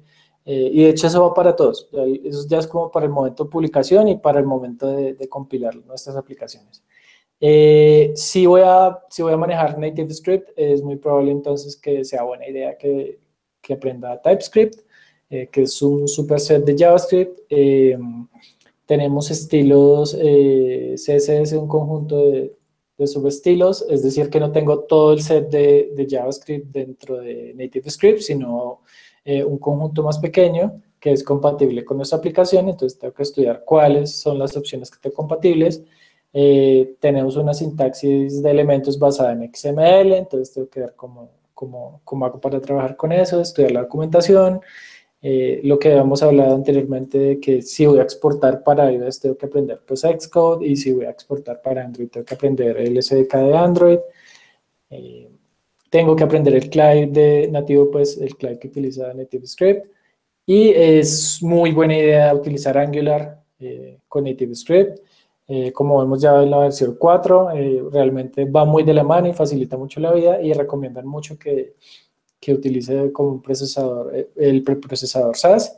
Eh, 0.45 0.69
y 0.71 0.83
de 0.83 0.89
hecho 0.89 1.07
eso 1.07 1.21
va 1.21 1.33
para 1.33 1.55
todos. 1.55 1.89
Eso 2.23 2.47
ya 2.47 2.59
es 2.59 2.67
como 2.67 2.91
para 2.91 3.05
el 3.07 3.11
momento 3.11 3.43
de 3.45 3.49
publicación 3.49 4.07
y 4.07 4.17
para 4.17 4.39
el 4.39 4.45
momento 4.45 4.87
de, 4.87 5.27
compilar 5.27 5.75
nuestras 5.85 6.15
aplicaciones. 6.15 6.83
Eh, 7.41 8.13
si, 8.15 8.45
voy 8.45 8.61
a, 8.63 8.99
si 9.09 9.21
voy 9.23 9.33
a 9.33 9.37
manejar 9.37 9.77
Native 9.77 10.13
Script, 10.13 10.49
es 10.55 10.81
muy 10.81 10.97
probable 10.97 11.31
entonces 11.31 11.75
que 11.75 12.05
sea 12.05 12.23
buena 12.23 12.47
idea 12.47 12.77
que, 12.77 13.19
que 13.61 13.73
aprenda 13.73 14.21
TypeScript, 14.21 14.79
eh, 15.29 15.47
que 15.51 15.63
es 15.63 15.81
un 15.81 16.07
superset 16.07 16.63
de 16.63 16.77
JavaScript. 16.77 17.39
tenemos 18.85 19.31
estilos 19.31 20.13
CSS, 20.13 21.53
un 21.53 21.67
conjunto 21.67 22.17
de, 22.17 22.55
de 22.97 23.07
subestilos, 23.07 23.85
es 23.89 24.03
decir, 24.03 24.29
que 24.29 24.39
no 24.39 24.51
tengo 24.51 24.81
todo 24.81 25.13
el 25.13 25.21
set 25.21 25.49
de, 25.49 25.91
de 25.95 26.07
JavaScript 26.07 26.67
dentro 26.67 27.17
de 27.17 27.53
Native 27.55 27.89
Script, 27.89 28.19
sino 28.21 28.81
eh, 29.25 29.43
un 29.43 29.57
conjunto 29.57 30.03
más 30.03 30.19
pequeño 30.19 30.81
que 30.99 31.11
es 31.11 31.23
compatible 31.23 31.83
con 31.83 31.97
nuestra 31.97 32.19
aplicación, 32.19 32.69
entonces 32.69 32.97
tengo 32.97 33.13
que 33.13 33.23
estudiar 33.23 33.63
cuáles 33.65 34.19
son 34.19 34.39
las 34.39 34.55
opciones 34.55 34.89
que 34.89 34.95
estén 34.95 35.11
compatibles. 35.11 35.83
Eh, 36.33 36.95
tenemos 36.99 37.35
una 37.37 37.53
sintaxis 37.53 38.41
de 38.41 38.51
elementos 38.51 38.99
basada 38.99 39.33
en 39.33 39.51
XML, 39.53 40.13
entonces 40.13 40.53
tengo 40.53 40.69
que 40.69 40.81
ver 40.81 40.93
cómo, 40.95 41.29
cómo, 41.53 42.01
cómo 42.03 42.25
hago 42.25 42.39
para 42.39 42.59
trabajar 42.59 42.95
con 42.95 43.11
eso, 43.11 43.41
estudiar 43.41 43.71
la 43.71 43.81
documentación, 43.81 44.61
eh, 45.21 45.61
lo 45.63 45.79
que 45.79 45.89
habíamos 45.91 46.21
hablado 46.21 46.53
anteriormente 46.53 47.17
de 47.17 47.39
que 47.39 47.61
si 47.61 47.85
voy 47.85 47.99
a 47.99 48.03
exportar 48.03 48.63
para 48.63 48.91
iOS 48.91 49.19
tengo 49.21 49.37
que 49.37 49.47
aprender 49.47 49.81
pues 49.85 50.01
Xcode 50.01 50.67
y 50.67 50.75
si 50.75 50.91
voy 50.91 51.05
a 51.05 51.09
exportar 51.09 51.61
para 51.63 51.83
Android 51.83 52.09
tengo 52.09 52.25
que 52.25 52.35
aprender 52.35 52.77
el 52.77 53.01
SDK 53.01 53.33
de 53.37 53.57
Android. 53.57 53.99
Tengo 55.95 56.13
que 56.13 56.25
aprender 56.25 56.53
el 56.53 56.69
client 56.69 57.13
de 57.13 57.47
nativo, 57.49 57.89
pues 57.89 58.17
el 58.17 58.35
client 58.35 58.59
que 58.59 58.67
utiliza 58.67 59.13
NativeScript. 59.13 59.87
Y 60.45 60.71
es 60.71 61.41
muy 61.41 61.71
buena 61.71 61.97
idea 61.97 62.35
utilizar 62.35 62.77
Angular 62.77 63.41
eh, 63.59 63.99
con 64.09 64.25
NativeScript. 64.25 64.99
Eh, 65.47 65.71
como 65.71 65.99
vemos 65.99 66.21
ya 66.21 66.43
en 66.43 66.51
la 66.51 66.57
versión 66.57 66.97
4, 66.99 67.51
eh, 67.51 67.83
realmente 67.93 68.43
va 68.43 68.65
muy 68.65 68.83
de 68.83 68.93
la 68.93 69.05
mano 69.05 69.29
y 69.29 69.33
facilita 69.33 69.77
mucho 69.77 70.01
la 70.01 70.11
vida 70.11 70.41
y 70.41 70.51
recomiendan 70.51 71.07
mucho 71.07 71.39
que, 71.39 71.75
que 72.41 72.53
utilice 72.53 73.13
como 73.13 73.29
un 73.29 73.41
procesador, 73.41 74.13
eh, 74.13 74.31
el 74.35 74.63
preprocesador 74.63 75.37
SAS. 75.37 75.77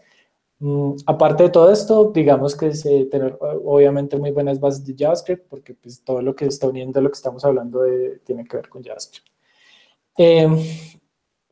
Mm, 0.57 0.93
aparte 1.05 1.43
de 1.43 1.49
todo 1.51 1.71
esto, 1.71 2.11
digamos 2.11 2.55
que 2.55 2.69
es 2.69 2.81
tener 2.81 3.37
obviamente 3.39 4.17
muy 4.17 4.31
buenas 4.31 4.59
bases 4.59 4.83
de 4.83 4.95
JavaScript 4.97 5.47
porque 5.47 5.75
pues, 5.75 6.03
todo 6.03 6.23
lo 6.23 6.35
que 6.35 6.45
está 6.45 6.67
uniendo 6.67 6.99
lo 7.01 7.11
que 7.11 7.17
estamos 7.17 7.45
hablando 7.45 7.83
de, 7.83 8.19
tiene 8.25 8.45
que 8.45 8.57
ver 8.57 8.67
con 8.67 8.83
JavaScript. 8.83 9.36
Em, 10.17 10.57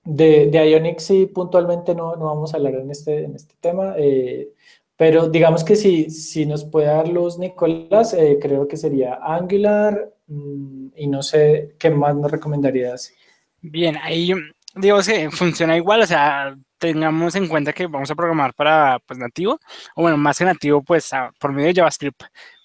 de, 0.04 0.48
de, 0.48 0.70
Ionic 0.72 1.00
sí, 1.00 1.26
puntualmente 1.28 1.96
no, 1.96 2.16
no, 2.16 2.26
vamos 2.26 2.54
a 2.54 2.58
hablar 2.58 2.76
en 2.76 2.92
este, 2.92 3.24
en 3.24 3.36
este 3.36 3.56
tema, 3.60 3.96
eh, 3.98 4.50
pero 4.96 5.30
digamos 5.30 5.64
que 5.64 5.76
si, 5.76 6.10
si 6.10 6.46
nos 6.46 6.64
puede 6.64 6.88
dar 6.88 7.08
luz 7.08 7.38
Nicolás, 7.38 8.14
eh, 8.14 8.38
creo 8.42 8.68
que 8.68 8.78
sería 8.78 9.20
Angular 9.22 10.14
mm, 10.28 10.88
y 10.96 11.08
no 11.08 11.22
sé 11.22 11.76
qué 11.80 11.90
más 11.90 12.16
nos 12.16 12.32
recomendarías. 12.32 13.14
Bien, 13.62 13.98
ahí 14.02 14.34
digo 14.76 15.00
que 15.02 15.30
funciona 15.32 15.76
igual, 15.78 16.02
o 16.02 16.08
sea, 16.08 16.56
tengamos 16.78 17.36
en 17.36 17.48
cuenta 17.48 17.74
que 17.74 17.88
vamos 17.88 18.12
a 18.12 18.16
programar 18.16 18.54
para 18.54 19.00
pues, 19.06 19.18
nativo, 19.20 19.60
o 19.96 20.02
bueno, 20.02 20.18
más 20.18 20.38
que 20.38 20.46
nativo, 20.46 20.84
pues 20.84 21.10
por 21.40 21.52
medio 21.52 21.68
de 21.68 21.76
JavaScript, 21.76 22.22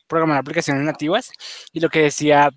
programar 0.07 0.39
aplicaciones 0.39 0.83
nativas. 0.85 1.33
Y 1.73 1.81
lo 1.81 1.89
que 1.89 2.03
decía 2.03 2.51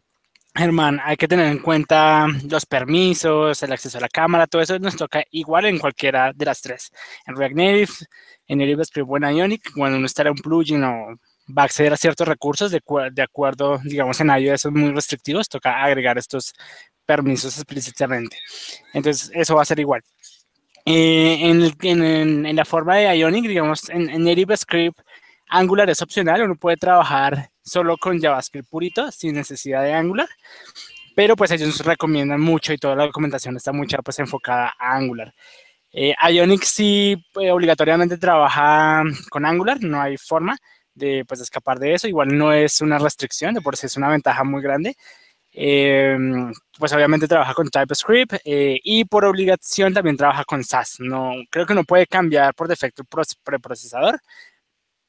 Germán, 0.56 1.00
hay 1.04 1.18
que 1.18 1.28
tener 1.28 1.48
en 1.48 1.60
cuenta 1.60 2.28
los 2.48 2.66
permisos, 2.68 3.64
el 3.64 3.72
acceso 3.72 3.98
a 3.98 4.02
la 4.02 4.10
cámara, 4.10 4.46
todo 4.46 4.62
eso 4.62 4.78
nos 4.78 4.96
toca 4.96 5.24
igual 5.32 5.66
en 5.66 5.80
cualquiera 5.80 6.32
de 6.34 6.46
las 6.46 6.62
tres. 6.62 6.92
En 7.26 7.36
React 7.36 7.56
Native, 7.56 7.92
en 8.48 8.60
Native 8.60 8.86
Script 8.86 9.10
o 9.10 9.18
en 9.18 9.24
Ionic, 9.36 9.72
cuando 9.74 9.98
uno 9.98 10.06
está 10.06 10.22
en 10.22 10.30
un 10.30 10.36
plugin 10.36 10.84
o 10.84 11.16
va 11.50 11.64
a 11.64 11.66
acceder 11.66 11.92
a 11.92 11.98
ciertos 11.98 12.28
recursos 12.28 12.72
de, 12.72 12.82
acuerdo, 13.22 13.80
digamos, 13.84 14.22
en 14.22 14.30
iOS 14.30 14.62
son 14.62 14.74
muy 14.76 14.92
restrictivos, 14.92 15.50
toca 15.50 15.84
agregar 15.84 16.18
estos 16.20 16.54
permisos 17.06 17.58
explícitamente. 17.58 18.38
Entonces, 18.94 19.32
eso 19.34 19.56
va 19.56 19.64
a 19.64 19.66
ser 19.66 19.80
igual. 19.80 20.02
Eh, 20.86 21.40
en, 21.42 22.56
la 22.56 22.66
forma 22.66 22.98
de 22.98 23.18
Ionic, 23.18 23.48
digamos, 23.48 23.90
en, 23.90 24.10
en 24.10 24.24
Native 24.24 24.56
Script, 24.58 25.00
Angular 25.50 25.90
es 25.90 26.02
opcional, 26.02 26.44
uno 26.44 26.56
puede 26.56 26.78
trabajar 26.78 27.50
solo 27.64 27.98
con 27.98 28.20
JavaScript 28.20 28.70
purito, 28.70 29.12
sin 29.12 29.36
necesidad 29.36 29.84
de 29.84 29.94
Angular, 29.94 30.30
pero 31.16 31.36
pues 31.36 31.52
ellos 31.52 31.80
recomiendan 31.86 32.42
mucho 32.42 32.74
y 32.74 32.78
toda 32.78 32.96
la 32.96 33.06
documentación 33.06 33.56
está 33.58 33.72
mucha 33.72 34.00
pues 34.00 34.20
enfocada 34.20 34.74
a 34.78 34.96
Angular. 34.96 35.34
Eh, 35.92 36.16
Ionic 36.32 36.64
sí 36.64 37.16
pues, 37.34 37.52
obligatoriamente 37.52 38.18
trabaja 38.18 39.04
con 39.30 39.46
Angular, 39.46 39.82
no 39.82 40.02
hay 40.02 40.18
forma 40.18 40.58
de 40.96 41.24
pues 41.28 41.40
escapar 41.42 41.80
de 41.80 41.94
eso, 41.94 42.08
igual 42.08 42.36
no 42.38 42.52
es 42.54 42.82
una 42.82 42.98
restricción, 43.00 43.54
de 43.54 43.62
por 43.62 43.78
sí 43.78 43.86
es 43.88 43.98
una 43.98 44.10
ventaja 44.10 44.44
muy 44.44 44.62
grande. 44.62 44.96
Eh, 45.56 46.18
pues 46.80 46.92
obviamente 46.94 47.28
trabaja 47.28 47.54
con 47.54 47.70
TypeScript 47.70 48.34
eh, 48.44 48.80
y 48.84 49.06
por 49.06 49.24
obligación 49.26 49.94
también 49.94 50.18
trabaja 50.18 50.44
con 50.46 50.64
SAS. 50.64 50.98
No, 51.00 51.34
creo 51.52 51.66
que 51.68 51.76
no 51.76 51.84
puede 51.84 52.08
cambiar 52.08 52.56
por 52.56 52.68
defecto 52.68 53.04
el 53.04 53.08
preprocesador, 53.44 54.20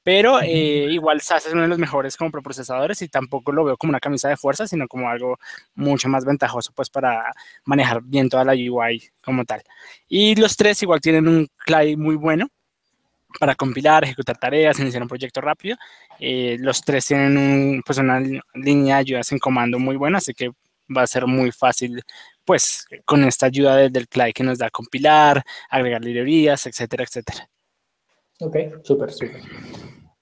pero 0.05 0.41
eh, 0.43 0.87
igual 0.91 1.23
SAS 1.23 1.47
es 1.47 1.55
uno 1.55 1.63
de 1.63 1.69
los 1.69 1.79
mejores 1.79 2.17
como 2.17 2.31
preprocesadores 2.31 3.01
y 3.03 3.09
tampoco 3.09 3.53
lo 3.53 3.65
veo 3.65 3.77
como 3.79 3.91
una 3.91 4.01
camisa 4.01 4.29
de 4.29 4.37
fuerza, 4.37 4.69
sino 4.69 4.87
como 4.87 5.09
algo 5.09 5.39
mucho 5.75 6.09
más 6.11 6.27
ventajoso 6.27 6.73
pues 6.75 6.91
para 6.91 7.33
manejar 7.65 8.03
bien 8.03 8.29
toda 8.29 8.45
la 8.45 8.53
UI 8.53 9.03
como 9.25 9.47
tal. 9.47 9.63
Y 10.07 10.37
los 10.37 10.57
tres 10.57 10.83
igual 10.83 11.01
tienen 11.01 11.27
un 11.27 11.49
CLI 11.65 11.97
muy 11.97 12.17
bueno 12.17 12.49
para 13.41 13.55
compilar, 13.55 14.05
ejecutar 14.05 14.37
tareas, 14.39 14.79
iniciar 14.79 15.03
un 15.03 15.09
proyecto 15.09 15.41
rápido. 15.41 15.77
Eh, 16.21 16.57
los 16.61 16.83
tres 16.83 17.07
tienen 17.07 17.83
pues 17.85 17.99
una 17.99 18.21
línea 18.55 18.97
de 18.97 19.01
ayudas 19.01 19.33
en 19.33 19.39
comando 19.39 19.79
muy 19.79 19.97
buena, 19.97 20.19
así 20.19 20.35
que 20.35 20.51
va 20.95 21.03
a 21.03 21.07
ser 21.07 21.27
muy 21.27 21.51
fácil 21.51 22.03
pues 22.45 22.87
con 23.07 23.25
esta 23.25 23.47
ayuda 23.47 23.77
del 23.89 24.07
CLI 24.07 24.35
que 24.35 24.45
nos 24.45 24.59
da 24.59 24.69
compilar, 24.71 25.43
agregar 25.71 26.05
librerías, 26.05 26.67
etcétera, 26.67 27.05
etcétera. 27.05 27.49
Ok, 28.45 28.57
súper, 28.83 29.11
súper. 29.11 29.41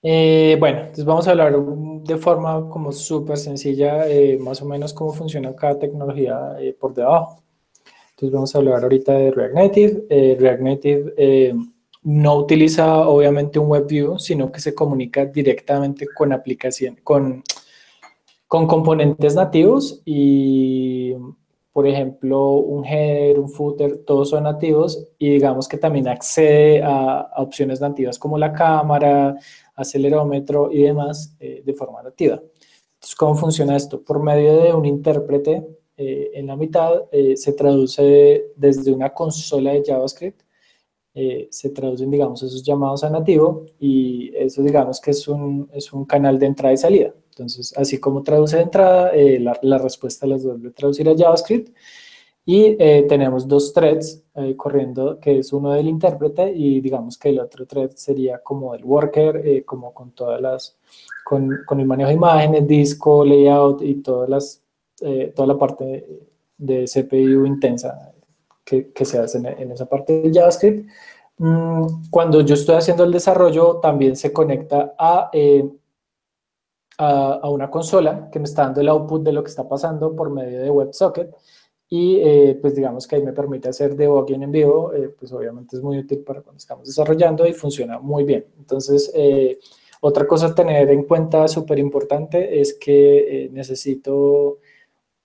Eh, 0.02 0.56
bueno, 0.58 0.80
entonces 0.80 1.04
vamos 1.04 1.26
a 1.26 1.32
hablar 1.32 1.56
de 1.56 2.16
forma 2.18 2.68
como 2.68 2.92
súper 2.92 3.36
sencilla, 3.36 4.08
eh, 4.08 4.38
más 4.38 4.62
o 4.62 4.64
menos 4.66 4.92
cómo 4.92 5.12
funciona 5.12 5.54
cada 5.56 5.78
tecnología 5.78 6.56
eh, 6.60 6.76
por 6.78 6.94
debajo. 6.94 7.42
Entonces 8.10 8.32
vamos 8.32 8.54
a 8.54 8.58
hablar 8.58 8.82
ahorita 8.84 9.12
de 9.12 9.30
React 9.32 9.54
Native. 9.54 10.36
React 10.38 10.60
Native 10.60 11.54
no 12.04 12.36
utiliza 12.36 13.08
obviamente 13.08 13.58
un 13.58 13.70
WebView, 13.70 14.18
sino 14.18 14.52
que 14.52 14.60
se 14.60 14.74
comunica 14.74 15.24
directamente 15.26 16.06
con 16.06 16.32
aplicación, 16.32 16.98
con, 17.02 17.42
con 18.46 18.66
componentes 18.68 19.34
nativos 19.34 20.02
y 20.04 21.14
por 21.72 21.86
ejemplo, 21.86 22.52
un 22.52 22.84
header, 22.84 23.38
un 23.40 23.48
footer, 23.48 24.04
todos 24.04 24.30
son 24.30 24.44
nativos 24.44 25.08
y 25.18 25.30
digamos 25.30 25.66
que 25.66 25.78
también 25.78 26.06
accede 26.06 26.82
a, 26.82 27.30
opciones 27.36 27.80
nativas 27.80 28.18
como 28.18 28.36
la 28.36 28.52
cámara, 28.52 29.36
acelerómetro 29.74 30.70
y 30.70 30.82
demás 30.82 31.34
eh, 31.40 31.62
de 31.64 31.74
forma 31.74 32.02
nativa. 32.02 32.34
Entonces, 32.34 33.14
¿cómo 33.16 33.34
funciona 33.34 33.76
esto? 33.76 34.02
Por 34.02 34.22
medio 34.22 34.56
de 34.62 34.74
un 34.74 34.84
intérprete 34.84 35.66
eh, 35.96 36.30
en 36.34 36.46
la 36.46 36.56
mitad 36.56 37.04
eh, 37.10 37.36
se 37.36 37.54
traduce 37.54 38.52
desde 38.54 38.92
una 38.92 39.10
consola 39.10 39.72
de 39.72 39.82
JavaScript, 39.84 40.42
se 41.50 41.68
traducen, 41.68 42.10
digamos, 42.10 42.42
esos 42.42 42.62
llamados 42.62 43.04
a 43.04 43.10
nativo 43.10 43.66
y 43.78 44.32
eso, 44.34 44.62
digamos, 44.62 44.98
que 44.98 45.10
es 45.10 45.28
un, 45.28 45.68
es 45.74 45.92
un 45.92 46.06
canal 46.06 46.38
de 46.38 46.46
entrada 46.46 46.72
y 46.72 46.78
salida. 46.78 47.12
Entonces, 47.32 47.72
así 47.78 47.98
como 47.98 48.22
traduce 48.22 48.56
de 48.56 48.62
entrada, 48.62 49.10
eh, 49.14 49.40
la, 49.40 49.78
respuesta 49.78 50.26
las 50.26 50.44
vuelve 50.44 50.68
a 50.68 50.72
traducir 50.72 51.08
a 51.08 51.16
JavaScript. 51.16 51.74
Y 52.44 52.76
eh, 52.78 53.06
tenemos 53.08 53.46
dos 53.48 53.72
threads 53.72 54.22
eh, 54.34 54.54
corriendo, 54.56 55.18
que 55.18 55.38
es 55.38 55.52
uno 55.52 55.72
del 55.72 55.88
intérprete 55.88 56.52
y 56.52 56.80
digamos 56.80 57.16
que 57.16 57.28
el 57.28 57.38
otro 57.38 57.66
thread 57.66 57.92
sería 57.94 58.38
como 58.38 58.74
el 58.74 58.84
worker, 58.84 59.64
como 59.64 59.94
con 59.94 60.10
todas 60.10 60.40
las, 60.40 60.76
con, 61.24 61.60
con, 61.64 61.80
el 61.80 61.86
manejo 61.86 62.08
de 62.08 62.14
imágenes, 62.14 62.66
disco, 62.66 63.24
layout 63.24 63.80
y 63.82 63.94
todas 64.02 64.28
las, 64.28 64.60
toda 65.34 65.46
la 65.46 65.56
parte 65.56 66.04
de 66.58 66.84
CPU 66.84 67.46
intensa 67.46 68.12
que, 68.64 68.90
que 68.92 69.04
se 69.04 69.18
hace 69.18 69.38
en, 69.38 69.70
esa 69.70 69.86
parte 69.86 70.20
del 70.20 70.34
JavaScript. 70.34 70.90
Mm, 71.38 72.10
cuando 72.10 72.40
yo 72.40 72.54
estoy 72.54 72.74
haciendo 72.74 73.04
el 73.04 73.12
desarrollo, 73.12 73.76
también 73.76 74.16
se 74.16 74.32
conecta 74.32 74.94
a 74.98 75.30
a, 76.98 77.48
una 77.48 77.70
consola 77.70 78.28
que 78.30 78.38
me 78.38 78.44
está 78.44 78.62
dando 78.62 78.80
el 78.80 78.88
output 78.88 79.22
de 79.22 79.32
lo 79.32 79.42
que 79.42 79.50
está 79.50 79.68
pasando 79.68 80.14
por 80.14 80.30
medio 80.30 80.60
de 80.60 80.70
WebSocket 80.70 81.34
y 81.88 82.16
eh, 82.20 82.58
pues 82.60 82.74
digamos 82.74 83.06
que 83.06 83.16
ahí 83.16 83.22
me 83.22 83.32
permite 83.32 83.68
hacer 83.68 83.94
debugging 83.94 84.42
en 84.42 84.50
vivo, 84.50 84.94
eh, 84.94 85.14
pues 85.18 85.30
obviamente 85.32 85.76
es 85.76 85.82
muy 85.82 85.98
útil 85.98 86.20
para 86.20 86.40
cuando 86.40 86.56
estamos 86.58 86.86
desarrollando 86.86 87.46
y 87.46 87.52
funciona 87.52 87.98
muy 87.98 88.24
bien. 88.24 88.46
Entonces, 88.58 89.12
eh, 89.14 89.58
otra 90.00 90.26
cosa 90.26 90.46
a 90.46 90.54
tener 90.54 90.88
en 90.90 91.04
cuenta 91.04 91.46
súper 91.48 91.78
importante 91.78 92.60
es 92.60 92.78
que 92.80 93.50
necesito 93.52 94.58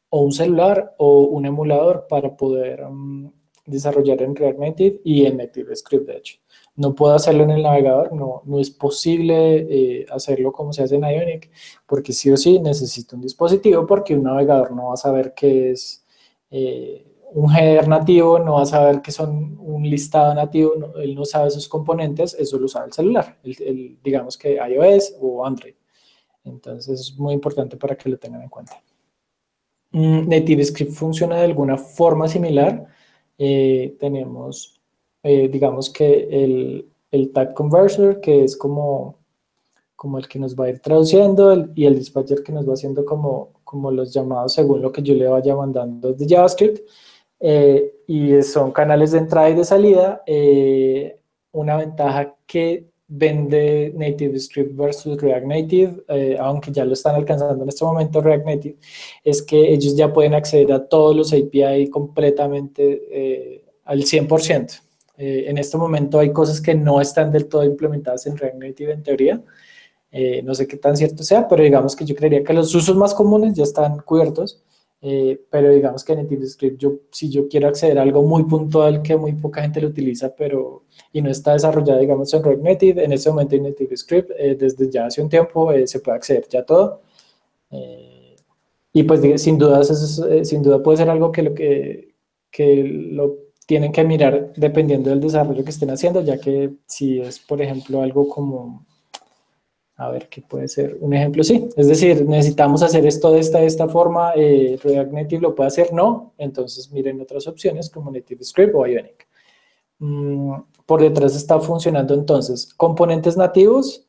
o 0.10 0.21
un 0.21 0.32
celular 0.32 0.95
o 0.97 1.21
un 1.21 1.45
emulador 1.45 2.06
para 2.10 2.36
poder 2.36 2.84
mm, 2.86 3.32
desarrollar 3.65 4.21
en 4.21 4.36
React 4.36 4.60
Native 4.60 5.01
y 5.03 5.25
en 5.25 5.38
NativeScript, 5.38 6.08
de 6.08 6.17
hecho. 6.17 6.39
No 6.78 6.94
puedo 6.96 7.16
hacerlo 7.16 7.44
en 7.44 7.52
el 7.52 7.63
navegador, 7.63 8.13
no, 8.13 8.44
no 8.46 8.60
es 8.60 8.70
posible 8.70 9.58
eh, 9.70 10.06
hacerlo 10.12 10.52
como 10.52 10.72
se 10.72 10.84
hace 10.84 10.96
en 10.96 11.04
Ionic, 11.04 11.50
porque 11.88 12.13
sí 12.13 12.32
o 12.32 12.38
sí 12.38 12.60
necesito 12.60 13.16
un 13.16 13.24
dispositivo, 13.24 13.86
porque 13.86 14.16
un 14.16 14.24
navegador 14.24 14.72
no 14.72 14.88
va 14.88 14.94
a 14.94 14.98
saber 14.98 15.34
qué 15.36 15.72
es 15.72 16.06
eh, 16.52 17.04
un 17.34 17.52
header 17.52 17.88
nativo, 17.88 18.40
no 18.40 18.54
va 18.54 18.62
a 18.62 18.66
saber 18.66 19.02
qué 19.02 19.12
son 19.12 19.58
un 19.60 19.90
listado 19.90 20.34
nativo, 20.36 20.74
él 20.98 21.16
no 21.16 21.26
sabe 21.26 21.50
sus 21.50 21.68
componentes, 21.68 22.36
eso 22.36 22.60
lo 22.60 22.68
sabe 22.68 22.88
el 22.88 22.94
celular, 22.94 23.38
el, 23.44 23.98
digamos 24.04 24.38
que 24.38 24.56
iOS 24.56 25.16
o 25.20 25.46
Android. 25.46 25.74
Entonces 26.46 27.00
es 27.02 27.18
muy 27.18 27.34
importante 27.34 27.76
para 27.76 27.98
que 27.98 28.10
lo 28.10 28.18
tengan 28.18 28.44
en 28.44 28.50
cuenta. 28.50 28.82
Mm, 29.92 30.30
NativeScript 30.30 30.92
funciona 30.92 31.38
de 31.38 31.46
alguna 31.46 31.78
forma 31.78 32.28
similar. 32.28 32.86
Eh, 33.38 33.96
tenemos 34.00 34.77
eh, 35.23 35.49
digamos 35.49 35.89
que 35.89 36.27
el, 36.30 36.89
el 37.12 37.32
tag 37.32 37.53
converter, 37.53 38.19
que 38.19 38.43
es 38.43 38.56
como, 38.56 39.17
como 39.95 40.17
el 40.17 40.27
que 40.27 40.39
nos 40.39 40.56
va 40.56 40.65
a 40.65 40.69
ir 40.69 40.80
traduciendo, 40.80 41.67
y 41.75 41.86
el 41.86 41.97
dispatcher 41.97 42.43
que 42.43 42.51
nos 42.51 42.67
va 42.67 42.73
haciendo 42.73 43.06
como, 43.06 43.49
como 43.63 43.91
los 43.91 44.13
llamados 44.13 44.53
según 44.53 44.82
lo 44.82 44.91
que 44.91 45.01
yo 45.01 45.13
le 45.15 45.27
vaya 45.27 45.56
mandando 45.56 46.13
de 46.13 46.27
JavaScript. 46.27 46.88
Eh, 47.39 47.93
y 48.08 48.41
son 48.41 48.71
canales 48.71 49.12
de 49.12 49.19
entrada 49.19 49.49
y 49.49 49.56
de 49.56 49.65
salida. 49.65 50.23
Eh, 50.25 51.19
una 51.51 51.77
ventaja 51.77 52.36
que 52.45 52.88
vende 53.08 53.93
Native 53.95 54.39
Script 54.39 54.75
versus 54.75 55.19
React 55.21 55.45
Native, 55.45 56.38
aunque 56.39 56.71
ya 56.71 56.84
lo 56.84 56.93
están 56.93 57.15
alcanzando 57.15 57.63
en 57.63 57.69
este 57.69 57.86
momento 57.86 58.21
React 58.21 58.45
Native, 58.45 58.75
es 59.23 59.41
que 59.41 59.73
ellos 59.73 59.95
ya 59.95 60.12
pueden 60.12 60.34
acceder 60.34 60.71
a 60.73 60.86
todos 60.86 61.15
los 61.15 61.34
API 61.34 61.89
completamente 61.89 63.63
al 63.86 64.01
100%. 64.01 64.87
Eh, 65.17 65.45
en 65.47 65.58
este 65.58 65.77
momento 65.77 66.19
hay 66.19 66.32
cosas 66.32 66.62
que 66.62 66.75
no 66.75 67.01
están 67.01 67.32
del 67.32 67.47
todo 67.47 67.63
implementadas 67.63 68.27
en 68.27 68.38
React 68.38 68.58
Native 68.58 68.93
en 68.93 69.03
teoría. 69.03 69.43
Eh, 70.12 70.41
no 70.43 70.56
sé 70.56 70.67
qué 70.67 70.77
tan 70.77 70.95
cierto 70.95 71.23
sea, 71.23 71.47
pero 71.47 71.63
digamos 71.63 71.95
que 71.95 72.06
yo 72.06 72.15
creería 72.15 72.43
que 72.43 72.53
los 72.53 72.73
usos 72.73 72.95
más 72.95 73.13
comunes 73.13 73.56
ya 73.56 73.63
están 73.63 73.99
cubiertos. 73.99 74.63
Eh, 75.01 75.39
pero 75.51 75.69
digamos 75.69 76.03
que 76.03 76.13
en 76.13 76.23
NativeScript, 76.23 76.80
yo, 76.80 76.93
si 77.12 77.30
yo 77.30 77.47
quiero 77.47 77.67
acceder 77.67 77.99
a 77.99 78.01
algo 78.01 78.23
muy 78.23 78.43
puntual 78.45 79.03
que 79.03 79.15
muy 79.15 79.34
poca 79.34 79.62
gente 79.62 79.82
lo 79.82 79.89
utiliza, 79.89 80.34
pero 80.36 80.86
y 81.13 81.21
no 81.21 81.30
está 81.30 81.53
desarrollado, 81.53 81.99
digamos, 81.99 82.34
en 82.34 82.43
React 82.43 82.63
Native, 82.63 83.03
en 83.03 83.13
este 83.13 83.30
momento 83.30 83.56
en 83.56 83.63
NativeScript, 83.63 84.32
desde 84.58 84.89
ya 84.89 85.06
hace 85.06 85.21
un 85.21 85.30
tiempo 85.30 85.71
se 85.86 85.99
puede 85.99 86.17
acceder 86.17 86.47
ya 86.49 86.62
a 86.62 86.65
todo. 86.65 87.01
y 88.93 89.03
pues 89.03 89.41
sin 89.41 89.58
duda, 89.58 89.84
sin 89.84 90.63
duda 90.63 90.82
puede 90.82 90.97
ser 90.97 91.10
algo 91.10 91.32
que 91.32 91.43
lo 91.43 91.53
que, 91.53 92.15
que 92.49 92.84
lo 92.84 93.47
tienen 93.67 93.91
que 93.91 94.03
mirar 94.03 94.53
dependiendo 94.56 95.10
del 95.10 95.19
desarrollo 95.19 95.63
que 95.63 95.69
estén 95.69 95.91
haciendo, 95.91 96.21
ya 96.21 96.39
que 96.39 96.71
si 96.88 97.19
es, 97.19 97.38
por 97.38 97.62
ejemplo, 97.62 98.01
algo 98.01 98.27
como, 98.30 98.86
a 99.97 100.10
ver, 100.10 100.30
¿qué 100.30 100.41
puede 100.41 100.69
ser? 100.69 100.97
Un 101.01 101.13
ejemplo, 101.13 101.43
sí. 101.43 101.67
Es 101.75 101.88
decir, 101.88 102.25
necesitamos 102.25 102.82
hacer 102.82 103.06
esto 103.06 103.30
de 103.32 103.39
esta, 103.39 103.60
de 103.60 103.65
esta 103.65 103.89
forma, 103.89 104.32
eh, 104.36 104.80
React 104.82 105.12
Native 105.12 105.41
lo 105.41 105.53
puede 105.53 105.67
hacer, 105.67 105.93
no. 105.93 106.34
Entonces 106.38 106.89
miren 106.93 107.19
otras 107.19 107.45
opciones 107.45 107.89
como 107.89 108.10
Native 108.10 108.43
Script 108.45 108.73
o 108.73 108.88
Ionic. 108.88 109.27
Mm, 109.99 110.53
por 110.86 111.01
detrás 111.01 111.36
está 111.36 111.60
funcionando 111.60 112.13
entonces 112.13 112.73
componentes 112.75 113.36
nativos 113.36 114.08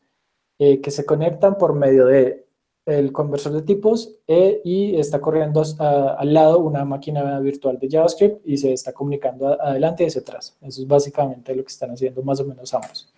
eh, 0.59 0.81
que 0.81 0.91
se 0.91 1.07
conectan 1.07 1.57
por 1.59 1.75
medio 1.75 2.07
de 2.07 2.47
el 2.89 3.13
conversor 3.13 3.53
de 3.53 3.63
tipos 3.63 4.17
e, 4.27 4.63
y 4.65 4.97
está 4.97 5.21
corriendo 5.21 5.63
al 5.79 6.33
lado 6.33 6.59
una 6.61 6.87
máquina 6.87 7.39
virtual 7.41 7.79
de 7.79 7.89
JavaScript 7.91 8.41
y 8.47 8.57
se 8.57 8.73
está 8.73 8.93
comunicando 8.93 9.61
adelante 9.61 10.05
y 10.05 10.07
hacia 10.07 10.23
atrás. 10.23 10.57
Eso 10.63 10.81
es 10.81 10.89
básicamente 10.89 11.55
lo 11.55 11.63
que 11.63 11.71
están 11.71 11.91
haciendo 11.91 12.23
más 12.23 12.41
o 12.41 12.47
menos 12.47 12.73
ambos. 12.73 13.13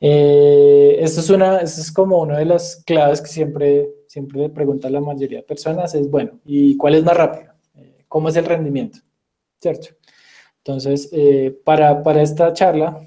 Eh, 0.00 0.96
esto, 0.98 1.20
es 1.20 1.30
una, 1.30 1.58
esto 1.58 1.80
es 1.80 1.92
como 1.92 2.20
una 2.20 2.38
de 2.38 2.46
las 2.46 2.82
claves 2.84 3.20
que 3.20 3.28
siempre, 3.28 3.90
siempre 4.08 4.40
le 4.40 4.48
pregunta 4.48 4.90
la 4.90 5.00
mayoría 5.00 5.38
de 5.38 5.44
personas, 5.44 5.94
es 5.94 6.10
bueno, 6.10 6.40
¿y 6.44 6.76
cuál 6.76 6.96
es 6.96 7.04
más 7.04 7.16
rápido? 7.16 7.52
Eh, 7.76 8.04
¿Cómo 8.08 8.28
es 8.28 8.36
el 8.36 8.46
rendimiento? 8.46 8.98
¿Cierto? 9.60 9.88
Entonces, 10.64 11.08
eh, 11.12 11.56
para, 11.64 12.02
para 12.02 12.22
esta 12.22 12.52
charla 12.52 13.00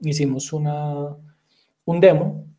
hicimos 0.00 0.52
una, 0.52 1.14
un 1.84 2.00
demo 2.00 2.53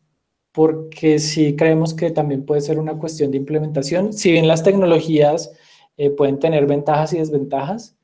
porque 0.56 1.18
sí 1.18 1.54
creemos 1.54 1.92
que 1.92 2.10
también 2.10 2.46
puede 2.46 2.62
ser 2.62 2.78
una 2.78 2.96
cuestión 2.96 3.30
de 3.30 3.36
implementación. 3.36 4.14
Si 4.14 4.32
bien 4.32 4.48
las 4.48 4.62
tecnologías 4.62 5.52
eh, 5.98 6.08
pueden 6.08 6.38
tener 6.38 6.64
ventajas 6.64 7.12
y 7.12 7.18
desventajas, 7.18 7.94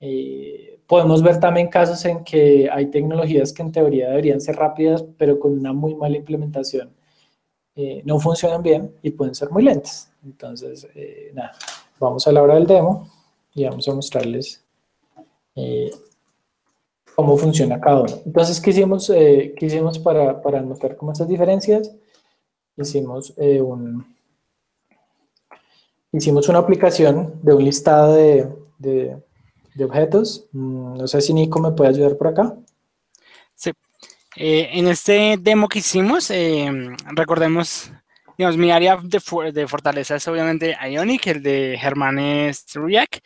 eh, 0.00 0.80
podemos 0.86 1.22
ver 1.22 1.38
también 1.38 1.68
casos 1.68 2.02
en 2.06 2.24
que 2.24 2.66
hay 2.72 2.86
tecnologías 2.86 3.52
que 3.52 3.60
en 3.60 3.72
teoría 3.72 4.08
deberían 4.08 4.40
ser 4.40 4.56
rápidas, 4.56 5.04
pero 5.18 5.38
con 5.38 5.52
una 5.52 5.74
muy 5.74 5.94
mala 5.94 6.16
implementación 6.16 6.94
eh, 7.76 8.00
no 8.06 8.18
funcionan 8.18 8.62
bien 8.62 8.94
y 9.02 9.10
pueden 9.10 9.34
ser 9.34 9.50
muy 9.50 9.62
lentas. 9.62 10.10
Entonces, 10.24 10.88
nada, 11.34 11.52
vamos 12.00 12.26
a 12.26 12.32
la 12.32 12.42
hora 12.42 12.54
del 12.54 12.66
demo 12.66 13.06
y 13.52 13.64
vamos 13.64 13.86
a 13.86 13.94
mostrarles 13.94 14.64
cómo 17.14 17.36
funciona 17.36 17.80
cada 17.80 18.02
uno. 18.02 18.22
Entonces, 18.24 18.60
¿qué 18.60 18.70
hicimos, 18.70 19.10
eh, 19.10 19.54
¿qué 19.56 19.66
hicimos 19.66 19.98
para, 19.98 20.40
para 20.40 20.62
mostrar 20.62 20.96
cómo 20.96 21.12
estas 21.12 21.28
diferencias? 21.28 21.90
Hicimos, 22.76 23.34
eh, 23.36 23.60
un, 23.60 24.06
hicimos 26.12 26.48
una 26.48 26.60
aplicación 26.60 27.34
de 27.42 27.54
un 27.54 27.64
listado 27.64 28.14
de, 28.14 28.48
de, 28.78 29.16
de 29.74 29.84
objetos. 29.84 30.46
Mm, 30.52 30.94
no 30.94 31.06
sé 31.06 31.20
si 31.20 31.34
Nico 31.34 31.60
me 31.60 31.72
puede 31.72 31.90
ayudar 31.90 32.16
por 32.16 32.28
acá. 32.28 32.56
Sí. 33.54 33.70
Eh, 34.36 34.70
en 34.72 34.88
este 34.88 35.36
demo 35.38 35.68
que 35.68 35.80
hicimos, 35.80 36.32
recordemos, 37.14 37.92
digamos, 38.38 38.56
mi 38.56 38.70
área 38.70 38.96
de, 38.96 39.20
de, 39.52 39.68
fortaleza 39.68 40.16
es 40.16 40.26
obviamente 40.26 40.74
Ionic, 40.90 41.26
el 41.26 41.42
de 41.42 41.76
Germán 41.78 42.18
es 42.18 42.64
React, 42.72 43.16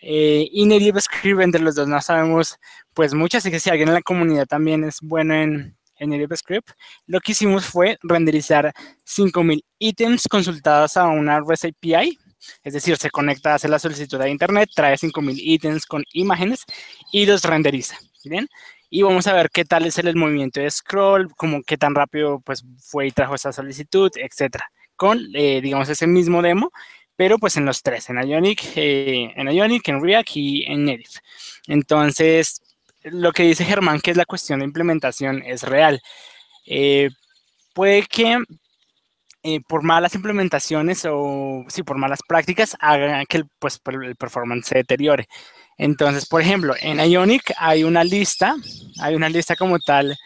eh, 0.00 0.48
y 0.50 0.66
Native 0.66 1.00
Script, 1.00 1.40
entre 1.40 1.60
los 1.60 1.74
dos 1.74 1.88
no 1.88 2.00
sabemos 2.00 2.58
pues 2.94 3.14
mucho, 3.14 3.38
así 3.38 3.50
que 3.50 3.60
si 3.60 3.70
alguien 3.70 3.88
en 3.88 3.94
la 3.94 4.02
comunidad 4.02 4.46
también 4.46 4.84
es 4.84 4.98
bueno 5.00 5.34
en, 5.34 5.76
en 5.98 6.10
Native 6.10 6.36
Script, 6.36 6.70
lo 7.06 7.20
que 7.20 7.32
hicimos 7.32 7.66
fue 7.66 7.98
renderizar 8.02 8.72
5000 9.04 9.64
ítems 9.78 10.28
consultados 10.28 10.96
a 10.96 11.06
una 11.06 11.40
REST 11.40 11.66
API, 11.66 12.18
es 12.62 12.72
decir, 12.72 12.96
se 12.96 13.10
conecta, 13.10 13.54
hace 13.54 13.68
la 13.68 13.78
solicitud 13.78 14.18
de 14.18 14.30
internet, 14.30 14.70
trae 14.74 14.96
5000 14.96 15.38
ítems 15.38 15.86
con 15.86 16.04
imágenes 16.12 16.64
y 17.12 17.26
los 17.26 17.42
renderiza, 17.44 17.96
¿bien? 18.24 18.48
Y 18.90 19.02
vamos 19.02 19.26
a 19.26 19.34
ver 19.34 19.50
qué 19.50 19.64
tal 19.64 19.84
es 19.84 19.98
el, 19.98 20.16
movimiento 20.16 20.60
de 20.60 20.70
scroll, 20.70 21.28
como 21.36 21.62
qué 21.62 21.76
tan 21.76 21.94
rápido 21.94 22.40
pues 22.40 22.64
fue 22.78 23.08
y 23.08 23.10
trajo 23.10 23.34
esa 23.34 23.52
solicitud, 23.52 24.10
etcétera. 24.14 24.70
Con, 24.96 25.20
eh, 25.34 25.60
digamos, 25.60 25.88
ese 25.90 26.06
mismo 26.06 26.42
demo, 26.42 26.72
pero 27.18 27.36
pues 27.36 27.56
en 27.56 27.64
los 27.64 27.82
tres, 27.82 28.08
en 28.10 28.22
Ionic, 28.22 28.62
eh, 28.76 29.32
en 29.34 29.48
Ionic, 29.48 29.88
en 29.88 30.00
React 30.00 30.36
y 30.36 30.62
en 30.70 30.84
Native. 30.84 31.20
Entonces, 31.66 32.62
lo 33.02 33.32
que 33.32 33.42
dice 33.42 33.64
Germán, 33.64 34.00
que 34.00 34.12
es 34.12 34.16
la 34.16 34.24
cuestión 34.24 34.60
de 34.60 34.66
implementación, 34.66 35.42
es 35.44 35.64
real. 35.64 36.00
Eh, 36.64 37.10
puede 37.74 38.04
que 38.04 38.38
eh, 39.42 39.60
por 39.68 39.82
malas 39.82 40.14
implementaciones 40.14 41.04
o 41.10 41.64
sí, 41.66 41.82
por 41.82 41.98
malas 41.98 42.20
prácticas 42.26 42.76
hagan 42.78 43.26
que 43.26 43.38
el, 43.38 43.46
pues, 43.58 43.80
el 43.84 44.14
performance 44.14 44.68
se 44.68 44.76
deteriore. 44.76 45.26
Entonces, 45.76 46.24
por 46.24 46.40
ejemplo, 46.40 46.76
en 46.80 47.00
Ionic 47.00 47.52
hay 47.56 47.82
una 47.82 48.04
lista, 48.04 48.54
hay 49.00 49.16
una 49.16 49.28
lista 49.28 49.56
como 49.56 49.80
tal 49.80 50.16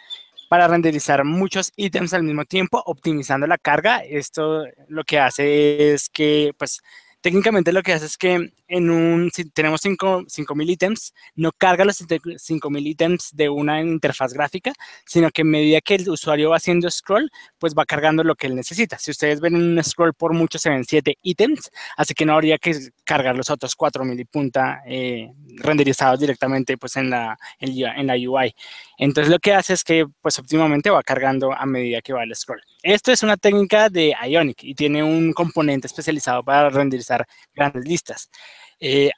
para 0.53 0.67
renderizar 0.67 1.25
muchos 1.25 1.73
ítems 1.77 2.13
al 2.13 2.21
mismo 2.21 2.45
tiempo, 2.45 2.79
optimizando 2.85 3.47
la 3.47 3.57
carga. 3.57 4.03
Esto 4.03 4.67
lo 4.87 5.03
que 5.03 5.17
hace 5.17 5.93
es 5.93 6.09
que, 6.09 6.53
pues, 6.59 6.83
técnicamente 7.23 7.71
lo 7.71 7.81
que 7.83 7.93
hace 7.93 8.05
es 8.05 8.17
que 8.17 8.51
en 8.67 8.89
un, 8.89 9.31
si 9.33 9.45
tenemos 9.45 9.79
5000 9.81 10.69
ítems, 10.69 11.13
no 11.35 11.53
carga 11.53 11.85
los 11.85 12.03
5000 12.37 12.87
ítems 12.87 13.31
de 13.33 13.47
una 13.47 13.81
interfaz 13.81 14.33
gráfica, 14.33 14.73
sino 15.05 15.31
que 15.31 15.43
a 15.43 15.45
medida 15.45 15.79
que 15.79 15.95
el 15.95 16.09
usuario 16.09 16.49
va 16.49 16.57
haciendo 16.57 16.91
scroll, 16.91 17.31
pues 17.59 17.73
va 17.75 17.85
cargando 17.85 18.25
lo 18.25 18.35
que 18.35 18.47
él 18.47 18.55
necesita. 18.55 18.99
Si 18.99 19.09
ustedes 19.11 19.39
ven 19.39 19.55
un 19.55 19.81
scroll 19.81 20.13
por 20.13 20.33
mucho, 20.33 20.59
se 20.59 20.69
ven 20.69 20.83
7 20.83 21.17
ítems, 21.21 21.71
así 21.95 22.13
que 22.13 22.25
no 22.25 22.33
habría 22.33 22.57
que 22.57 22.77
cargar 23.05 23.37
los 23.37 23.49
otros 23.49 23.73
4000 23.75 24.19
y 24.19 24.25
punta 24.25 24.83
eh, 24.85 25.31
renderizados 25.59 26.19
directamente 26.19 26.77
pues 26.77 26.97
en 26.97 27.09
la, 27.09 27.37
en 27.59 28.07
la 28.07 28.15
UI. 28.15 28.53
Entonces 28.97 29.31
lo 29.31 29.39
que 29.39 29.53
hace 29.53 29.73
es 29.73 29.83
que 29.85 30.05
pues 30.21 30.37
óptimamente 30.39 30.89
va 30.89 31.01
cargando 31.03 31.53
a 31.53 31.65
medida 31.65 32.01
que 32.01 32.11
va 32.11 32.23
el 32.23 32.35
scroll. 32.35 32.61
Esto 32.83 33.13
es 33.13 33.23
una 33.23 33.37
técnica 33.37 33.87
de 33.89 34.13
Ionic 34.27 34.61
y 34.61 34.75
tiene 34.75 35.01
un 35.01 35.31
componente 35.31 35.87
especializado 35.87 36.43
para 36.43 36.69
renderizar 36.69 37.25
grandes 37.55 37.85
listas. 37.85 38.29
Eh, 38.77 39.09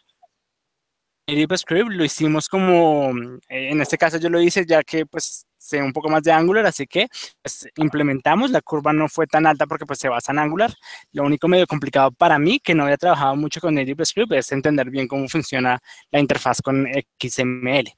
Script 1.57 1.89
lo 1.89 2.05
hicimos 2.05 2.47
como, 2.47 3.11
eh, 3.49 3.69
en 3.71 3.81
este 3.81 3.97
caso 3.97 4.17
yo 4.19 4.29
lo 4.29 4.39
hice 4.39 4.65
ya 4.67 4.83
que 4.83 5.07
pues 5.07 5.47
sé 5.57 5.81
un 5.81 5.93
poco 5.93 6.09
más 6.09 6.21
de 6.21 6.31
Angular, 6.31 6.67
así 6.67 6.85
que 6.85 7.07
pues, 7.41 7.67
implementamos, 7.77 8.51
la 8.51 8.61
curva 8.61 8.93
no 8.93 9.09
fue 9.09 9.25
tan 9.25 9.47
alta 9.47 9.65
porque 9.65 9.87
pues 9.87 9.97
se 9.97 10.09
basa 10.09 10.31
en 10.31 10.37
Angular. 10.39 10.71
Lo 11.11 11.23
único 11.23 11.47
medio 11.47 11.65
complicado 11.65 12.11
para 12.11 12.37
mí, 12.37 12.59
que 12.59 12.75
no 12.75 12.83
había 12.83 12.97
trabajado 12.97 13.35
mucho 13.35 13.59
con 13.59 13.73
Native 13.73 14.05
Script, 14.05 14.31
es 14.33 14.51
entender 14.51 14.91
bien 14.91 15.07
cómo 15.07 15.27
funciona 15.27 15.79
la 16.11 16.19
interfaz 16.19 16.61
con 16.61 16.85
XML. 17.19 17.91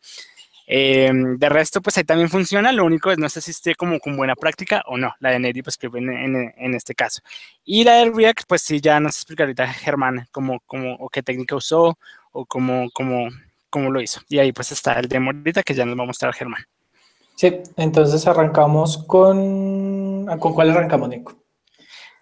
Eh, 0.70 1.10
de 1.14 1.50
resto, 1.50 1.82
pues 1.82 1.98
ahí 1.98 2.04
también 2.04 2.30
funciona, 2.30 2.74
lo 2.74 2.84
único 2.84 3.10
es 3.10 3.18
no 3.18 3.30
sé 3.30 3.40
si 3.40 3.52
esté 3.52 3.74
como 3.74 4.00
con 4.02 4.18
buena 4.18 4.36
práctica 4.36 4.84
o 4.88 4.98
no, 4.98 5.14
la 5.22 5.32
de 5.32 5.40
NativeScript 5.40 5.96
en, 5.96 6.10
en, 6.10 6.54
en 6.58 6.76
este 6.76 6.94
caso. 6.94 7.22
Y 7.64 7.86
la 7.86 7.94
de 7.94 8.12
React, 8.12 8.42
pues 8.48 8.64
sí, 8.64 8.82
ya 8.82 9.00
nos 9.00 9.16
explica 9.16 9.44
ahorita 9.44 9.66
Germán 9.68 10.28
cómo, 10.32 10.60
cómo, 10.66 10.96
o 10.96 11.08
qué 11.08 11.24
técnica 11.24 11.56
usó 11.56 11.98
o 12.34 12.46
cómo, 12.46 12.90
cómo, 12.94 13.30
cómo 13.70 13.90
lo 13.90 14.02
hizo. 14.02 14.22
Y 14.28 14.40
ahí 14.40 14.52
pues 14.52 14.74
está 14.74 15.00
el 15.00 15.08
demo 15.08 15.32
ahorita 15.32 15.64
que 15.64 15.74
ya 15.74 15.86
nos 15.86 15.98
va 15.98 16.04
a 16.04 16.08
mostrar 16.08 16.34
Germán. 16.34 16.64
Sí, 17.36 17.54
entonces 17.78 18.28
arrancamos 18.28 18.98
con... 19.06 20.26
¿Con 20.40 20.54
cuál 20.54 20.72
arrancamos, 20.72 21.08
Nico? 21.08 21.38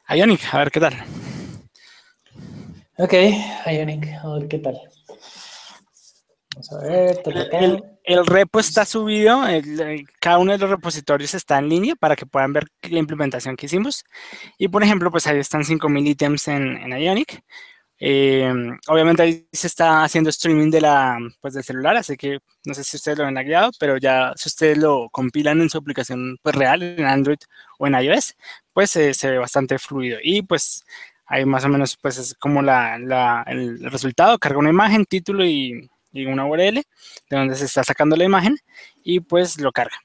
Ionic, 0.10 0.54
a 0.54 0.60
ver 0.60 0.70
qué 0.70 0.80
tal. 0.80 0.94
Ok, 2.98 3.14
Ionic, 3.66 4.08
a 4.24 4.28
ver 4.34 4.48
qué 4.48 4.60
tal. 4.60 4.80
Vamos 6.56 6.72
a 6.72 6.78
ver. 6.78 7.22
El, 7.52 7.84
el, 8.06 8.26
repo 8.26 8.62
está 8.62 8.86
subido, 8.86 9.46
el, 9.46 10.06
cada 10.22 10.38
uno 10.38 10.54
de 10.54 10.58
los 10.58 10.70
repositorios 10.70 11.34
está 11.34 11.60
en 11.60 11.68
línea 11.68 11.96
para 11.96 12.16
que 12.16 12.26
puedan 12.26 12.54
ver 12.54 12.66
la 12.84 13.00
implementación 13.00 13.58
que 13.58 13.66
hicimos. 13.66 14.06
Y 14.58 14.70
por 14.70 14.82
ejemplo, 14.82 15.12
pues 15.12 15.28
ahí 15.28 15.38
están 15.38 15.66
5000 15.66 16.08
ítems 16.08 16.48
en, 16.48 16.78
en 16.78 16.98
Ionic. 16.98 17.44
Eh, 18.00 18.54
obviamente 18.88 19.24
ahí 19.24 19.48
se 19.52 19.68
está 19.68 20.04
haciendo 20.04 20.30
streaming 20.30 20.70
de 20.70 20.82
la, 20.82 21.18
pues, 21.42 21.54
del 21.54 21.64
celular, 21.64 21.98
así 21.98 22.16
que 22.16 22.40
no 22.66 22.74
sé 22.74 22.84
si 22.86 22.98
ustedes 22.98 23.18
lo 23.18 23.26
han 23.26 23.36
guiado, 23.36 23.72
pero 23.80 23.98
ya 23.98 24.34
si 24.36 24.48
ustedes 24.50 24.78
lo 24.78 25.10
compilan 25.12 25.62
en 25.62 25.70
su 25.70 25.78
aplicación 25.78 26.38
pues, 26.42 26.56
real, 26.56 26.84
en 26.84 27.06
Android 27.06 27.40
o 27.80 27.88
en 27.88 27.96
iOS, 27.96 28.36
pues 28.74 28.96
eh, 28.96 29.14
se 29.14 29.30
ve 29.32 29.38
bastante 29.40 29.78
fluido. 29.78 30.20
Y 30.24 30.42
pues 30.42 30.86
ahí 31.26 31.46
más 31.46 31.66
o 31.66 31.70
menos 31.70 31.98
pues 32.02 32.18
es 32.18 32.34
como 32.36 32.62
la, 32.62 32.98
la, 32.98 33.44
el 33.48 33.80
resultado, 33.92 34.40
carga 34.40 34.60
una 34.60 34.70
imagen, 34.70 35.06
título 35.06 35.46
y, 35.46 35.90
y, 36.16 36.26
una 36.26 36.46
URL 36.46 36.76
de 36.76 36.84
donde 37.38 37.56
se 37.56 37.66
está 37.66 37.84
sacando 37.84 38.16
la 38.16 38.24
imagen 38.24 38.58
y 39.04 39.20
pues 39.20 39.60
lo 39.60 39.72
carga. 39.72 39.98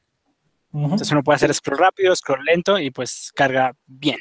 Uh 0.73 0.79
-huh. 0.79 0.85
Entonces 0.85 1.11
uno 1.11 1.23
puede 1.23 1.37
hacer 1.37 1.55
scroll 1.55 1.79
rápido, 1.79 2.15
scroll 2.15 2.45
lento 2.45 2.79
y 2.79 2.91
pues 2.91 3.33
carga 3.35 3.73
bien. 3.87 4.19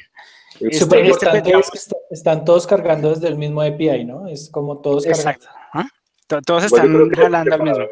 Súper 0.52 1.00
este, 1.00 1.00
importante 1.00 1.38
este, 1.38 1.58
es 1.58 1.70
que 1.70 1.96
están 2.10 2.44
todos 2.44 2.66
cargando 2.66 3.10
desde 3.10 3.28
el 3.28 3.36
mismo 3.36 3.62
API, 3.62 4.04
¿no? 4.04 4.26
Es 4.26 4.50
como 4.50 4.80
todos 4.80 5.06
Exacto. 5.06 5.46
¿Ah? 5.72 5.86
Todos 6.44 6.64
están 6.64 7.10
jalando 7.10 7.54
al 7.54 7.62
mismo. 7.62 7.86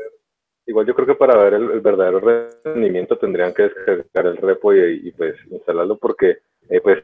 igual 0.66 0.86
yo 0.86 0.94
creo 0.94 1.06
que 1.06 1.14
para 1.14 1.36
ver 1.36 1.54
el, 1.54 1.70
el, 1.70 1.80
verdadero 1.80 2.20
rendimiento 2.64 3.16
tendrían 3.16 3.54
que 3.54 3.64
descargar 3.64 4.26
el 4.26 4.36
repo 4.36 4.74
y, 4.74 5.08
y 5.08 5.12
pues 5.12 5.34
instalarlo 5.50 5.96
porque 5.96 6.38
eh, 6.68 6.80
pues 6.80 7.02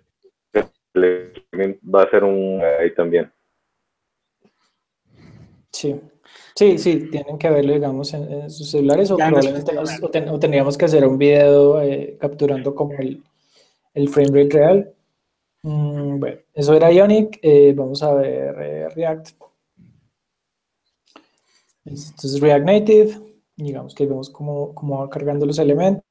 va 0.96 2.02
a 2.02 2.10
ser 2.10 2.24
un 2.24 2.60
ahí 2.80 2.94
también. 2.94 3.32
Sí. 5.72 6.00
Sí, 6.54 6.78
sí, 6.78 7.10
tienen 7.10 7.36
que 7.36 7.50
verlo, 7.50 7.72
digamos, 7.72 8.14
en, 8.14 8.30
en 8.30 8.50
sus 8.50 8.70
celulares 8.70 9.10
o, 9.10 9.16
probablemente 9.16 9.72
nos, 9.72 10.02
o, 10.02 10.08
ten, 10.08 10.28
o, 10.28 10.38
tendríamos 10.38 10.78
que 10.78 10.84
hacer 10.84 11.04
un 11.06 11.18
video 11.18 11.80
eh, 11.82 12.16
capturando 12.20 12.74
como 12.74 12.92
el, 12.94 13.22
el 13.92 14.08
frame 14.08 14.44
rate 14.44 14.56
real. 14.56 14.94
Mm, 15.62 16.20
bueno, 16.20 16.38
eso 16.52 16.74
era 16.74 16.92
Ionic. 16.92 17.38
Eh, 17.42 17.72
vamos 17.74 18.02
a 18.02 18.14
ver 18.14 18.54
eh, 18.60 18.88
React. 18.90 19.30
Esto 21.86 22.26
es 22.26 22.40
React 22.40 22.64
Native. 22.66 23.20
Digamos 23.56 23.94
que 23.94 24.06
vemos 24.06 24.30
cómo, 24.30 24.74
cómo 24.74 25.00
va 25.00 25.10
cargando 25.10 25.46
los 25.46 25.58
elementos. 25.58 26.03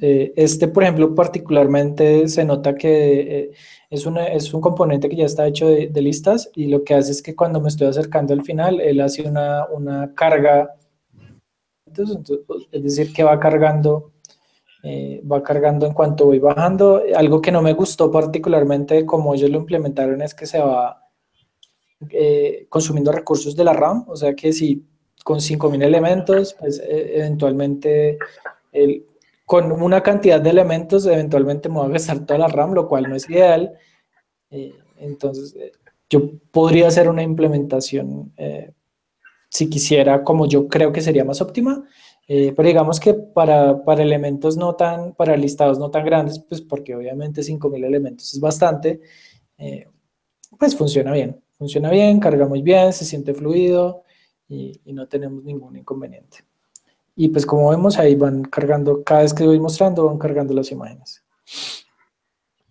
Eh, 0.00 0.32
este, 0.36 0.68
por 0.68 0.82
ejemplo, 0.82 1.14
particularmente 1.14 2.28
se 2.28 2.44
nota 2.44 2.74
que 2.74 3.52
es, 3.90 4.06
una, 4.06 4.26
es 4.26 4.52
un 4.52 4.60
componente 4.60 5.08
que 5.08 5.16
ya 5.16 5.26
está 5.26 5.46
hecho 5.46 5.66
de, 5.68 5.88
de, 5.88 6.02
listas 6.02 6.50
y 6.54 6.66
lo 6.66 6.84
que 6.84 6.94
hace 6.94 7.12
es 7.12 7.22
que 7.22 7.34
cuando 7.34 7.60
me 7.60 7.68
estoy 7.68 7.88
acercando 7.88 8.34
al 8.34 8.42
final, 8.42 8.80
él 8.80 9.00
hace 9.00 9.22
una, 9.22 9.66
una 9.66 10.12
carga. 10.14 10.74
Entonces, 11.86 12.16
entonces, 12.16 12.68
es 12.72 12.82
decir, 12.82 13.12
que 13.12 13.24
va 13.24 13.38
cargando 13.40 14.12
eh, 14.88 15.20
va 15.30 15.42
cargando 15.42 15.84
en 15.84 15.92
cuanto 15.92 16.26
voy 16.26 16.38
bajando. 16.38 17.02
Algo 17.16 17.40
que 17.40 17.50
no 17.50 17.60
me 17.60 17.72
gustó 17.72 18.08
particularmente 18.08 18.94
de 18.94 19.04
cómo 19.04 19.34
ellos 19.34 19.50
lo 19.50 19.58
implementaron 19.58 20.22
es 20.22 20.32
que 20.32 20.46
se 20.46 20.60
va 20.60 21.02
eh, 22.08 22.66
consumiendo 22.68 23.10
recursos 23.10 23.56
de 23.56 23.64
la 23.64 23.72
RAM, 23.72 24.04
o 24.06 24.14
sea 24.14 24.36
que 24.36 24.52
si 24.52 24.86
con 25.24 25.40
5000 25.40 25.82
elementos, 25.82 26.54
pues 26.60 26.78
eh, 26.78 27.16
eventualmente 27.16 28.16
el, 28.70 29.04
con 29.46 29.72
una 29.72 30.02
cantidad 30.02 30.40
de 30.40 30.50
elementos 30.50 31.06
eventualmente 31.06 31.70
me 31.70 31.78
va 31.78 31.86
a 31.86 31.90
gastar 31.90 32.26
toda 32.26 32.40
la 32.40 32.48
RAM, 32.48 32.74
lo 32.74 32.86
cual 32.88 33.08
no 33.08 33.16
es 33.16 33.30
ideal. 33.30 33.72
Eh, 34.50 34.74
entonces 34.98 35.56
yo 36.10 36.32
podría 36.50 36.88
hacer 36.88 37.08
una 37.08 37.22
implementación 37.22 38.32
si 39.48 39.70
quisiera 39.70 40.22
como 40.22 40.46
yo 40.46 40.68
creo 40.68 40.92
que 40.92 41.00
sería 41.00 41.24
más 41.24 41.40
óptima, 41.40 41.84
eh, 42.28 42.52
pero 42.56 42.68
digamos 42.68 42.98
que 43.00 43.14
para, 43.14 43.84
para, 43.84 44.02
elementos 44.02 44.56
no 44.56 44.74
tan, 44.74 45.14
para 45.14 45.36
listados 45.36 45.78
no 45.78 45.90
tan 45.90 46.04
grandes, 46.04 46.38
pues 46.40 46.60
porque 46.60 46.94
obviamente 46.94 47.42
5000 47.42 47.84
elementos 47.84 48.34
es 48.34 48.40
bastante, 48.40 49.00
eh, 49.58 49.86
pues 50.58 50.76
funciona 50.76 51.12
bien. 51.12 51.40
Funciona 51.58 51.90
bien, 51.90 52.20
carga 52.20 52.46
muy 52.46 52.60
bien, 52.60 52.92
se 52.92 53.06
siente 53.06 53.32
fluido 53.32 54.02
y, 54.48 54.78
no 54.92 55.08
tenemos 55.08 55.42
ningún 55.42 55.76
inconveniente. 55.76 56.38
Y 57.16 57.28
pues 57.28 57.46
como 57.46 57.70
vemos 57.70 57.98
ahí 57.98 58.14
van 58.14 58.44
cargando, 58.44 59.02
cada 59.02 59.22
vez 59.22 59.32
que 59.32 59.46
voy 59.46 59.58
mostrando 59.58 60.04
van 60.04 60.18
cargando 60.18 60.54
las 60.54 60.70
imágenes. 60.70 61.24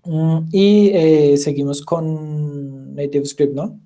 Mm, 0.04 0.40
y 0.52 0.92
eh, 0.94 1.38
seguimos 1.38 1.82
con 1.82 2.94
NativeScript, 2.94 3.54
¿no? 3.54 3.80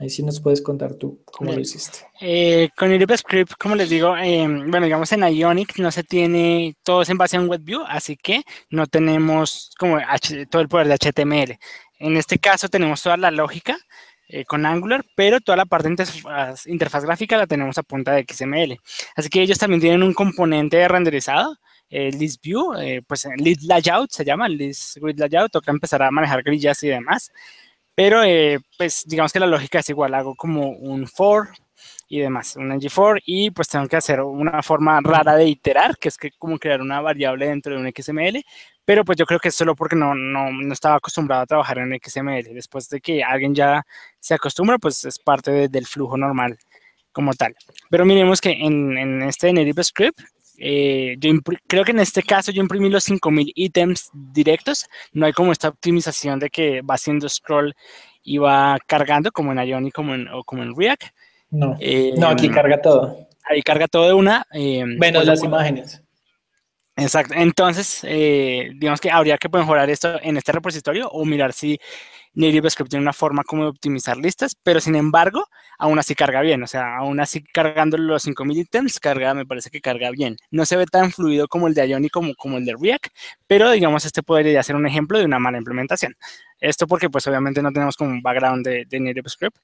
Ahí 0.00 0.10
sí 0.10 0.22
nos 0.22 0.40
puedes 0.40 0.62
contar 0.62 0.94
tú 0.94 1.22
cómo 1.24 1.52
lo 1.52 1.58
hiciste. 1.58 2.06
Eh, 2.20 2.68
con 2.76 2.88
Script, 3.16 3.54
como 3.58 3.74
les 3.74 3.90
digo, 3.90 4.16
eh, 4.16 4.46
bueno, 4.46 4.84
digamos 4.84 5.10
en 5.10 5.24
Ionic 5.24 5.76
no 5.78 5.90
se 5.90 6.04
tiene, 6.04 6.76
todo 6.84 7.02
es 7.02 7.08
en 7.08 7.18
base 7.18 7.36
a 7.36 7.40
un 7.40 7.48
WebView, 7.48 7.82
así 7.84 8.16
que 8.16 8.42
no 8.70 8.86
tenemos 8.86 9.72
como 9.76 9.96
H, 9.96 10.46
todo 10.46 10.62
el 10.62 10.68
poder 10.68 10.86
de 10.86 10.94
HTML. 10.94 11.58
En 11.98 12.16
este 12.16 12.38
caso 12.38 12.68
tenemos 12.68 13.02
toda 13.02 13.16
la 13.16 13.32
lógica 13.32 13.76
eh, 14.28 14.44
con 14.44 14.66
Angular, 14.66 15.04
pero 15.14 15.40
toda 15.40 15.56
la 15.56 15.66
parte 15.66 15.88
de 15.88 15.92
interfaz, 15.92 16.66
interfaz, 16.66 17.04
gráfica 17.04 17.36
la 17.36 17.46
tenemos 17.46 17.78
a 17.78 17.82
punta 17.82 18.12
de 18.12 18.24
XML. 18.28 18.78
Así 19.16 19.28
que 19.28 19.42
ellos 19.42 19.58
también 19.58 19.80
tienen 19.80 20.02
un 20.02 20.14
componente 20.14 20.86
renderizado, 20.88 21.56
eh, 21.90 22.10
list 22.12 22.42
view, 22.42 22.74
eh, 22.74 23.02
pues 23.06 23.26
list 23.38 23.62
layout 23.62 24.10
se 24.10 24.24
llama, 24.24 24.48
list 24.48 24.98
grid 24.98 25.18
layout, 25.18 25.50
toca 25.52 25.70
empezar 25.70 26.02
a 26.02 26.10
manejar 26.10 26.42
grillas 26.42 26.82
y 26.82 26.88
demás. 26.88 27.30
Pero, 27.98 28.22
eh, 28.22 28.60
pues, 28.76 29.02
digamos 29.06 29.32
que 29.32 29.40
la 29.40 29.48
lógica 29.48 29.80
es 29.80 29.88
igual. 29.88 30.14
Hago 30.14 30.36
como 30.36 30.70
un 30.70 31.08
for 31.08 31.48
y 32.08 32.20
demás, 32.20 32.56
un 32.56 32.70
ng4, 32.70 33.22
y 33.26 33.50
pues 33.50 33.68
tengo 33.68 33.86
que 33.86 33.96
hacer 33.96 34.20
una 34.22 34.62
forma 34.62 35.00
rara 35.02 35.36
de 35.36 35.46
iterar, 35.46 35.96
que 35.98 36.08
es 36.08 36.16
que 36.16 36.30
como 36.38 36.58
crear 36.58 36.80
una 36.80 37.00
variable 37.00 37.46
dentro 37.46 37.74
de 37.74 37.80
un 37.80 37.92
XML, 37.94 38.42
pero 38.84 39.04
pues 39.04 39.18
yo 39.18 39.26
creo 39.26 39.38
que 39.38 39.48
es 39.48 39.54
solo 39.54 39.76
porque 39.76 39.96
no, 39.96 40.14
no, 40.14 40.50
no 40.50 40.72
estaba 40.72 40.96
acostumbrado 40.96 41.42
a 41.42 41.46
trabajar 41.46 41.78
en 41.78 41.98
XML. 42.02 42.54
Después 42.54 42.88
de 42.88 43.00
que 43.02 43.22
alguien 43.22 43.54
ya 43.54 43.82
se 44.18 44.32
acostumbra, 44.32 44.78
pues 44.78 45.04
es 45.04 45.18
parte 45.18 45.50
de, 45.50 45.68
del 45.68 45.86
flujo 45.86 46.16
normal 46.16 46.56
como 47.12 47.34
tal. 47.34 47.54
Pero 47.90 48.06
miremos 48.06 48.40
que 48.40 48.52
en, 48.52 48.96
en 48.96 49.22
este 49.22 49.52
Native 49.52 49.84
Script 49.84 50.20
eh, 50.60 51.16
yo 51.18 51.30
creo 51.68 51.84
que 51.84 51.92
en 51.92 52.00
este 52.00 52.22
caso 52.22 52.50
yo 52.50 52.60
imprimí 52.62 52.90
los 52.90 53.04
5000 53.04 53.52
ítems 53.54 54.10
directos. 54.12 54.86
No 55.12 55.26
hay 55.26 55.32
como 55.32 55.52
esta 55.52 55.68
optimización 55.68 56.38
de 56.38 56.50
que 56.50 56.82
va 56.82 56.94
haciendo 56.94 57.28
scroll 57.28 57.74
y 58.22 58.38
va 58.38 58.78
cargando 58.86 59.30
como 59.30 59.52
en 59.52 59.58
Ionic 59.66 59.94
como 59.94 60.14
en, 60.14 60.28
o 60.28 60.44
como 60.44 60.62
en 60.62 60.74
React. 60.76 61.04
No, 61.50 61.76
eh, 61.80 62.12
no 62.16 62.28
aquí 62.28 62.48
carga 62.48 62.80
todo. 62.80 63.28
Ahí 63.44 63.62
carga 63.62 63.88
todo 63.88 64.06
de 64.06 64.12
una. 64.12 64.46
Eh, 64.52 64.84
bueno, 64.98 65.22
las 65.22 65.42
imágenes. 65.42 66.02
Exacto. 66.96 67.32
Entonces, 67.36 68.00
eh, 68.02 68.70
digamos 68.74 69.00
que 69.00 69.10
habría 69.10 69.38
que 69.38 69.48
mejorar 69.48 69.88
esto 69.88 70.18
en 70.20 70.36
este 70.36 70.50
repositorio 70.50 71.08
o 71.08 71.24
mirar 71.24 71.52
si 71.52 71.78
NativeScript 72.34 72.90
tiene 72.90 73.02
una 73.02 73.12
forma 73.12 73.44
como 73.44 73.62
de 73.62 73.68
optimizar 73.70 74.16
listas, 74.16 74.56
pero 74.62 74.80
sin 74.80 74.96
embargo, 74.96 75.44
aún 75.78 75.98
así 76.00 76.16
carga 76.16 76.40
bien. 76.40 76.62
O 76.64 76.66
sea, 76.66 76.96
aún 76.96 77.20
así 77.20 77.42
cargando 77.42 77.96
los 77.98 78.24
5000 78.24 78.58
ítems, 78.58 78.98
carga, 78.98 79.32
me 79.32 79.46
parece 79.46 79.70
que 79.70 79.80
carga 79.80 80.10
bien. 80.10 80.36
No 80.50 80.66
se 80.66 80.76
ve 80.76 80.86
tan 80.86 81.12
fluido 81.12 81.46
como 81.46 81.68
el 81.68 81.74
de 81.74 81.88
Ionic 81.88 82.10
como, 82.12 82.34
como 82.34 82.58
el 82.58 82.64
de 82.64 82.74
React, 82.80 83.06
pero 83.46 83.70
digamos, 83.70 84.04
este 84.04 84.22
podría 84.24 84.62
ser 84.64 84.74
un 84.74 84.86
ejemplo 84.86 85.18
de 85.18 85.24
una 85.24 85.38
mala 85.38 85.58
implementación. 85.58 86.16
Esto 86.60 86.88
porque, 86.88 87.08
pues, 87.08 87.26
obviamente 87.28 87.62
no 87.62 87.72
tenemos 87.72 87.96
como 87.96 88.10
un 88.10 88.22
background 88.22 88.66
de, 88.66 88.84
de 88.88 89.00
NativeScript, 89.00 89.56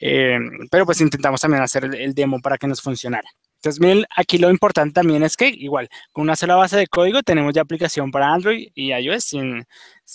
eh, 0.00 0.38
pero 0.70 0.86
pues 0.86 1.00
intentamos 1.00 1.40
también 1.40 1.62
hacer 1.62 1.84
el, 1.84 1.94
el 1.94 2.14
demo 2.14 2.40
para 2.40 2.58
que 2.58 2.66
nos 2.66 2.82
funcionara. 2.82 3.28
Entonces, 3.58 3.80
miren, 3.80 4.04
aquí 4.16 4.38
lo 4.38 4.50
importante 4.50 4.92
también 4.92 5.24
es 5.24 5.36
que, 5.36 5.48
igual, 5.48 5.88
con 6.12 6.22
una 6.22 6.36
sola 6.36 6.54
base 6.54 6.76
de 6.76 6.86
código 6.86 7.24
tenemos 7.24 7.52
ya 7.52 7.62
aplicación 7.62 8.12
para 8.12 8.32
Android 8.32 8.68
y 8.72 8.92
iOS 8.92 9.24
sin, 9.24 9.64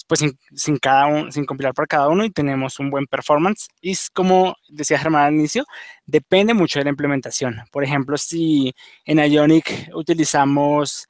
pues, 0.07 0.21
sin, 0.21 0.39
sin, 0.55 0.77
cada 0.77 1.07
un, 1.07 1.29
sin 1.29 1.45
compilar 1.45 1.73
para 1.73 1.85
cada 1.87 2.07
uno 2.07 2.23
y 2.23 2.29
tenemos 2.31 2.79
un 2.79 2.89
buen 2.89 3.05
performance. 3.05 3.67
Y 3.81 3.95
como 4.13 4.55
decía 4.69 4.97
Germán 4.97 5.25
al 5.25 5.33
inicio, 5.33 5.65
depende 6.05 6.53
mucho 6.53 6.79
de 6.79 6.85
la 6.85 6.91
implementación. 6.91 7.57
Por 7.69 7.83
ejemplo, 7.83 8.17
si 8.17 8.73
en 9.03 9.19
Ionic 9.19 9.89
utilizamos 9.93 11.05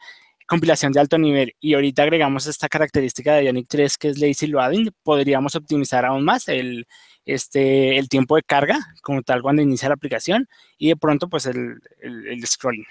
compilación 0.47 0.91
de 0.91 0.99
alto 0.99 1.17
nivel 1.19 1.55
y 1.59 1.75
ahorita 1.75 2.01
agregamos 2.03 2.47
esta 2.47 2.67
característica 2.67 3.35
de 3.35 3.45
Ionic 3.45 3.67
3 3.69 3.97
que 3.97 4.09
es 4.09 4.17
lazy 4.17 4.47
loading, 4.47 4.89
podríamos 5.03 5.55
optimizar 5.55 6.03
aún 6.03 6.25
más 6.25 6.47
el, 6.47 6.87
este, 7.25 7.97
el 7.97 8.09
tiempo 8.09 8.35
de 8.35 8.43
carga 8.43 8.77
como 9.01 9.21
tal 9.21 9.41
cuando 9.41 9.61
inicia 9.61 9.89
la 9.89 9.95
aplicación 9.95 10.47
y 10.77 10.89
de 10.89 10.95
pronto 10.95 11.29
pues 11.29 11.45
el, 11.45 11.79
el, 12.01 12.45
scrolling. 12.45 12.85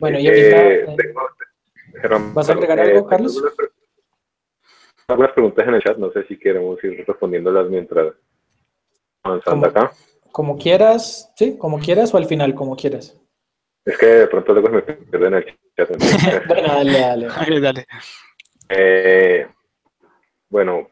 Bueno, 0.00 0.18
y 0.18 0.26
ahorita... 0.26 0.68
Eh, 0.68 0.86
¿Vas 2.34 2.48
a 2.48 2.52
agregar 2.52 2.78
algo, 2.78 2.98
eh, 3.00 3.06
Carlos? 3.08 3.42
Algunas 5.08 5.32
preguntas 5.32 5.66
en 5.66 5.74
el 5.74 5.82
chat, 5.82 5.96
no 5.98 6.10
sé 6.12 6.24
si 6.26 6.38
queremos 6.38 6.82
ir 6.82 7.04
respondiéndolas 7.06 7.68
mientras 7.70 8.14
avanzando 9.22 9.68
acá. 9.68 9.92
Como 10.32 10.58
quieras, 10.58 11.32
sí, 11.36 11.56
como 11.56 11.78
quieras 11.78 12.12
o 12.12 12.18
al 12.18 12.26
final, 12.26 12.54
como 12.54 12.76
quieras. 12.76 13.18
Es 13.84 13.96
que 13.98 14.06
de 14.06 14.26
pronto 14.26 14.52
luego 14.52 14.68
me 14.68 14.82
pierden 14.82 15.34
el 15.34 15.58
chat. 15.76 15.88
bueno, 16.48 16.68
dale, 16.68 16.98
dale. 16.98 17.26
dale, 17.38 17.60
dale. 17.60 17.86
Eh, 18.68 19.46
bueno, 20.48 20.90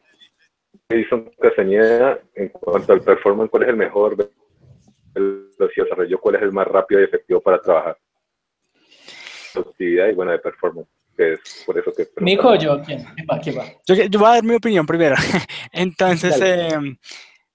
Jason 0.89 1.31
Castañeda, 1.39 2.19
en 2.35 2.49
cuanto 2.49 2.93
al 2.93 3.01
performance, 3.01 3.49
¿cuál 3.49 3.63
es 3.63 3.69
el 3.69 3.77
mejor 3.77 4.15
velocidad 5.13 5.67
de 5.67 5.83
desarrollo? 5.83 6.19
¿Cuál 6.19 6.35
es 6.35 6.41
el 6.43 6.51
más 6.51 6.67
rápido 6.67 7.01
y 7.01 7.05
efectivo 7.05 7.41
para 7.41 7.59
trabajar? 7.59 7.97
Productividad 9.53 10.09
y 10.09 10.13
bueno, 10.13 10.31
de 10.31 10.39
performance. 10.39 10.87
Que 11.17 11.33
es 11.33 11.63
por 11.65 11.79
eso 11.79 11.93
que. 11.95 12.07
Nico 12.19 12.49
o 12.49 12.55
yo, 12.55 12.81
¿quién? 12.85 13.05
va? 13.31 13.39
¿Quién 13.39 13.57
va? 13.57 13.65
Yo, 13.87 13.95
yo, 13.95 14.19
voy 14.19 14.27
a 14.27 14.33
dar 14.33 14.43
mi 14.43 14.55
opinión 14.55 14.85
primero. 14.85 15.15
Entonces, 15.71 16.39
eh, 16.41 16.97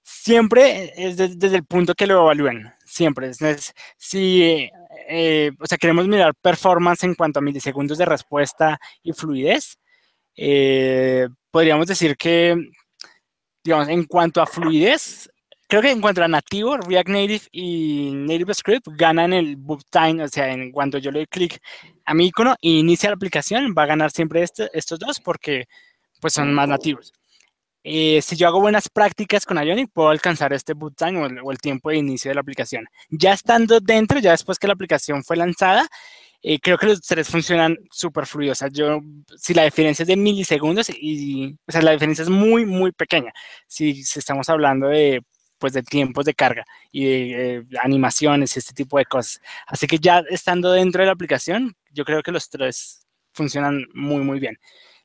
siempre 0.01 0.91
es 0.97 1.15
desde 1.15 1.57
el 1.57 1.65
punto 1.65 1.93
que 1.93 2.07
lo 2.07 2.23
evalúen. 2.23 2.71
Siempre. 2.85 3.29
Es, 3.29 3.73
si 3.97 4.69
eh, 5.07 5.51
o 5.59 5.65
sea, 5.65 5.77
queremos 5.77 6.07
mirar 6.07 6.33
performance 6.41 7.03
en 7.03 7.15
cuanto 7.15 7.39
a 7.39 7.41
milisegundos 7.41 7.97
de 7.97 8.05
respuesta 8.05 8.79
y 9.03 9.13
fluidez, 9.13 9.77
eh, 10.35 11.27
podríamos 11.51 11.87
decir 11.87 12.15
que, 12.15 12.55
en 13.63 14.05
cuanto 14.05 14.41
a 14.41 14.47
fluidez, 14.47 15.29
creo 15.67 15.81
que 15.81 15.91
en 15.91 16.01
cuanto 16.01 16.23
a 16.23 16.27
nativo, 16.27 16.77
React 16.77 17.09
Native 17.09 17.41
y 17.51 18.11
Native 18.13 18.53
Script 18.53 18.87
ganan 18.97 19.33
el 19.33 19.55
boot 19.55 19.83
time, 19.89 20.23
o 20.23 20.27
sea, 20.27 20.51
en 20.51 20.71
cuanto 20.71 20.97
yo 20.97 21.11
le 21.11 21.19
doy 21.19 21.27
clic 21.27 21.61
a 22.05 22.13
mi 22.13 22.27
icono 22.27 22.55
e 22.61 22.69
inicia 22.69 23.09
la 23.09 23.15
aplicación, 23.15 23.73
va 23.77 23.83
a 23.83 23.87
ganar 23.87 24.11
siempre 24.11 24.43
este, 24.43 24.69
estos 24.73 24.99
dos 24.99 25.19
porque 25.19 25.65
pues 26.19 26.33
son 26.33 26.53
más 26.53 26.67
nativos. 26.67 27.13
Eh, 27.83 28.21
si 28.21 28.35
yo 28.35 28.47
hago 28.47 28.61
buenas 28.61 28.89
prácticas 28.89 29.45
con 29.45 29.57
Ionic, 29.57 29.89
puedo 29.91 30.09
alcanzar 30.09 30.53
este 30.53 30.73
boot 30.73 30.95
time 30.95 31.41
o 31.41 31.51
el, 31.51 31.57
tiempo 31.57 31.89
de 31.89 31.97
inicio 31.97 32.29
de 32.29 32.35
la 32.35 32.41
aplicación. 32.41 32.85
Ya 33.09 33.33
estando 33.33 33.79
dentro, 33.79 34.19
ya 34.19 34.31
después 34.31 34.59
que 34.59 34.67
la 34.67 34.73
aplicación 34.73 35.23
fue 35.23 35.37
lanzada, 35.37 35.87
eh, 36.43 36.59
creo 36.59 36.77
que 36.77 36.87
los 36.87 37.01
tres 37.01 37.29
funcionan 37.29 37.77
súper 37.91 38.25
fluidos. 38.25 38.59
O 38.59 38.59
sea, 38.59 38.69
yo, 38.69 39.01
si 39.37 39.53
la 39.53 39.63
diferencia 39.63 40.03
es 40.03 40.07
de 40.07 40.15
milisegundos, 40.17 40.89
y, 40.89 41.57
o 41.67 41.71
sea, 41.71 41.81
la 41.81 41.91
diferencia 41.91 42.23
es 42.23 42.29
muy, 42.29 42.65
muy 42.65 42.91
pequeña. 42.91 43.31
Si, 43.67 44.01
estamos 44.01 44.49
hablando 44.49 44.87
de, 44.87 45.21
pues, 45.59 45.73
de 45.73 45.83
tiempos 45.83 46.25
de 46.25 46.33
carga 46.33 46.65
y 46.91 47.05
de 47.05 47.55
eh, 47.57 47.63
animaciones 47.83 48.55
y 48.55 48.59
este 48.59 48.73
tipo 48.73 48.97
de 48.97 49.05
cosas. 49.05 49.41
Así 49.67 49.87
que 49.87 49.99
ya 49.99 50.23
estando 50.29 50.71
dentro 50.71 51.01
de 51.01 51.07
la 51.07 51.13
aplicación, 51.13 51.75
yo 51.91 52.05
creo 52.05 52.23
que 52.23 52.31
los 52.31 52.49
tres 52.49 53.05
funcionan 53.33 53.85
muy, 53.93 54.23
muy 54.23 54.39
bien. 54.39 54.57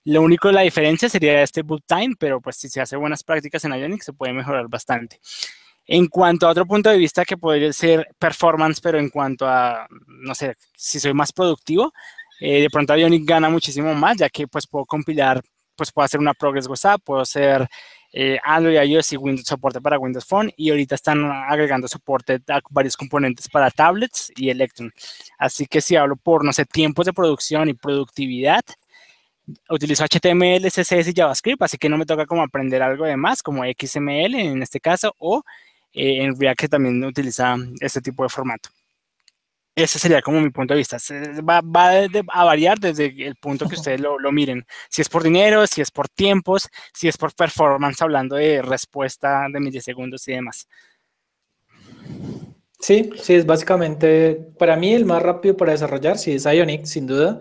Lo 0.04 0.22
único, 0.22 0.52
la 0.52 0.60
diferencia 0.62 1.08
sería 1.08 1.42
este 1.42 1.62
boot 1.62 1.84
time, 1.86 2.14
pero 2.18 2.40
pues 2.40 2.56
si 2.56 2.68
se 2.68 2.80
hace 2.80 2.96
buenas 2.96 3.24
prácticas 3.24 3.64
en 3.64 3.72
Ionic 3.72 4.02
se 4.02 4.12
puede 4.12 4.32
mejorar 4.32 4.68
bastante. 4.68 5.20
En 5.86 6.08
cuanto 6.08 6.46
a 6.46 6.50
otro 6.50 6.66
punto 6.66 6.90
de 6.90 6.98
vista 6.98 7.24
que 7.24 7.36
podría 7.36 7.72
ser 7.72 8.08
performance, 8.18 8.80
pero 8.80 8.98
en 8.98 9.08
cuanto 9.08 9.46
a, 9.46 9.86
no 10.06 10.34
sé, 10.34 10.56
si 10.74 10.98
soy 10.98 11.14
más 11.14 11.32
productivo, 11.32 11.92
eh, 12.40 12.62
de 12.62 12.70
pronto 12.70 12.96
Ionic 12.96 13.24
gana 13.24 13.48
muchísimo 13.48 13.94
más, 13.94 14.16
ya 14.16 14.28
que 14.28 14.48
pues 14.48 14.66
puedo 14.66 14.84
compilar, 14.84 15.42
pues 15.76 15.92
puedo 15.92 16.04
hacer 16.04 16.20
una 16.20 16.34
Progress 16.34 16.66
WhatsApp, 16.66 17.00
puedo 17.04 17.20
hacer 17.20 17.68
eh, 18.12 18.38
Android, 18.44 18.80
iOS 18.82 19.12
y 19.12 19.16
Windows, 19.16 19.46
soporte 19.46 19.80
para 19.80 19.98
Windows 19.98 20.24
Phone, 20.24 20.50
y 20.56 20.70
ahorita 20.70 20.94
están 20.94 21.24
agregando 21.24 21.86
soporte 21.86 22.40
a 22.48 22.60
varios 22.70 22.96
componentes 22.96 23.48
para 23.48 23.70
tablets 23.70 24.32
y 24.36 24.50
Electron. 24.50 24.92
Así 25.38 25.66
que 25.66 25.80
si 25.80 25.96
hablo 25.96 26.16
por, 26.16 26.44
no 26.44 26.52
sé, 26.52 26.64
tiempos 26.64 27.06
de 27.06 27.12
producción 27.12 27.68
y 27.68 27.74
productividad, 27.74 28.62
utilizo 29.68 30.04
HTML, 30.04 30.66
CSS 30.70 31.08
y 31.08 31.14
JavaScript, 31.14 31.62
así 31.62 31.78
que 31.78 31.88
no 31.88 31.98
me 31.98 32.06
toca 32.06 32.26
como 32.26 32.42
aprender 32.42 32.82
algo 32.82 33.04
de 33.04 33.16
más, 33.16 33.42
como 33.42 33.62
XML 33.64 34.34
en 34.34 34.62
este 34.62 34.80
caso, 34.80 35.14
o 35.18 35.42
eh, 35.96 36.22
en 36.22 36.38
React 36.38 36.60
que 36.60 36.68
también 36.68 37.02
utiliza 37.04 37.56
este 37.80 38.02
tipo 38.02 38.22
de 38.22 38.28
formato. 38.28 38.68
Ese 39.74 39.98
sería 39.98 40.22
como 40.22 40.40
mi 40.40 40.50
punto 40.50 40.74
de 40.74 40.78
vista. 40.78 40.96
Va, 41.42 41.58
a 41.58 42.44
variar 42.44 42.78
desde 42.78 43.06
el 43.26 43.36
punto 43.36 43.68
que 43.68 43.74
ustedes 43.74 44.00
lo, 44.00 44.18
lo, 44.18 44.32
miren. 44.32 44.64
Si 44.88 45.02
es 45.02 45.08
por 45.08 45.22
dinero, 45.22 45.66
si 45.66 45.82
es 45.82 45.90
por 45.90 46.08
tiempos, 46.08 46.68
si 46.94 47.08
es 47.08 47.16
por 47.18 47.34
performance, 47.34 48.00
hablando 48.00 48.36
de 48.36 48.62
respuesta 48.62 49.46
de 49.52 49.60
milisegundos 49.60 50.26
y 50.28 50.32
demás. 50.32 50.68
Sí, 52.78 53.10
sí, 53.20 53.34
es 53.34 53.46
básicamente, 53.46 54.34
para 54.58 54.76
mí 54.76 54.92
el 54.94 55.04
más 55.06 55.22
rápido 55.22 55.56
para 55.56 55.72
desarrollar, 55.72 56.18
sí 56.18 56.32
es 56.32 56.44
Ionic, 56.44 56.84
sin 56.84 57.06
duda. 57.06 57.40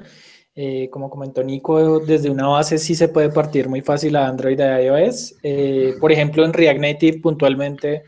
Eh, 0.57 0.89
como 0.89 1.09
comentó 1.09 1.43
Nico, 1.43 1.99
desde 1.99 2.29
una 2.29 2.47
base 2.47 2.77
sí 2.77 2.95
se 2.95 3.09
puede 3.09 3.29
partir 3.29 3.67
muy 3.67 3.81
fácil 3.81 4.15
a 4.15 4.27
Android 4.27 4.59
e 4.59 4.85
iOS. 4.85 5.35
Eh, 5.43 5.95
por 5.99 6.11
ejemplo, 6.11 6.45
en 6.45 6.53
React 6.53 6.79
Native 6.79 7.19
puntualmente 7.19 8.03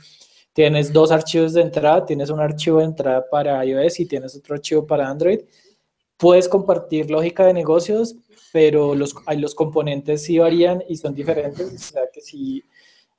tienes 0.57 0.91
dos 0.91 1.11
archivos 1.11 1.53
de 1.53 1.61
entrada, 1.61 2.03
tienes 2.03 2.31
un 2.31 2.39
archivo 2.39 2.79
de 2.79 2.85
entrada 2.85 3.29
para 3.29 3.63
iOS 3.63 3.99
y 3.99 4.07
tienes 4.07 4.35
otro 4.35 4.55
archivo 4.55 4.87
para 4.87 5.07
Android. 5.07 5.41
Puedes 6.17 6.49
compartir 6.49 7.11
lógica 7.11 7.45
de 7.45 7.53
negocios, 7.53 8.15
pero 8.51 8.95
los, 8.95 9.13
los 9.37 9.53
componentes 9.53 10.23
sí 10.23 10.39
varían 10.39 10.83
y 10.89 10.97
son 10.97 11.13
diferentes. 11.13 11.71
O 11.75 11.77
sea 11.77 12.01
que 12.11 12.21
sí, 12.21 12.63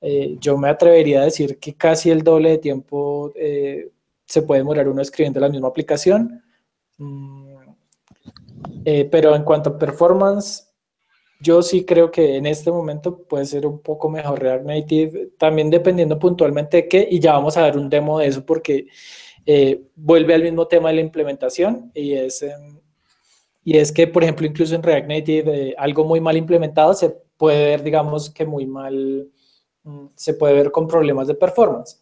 eh, 0.00 0.36
yo 0.40 0.58
me 0.58 0.68
atrevería 0.68 1.20
a 1.20 1.26
decir 1.26 1.60
que 1.60 1.74
casi 1.74 2.10
el 2.10 2.24
doble 2.24 2.50
de 2.50 2.58
tiempo 2.58 3.32
se 4.24 4.42
puede 4.42 4.62
demorar 4.62 4.88
uno 4.88 5.00
escribiendo 5.00 5.38
la 5.38 5.48
misma 5.48 5.68
aplicación. 5.68 6.42
Mm, 6.96 7.54
eh, 8.84 9.08
pero 9.12 9.36
en 9.36 9.44
cuanto 9.44 9.70
a 9.70 9.78
performance, 9.78 10.67
yo 11.40 11.62
sí 11.62 11.84
creo 11.84 12.10
que 12.10 12.36
en 12.36 12.46
este 12.46 12.70
momento 12.70 13.22
puede 13.22 13.44
ser 13.44 13.66
un 13.66 13.80
poco 13.80 14.08
mejor 14.10 14.40
React 14.40 14.64
Native, 14.64 15.30
también 15.38 15.70
dependiendo 15.70 16.18
puntualmente 16.18 16.78
de 16.78 16.88
qué, 16.88 17.08
y 17.10 17.20
ya 17.20 17.32
vamos 17.34 17.56
a 17.56 17.62
ver 17.62 17.76
un 17.76 17.88
demo 17.88 18.18
de 18.18 18.26
eso 18.26 18.44
porque 18.44 18.86
eh, 19.46 19.82
vuelve 19.94 20.34
al 20.34 20.42
mismo 20.42 20.66
tema 20.66 20.88
de 20.88 20.96
la 20.96 21.00
implementación 21.00 21.90
y 21.94 22.14
es, 22.14 22.42
em, 22.42 22.80
y 23.64 23.76
es 23.78 23.92
que, 23.92 24.06
por 24.06 24.22
ejemplo, 24.22 24.46
incluso 24.46 24.74
en 24.74 24.82
React 24.82 25.08
Native, 25.08 25.68
eh, 25.70 25.74
algo 25.78 26.04
muy 26.04 26.20
mal 26.20 26.36
implementado 26.36 26.94
se 26.94 27.10
puede 27.36 27.66
ver, 27.66 27.82
digamos 27.82 28.30
que 28.30 28.44
muy 28.44 28.66
mal, 28.66 29.30
mm, 29.84 30.06
se 30.14 30.34
puede 30.34 30.54
ver 30.54 30.70
con 30.72 30.88
problemas 30.88 31.28
de 31.28 31.34
performance. 31.34 32.00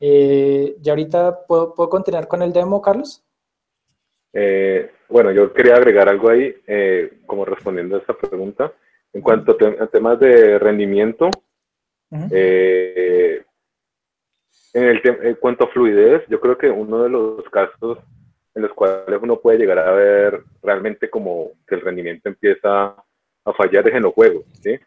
¿Y 0.00 0.88
ahorita 0.88 1.46
puedo, 1.46 1.74
puedo 1.74 1.90
continuar 1.90 2.28
con 2.28 2.42
el 2.42 2.52
demo, 2.52 2.80
Carlos? 2.80 3.24
Eh, 4.32 4.90
bueno, 5.08 5.32
yo 5.32 5.52
quería 5.52 5.76
agregar 5.76 6.08
algo 6.08 6.28
ahí, 6.28 6.54
eh, 6.66 7.20
como 7.26 7.44
respondiendo 7.44 7.96
a 7.96 8.00
esta 8.00 8.14
pregunta. 8.14 8.72
En 9.12 9.22
cuanto 9.22 9.56
a, 9.80 9.86
temas 9.86 10.20
de 10.20 10.58
rendimiento, 10.58 11.30
eh, 12.30 13.42
en, 14.74 14.84
el 14.84 15.02
en 15.22 15.34
cuanto 15.36 15.64
a 15.64 15.68
fluidez, 15.68 16.24
yo 16.28 16.40
creo 16.40 16.58
que 16.58 16.68
uno 16.68 17.02
de 17.02 17.08
los 17.08 17.48
casos 17.50 17.98
en 18.54 18.62
los 18.62 18.72
cuales 18.72 19.18
uno 19.22 19.40
puede 19.40 19.58
llegar 19.58 19.78
a 19.78 19.92
ver 19.92 20.42
realmente 20.62 21.08
como 21.08 21.52
que 21.66 21.76
el 21.76 21.80
rendimiento 21.80 22.28
empieza 22.28 22.94
a 23.44 23.52
fallar 23.56 23.88
es 23.88 23.94
en 23.94 24.02
los 24.02 24.12
juegos, 24.12 24.44
¿sí? 24.60 24.78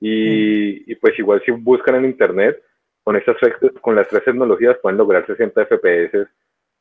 Y, 0.00 0.90
y 0.90 0.94
pues 0.94 1.18
igual 1.18 1.42
si 1.44 1.50
buscan 1.50 1.96
en 1.96 2.04
internet, 2.06 2.62
con, 3.02 3.16
esas, 3.16 3.36
con 3.80 3.96
las 3.96 4.08
tres 4.08 4.24
tecnologías 4.24 4.78
pueden 4.82 4.98
lograr 4.98 5.26
60 5.26 5.66
FPS 5.66 6.28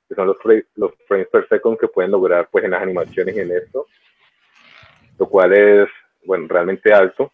que 0.08 0.16
son 0.16 0.28
los, 0.28 0.38
los 0.76 0.92
frames 1.08 1.28
per 1.28 1.48
second 1.48 1.78
que 1.78 1.88
pueden 1.88 2.12
lograr 2.12 2.48
pues 2.52 2.64
en 2.64 2.72
las 2.72 2.82
animaciones 2.82 3.36
y 3.36 3.40
en 3.40 3.52
esto, 3.52 3.88
lo 5.20 5.28
cual 5.28 5.54
es, 5.54 5.90
bueno, 6.26 6.48
realmente 6.48 6.94
alto. 6.94 7.32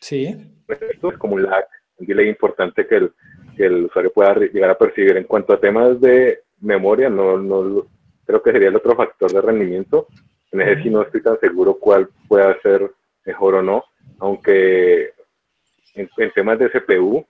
Sí. 0.00 0.54
Esto 0.66 1.12
es 1.12 1.18
como 1.18 1.34
un 1.34 1.42
lag, 1.42 1.66
un 1.98 2.06
delay 2.06 2.28
importante 2.28 2.86
que 2.86 2.96
el, 2.96 3.12
que 3.56 3.66
el 3.66 3.84
usuario 3.84 4.12
pueda 4.12 4.34
llegar 4.34 4.70
a 4.70 4.78
percibir. 4.78 5.16
En 5.16 5.24
cuanto 5.24 5.52
a 5.52 5.60
temas 5.60 6.00
de 6.00 6.42
memoria, 6.60 7.08
no, 7.08 7.36
no 7.38 7.86
creo 8.24 8.42
que 8.42 8.52
sería 8.52 8.68
el 8.68 8.76
otro 8.76 8.96
factor 8.96 9.32
de 9.32 9.40
rendimiento. 9.40 10.06
En 10.52 10.62
ese 10.62 10.82
sí 10.82 10.90
no 10.90 11.02
estoy 11.02 11.22
tan 11.22 11.38
seguro 11.38 11.74
cuál 11.74 12.08
pueda 12.28 12.58
ser 12.62 12.90
mejor 13.24 13.56
o 13.56 13.62
no, 13.62 13.84
aunque 14.18 15.12
en, 15.94 16.08
en 16.16 16.32
temas 16.32 16.58
de 16.58 16.70
CPU, 16.70 17.26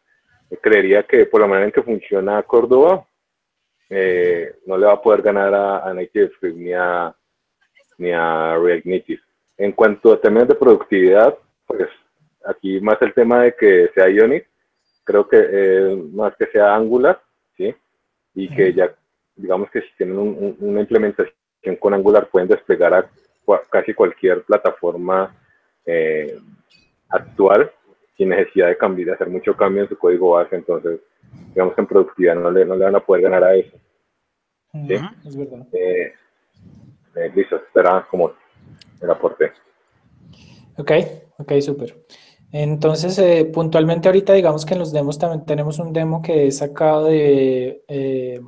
creería 0.60 1.02
que 1.04 1.26
por 1.26 1.40
la 1.40 1.46
manera 1.46 1.66
en 1.66 1.72
que 1.72 1.82
funciona 1.82 2.42
Córdoba, 2.42 3.06
eh, 3.88 4.56
no 4.66 4.76
le 4.78 4.86
va 4.86 4.94
a 4.94 5.02
poder 5.02 5.22
ganar 5.22 5.54
a, 5.54 5.88
a 5.88 5.94
Native 5.94 6.30
ni 6.54 6.72
a, 6.72 7.14
ni 7.98 8.12
a 8.12 8.56
React 8.56 8.86
Native. 8.86 9.20
En 9.58 9.72
cuanto 9.72 10.12
a 10.12 10.20
temas 10.20 10.48
de 10.48 10.54
productividad, 10.54 11.36
pues 11.66 11.88
aquí 12.44 12.80
más 12.80 13.00
el 13.02 13.12
tema 13.12 13.42
de 13.42 13.54
que 13.54 13.90
sea 13.94 14.08
Ionic, 14.08 14.48
creo 15.04 15.28
que 15.28 15.98
más 16.12 16.34
que 16.36 16.46
sea 16.46 16.74
Angular, 16.74 17.20
¿sí? 17.56 17.74
y 18.34 18.48
que 18.54 18.72
ya, 18.72 18.94
digamos 19.36 19.70
que 19.70 19.80
si 19.82 19.88
tienen 19.98 20.18
una 20.58 20.80
implementación 20.80 21.34
con 21.78 21.94
Angular 21.94 22.28
pueden 22.28 22.48
desplegar 22.48 22.94
a 22.94 23.10
casi 23.68 23.92
cualquier 23.92 24.42
plataforma 24.44 25.34
eh, 25.84 26.38
actual 27.08 27.70
sin 28.20 28.28
necesidad 28.28 28.68
de 28.68 28.76
cambiar, 28.76 29.06
de 29.06 29.14
hacer 29.14 29.30
mucho 29.30 29.56
cambio 29.56 29.84
en 29.84 29.88
su 29.88 29.96
código 29.96 30.32
base, 30.32 30.54
entonces 30.54 31.00
digamos 31.54 31.74
que 31.74 31.80
en 31.80 31.86
productividad 31.86 32.34
no 32.34 32.50
le, 32.50 32.66
no 32.66 32.76
le 32.76 32.84
van 32.84 32.96
a 32.96 33.00
poder 33.00 33.22
ganar 33.22 33.44
a 33.44 33.54
eso. 33.54 33.74
¿sí? 34.72 34.94
Es 35.24 35.36
verdad. 35.38 35.66
Eh, 35.72 36.12
eh, 37.16 37.32
listo, 37.34 37.56
espera 37.56 38.06
como 38.10 38.30
el 39.00 39.10
aporte. 39.10 39.52
Ok, 40.76 40.92
ok, 41.38 41.52
súper. 41.62 41.96
Entonces, 42.52 43.18
eh, 43.18 43.46
puntualmente 43.46 44.08
ahorita 44.08 44.34
digamos 44.34 44.66
que 44.66 44.74
en 44.74 44.80
los 44.80 44.92
demos 44.92 45.18
también 45.18 45.46
tenemos 45.46 45.78
un 45.78 45.94
demo 45.94 46.20
que 46.20 46.46
he 46.46 46.52
sacado 46.52 47.06
de 47.06 47.82
eh, 47.88 48.42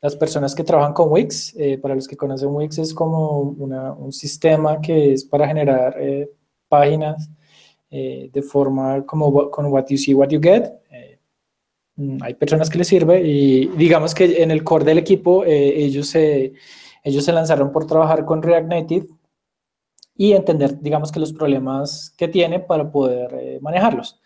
las 0.00 0.16
personas 0.16 0.54
que 0.54 0.64
trabajan 0.64 0.94
con 0.94 1.12
Wix. 1.12 1.54
Eh, 1.58 1.76
para 1.76 1.94
los 1.94 2.08
que 2.08 2.16
conocen 2.16 2.48
Wix 2.54 2.78
es 2.78 2.94
como 2.94 3.40
un 3.40 4.12
sistema 4.14 4.80
que 4.80 5.12
es 5.12 5.26
para 5.26 5.46
generar 5.46 5.94
páginas 6.70 7.28
de 7.90 8.42
forma 8.42 9.04
como 9.06 9.50
con 9.50 9.66
what 9.66 9.86
you 9.88 9.96
see, 9.96 10.14
what 10.14 10.28
you 10.28 10.40
get. 10.40 10.70
Mm, 11.96 12.18
hay 12.22 12.34
personas 12.34 12.68
que 12.68 12.78
les 12.78 12.88
sirve 12.88 13.20
y 13.26 13.66
digamos 13.68 14.14
que 14.14 14.42
en 14.42 14.50
el 14.50 14.62
core 14.62 14.84
del 14.84 14.98
equipo 14.98 15.44
ellos, 15.44 16.14
ellos 16.14 17.24
se 17.24 17.32
lanzaron 17.32 17.72
por 17.72 17.86
trabajar 17.86 18.24
con 18.24 18.42
React 18.42 18.68
Native 18.68 19.06
y 20.18 20.32
entender, 20.32 20.78
digamos 20.80 21.12
que 21.12 21.20
los 21.20 21.32
problemas 21.32 22.12
que 22.18 22.26
tiene 22.26 22.58
para 22.58 22.90
poder 22.90 23.32
eh, 23.40 23.58
manejarlos. 23.62 24.20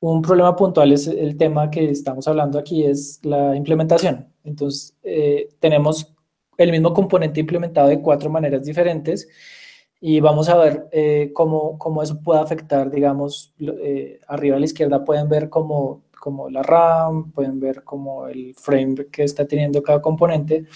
Un 0.00 0.22
problema 0.22 0.56
puntual 0.56 0.90
es 0.90 1.06
el 1.06 1.36
tema 1.36 1.70
que 1.70 1.90
estamos 1.90 2.26
hablando 2.26 2.58
aquí, 2.58 2.84
es 2.84 3.20
la 3.24 3.54
implementación. 3.54 4.26
Entonces, 4.42 4.96
eh, 5.02 5.50
tenemos 5.60 6.14
el 6.56 6.70
mismo 6.70 6.94
componente 6.94 7.40
implementado 7.40 7.88
de 7.88 8.00
cuatro 8.00 8.30
maneras 8.30 8.64
diferentes 8.64 9.28
y 10.00 10.20
vamos 10.20 10.48
a 10.48 10.56
ver 10.56 10.88
eh, 10.92 11.30
cómo, 11.34 11.78
cómo, 11.78 12.02
eso 12.02 12.20
puede 12.20 12.40
afectar, 12.40 12.90
digamos, 12.90 13.54
arriba 14.26 14.56
a 14.56 14.58
la 14.60 14.64
izquierda 14.64 15.04
pueden 15.04 15.28
ver 15.28 15.48
como, 15.48 16.02
como 16.20 16.48
la 16.48 16.62
RAM, 16.62 17.32
pueden 17.32 17.58
ver 17.60 17.82
como 17.84 18.28
el 18.28 18.54
frame 18.54 19.06
que 19.10 19.24
está 19.24 19.46
teniendo 19.46 19.82
cada 19.82 20.00
componente 20.00 20.66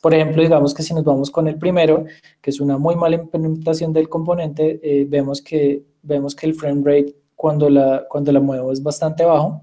por 0.00 0.14
ejemplo, 0.14 0.42
digamos 0.42 0.72
que 0.72 0.82
si 0.82 0.94
nos 0.94 1.04
vamos 1.04 1.30
con 1.30 1.46
el 1.46 1.58
primero, 1.58 2.04
que 2.40 2.50
es 2.50 2.60
una 2.60 2.78
muy 2.78 2.96
mala 2.96 3.16
implementación 3.16 3.92
del 3.92 4.08
componente, 4.08 4.80
eh, 4.82 5.06
vemos, 5.08 5.42
que, 5.42 5.82
vemos 6.02 6.34
que 6.34 6.46
el 6.46 6.54
frame 6.54 6.82
rate 6.84 7.14
cuando 7.36 7.68
la, 7.68 8.06
cuando 8.08 8.32
la 8.32 8.40
muevo 8.40 8.72
es 8.72 8.82
bastante 8.82 9.24
bajo. 9.24 9.62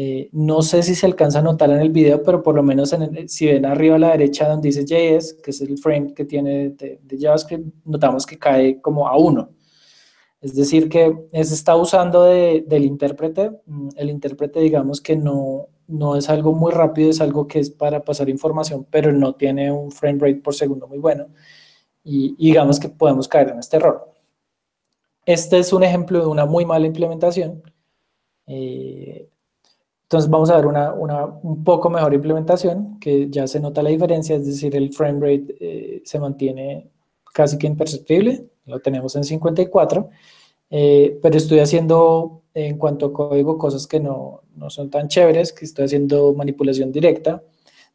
Eh, 0.00 0.28
no 0.30 0.62
sé 0.62 0.84
si 0.84 0.94
se 0.94 1.06
alcanza 1.06 1.40
a 1.40 1.42
notar 1.42 1.70
en 1.70 1.80
el 1.80 1.90
video, 1.90 2.22
pero 2.22 2.40
por 2.40 2.54
lo 2.54 2.62
menos 2.62 2.92
en 2.92 3.28
si 3.28 3.46
ven 3.46 3.66
arriba 3.66 3.96
a 3.96 3.98
la 3.98 4.10
derecha 4.12 4.48
donde 4.48 4.68
dice 4.68 4.84
JS, 4.84 5.34
que 5.42 5.50
es 5.50 5.60
el 5.60 5.76
frame 5.76 6.14
que 6.14 6.24
tiene 6.24 6.68
de, 6.70 7.18
JavaScript, 7.18 7.66
notamos 7.84 8.24
que 8.24 8.38
cae 8.38 8.80
como 8.80 9.08
a 9.08 9.16
1. 9.18 9.50
Es 10.40 10.54
decir, 10.54 10.88
que 10.88 11.12
se 11.32 11.40
está 11.40 11.74
usando 11.74 12.22
del 12.22 12.84
intérprete. 12.84 13.50
Mm, 13.66 13.88
el 13.96 14.10
intérprete, 14.10 14.60
digamos 14.60 15.00
que 15.00 15.16
no, 15.16 15.66
no 15.88 16.14
es 16.14 16.28
algo 16.28 16.52
muy 16.52 16.70
rápido, 16.70 17.10
es 17.10 17.20
algo 17.20 17.48
que 17.48 17.58
es 17.58 17.68
para 17.70 18.04
pasar 18.04 18.28
información, 18.28 18.86
pero 18.88 19.10
no 19.12 19.34
tiene 19.34 19.72
un 19.72 19.90
frame 19.90 20.20
rate 20.20 20.36
por 20.36 20.54
segundo 20.54 20.86
muy 20.86 20.98
bueno. 20.98 21.26
Y, 22.04 22.36
digamos 22.36 22.78
que 22.78 22.88
podemos 22.88 23.26
caer 23.26 23.48
en 23.48 23.58
este 23.58 23.78
error. 23.78 24.12
Este 25.26 25.58
es 25.58 25.72
un 25.72 25.82
ejemplo 25.82 26.20
de 26.20 26.26
una 26.26 26.46
muy 26.46 26.64
mala 26.64 26.86
implementación. 26.86 27.62
Eh, 28.46 29.28
entonces 30.08 30.30
vamos 30.30 30.48
a 30.48 30.56
ver 30.56 30.64
una, 30.64 30.94
un 30.94 31.62
poco 31.62 31.90
mejor 31.90 32.14
implementación, 32.14 32.98
que 32.98 33.28
ya 33.28 33.46
se 33.46 33.60
nota 33.60 33.82
la 33.82 33.90
diferencia, 33.90 34.36
es 34.36 34.46
decir, 34.46 34.74
el 34.74 34.90
frame 34.90 35.20
rate 35.20 35.54
eh, 35.60 36.02
se 36.02 36.18
mantiene 36.18 36.88
casi 37.34 37.58
que 37.58 37.66
imperceptible, 37.66 38.46
lo 38.64 38.80
tenemos 38.80 39.14
en 39.16 39.24
54, 39.24 40.08
eh, 40.70 41.18
pero 41.20 41.36
estoy 41.36 41.58
haciendo 41.58 42.40
en 42.54 42.78
cuanto 42.78 43.04
a 43.04 43.12
código 43.12 43.58
cosas 43.58 43.86
que 43.86 44.00
no, 44.00 44.44
no, 44.56 44.70
son 44.70 44.88
tan 44.88 45.08
chéveres, 45.08 45.52
que 45.52 45.66
estoy 45.66 45.84
haciendo 45.84 46.32
manipulación 46.32 46.90
directa. 46.90 47.42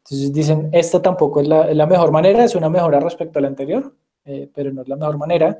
Entonces 0.04 0.32
dicen, 0.32 0.68
esta 0.70 1.02
tampoco 1.02 1.40
es 1.40 1.48
la, 1.48 1.74
la 1.74 1.86
mejor 1.86 2.12
manera, 2.12 2.44
es 2.44 2.54
una 2.54 2.68
mejora 2.70 3.00
respecto 3.00 3.40
a 3.40 3.42
la 3.42 3.48
anterior, 3.48 3.92
eh, 4.24 4.48
pero 4.54 4.72
no 4.72 4.82
es 4.82 4.88
la 4.88 4.94
mejor 4.94 5.18
manera. 5.18 5.58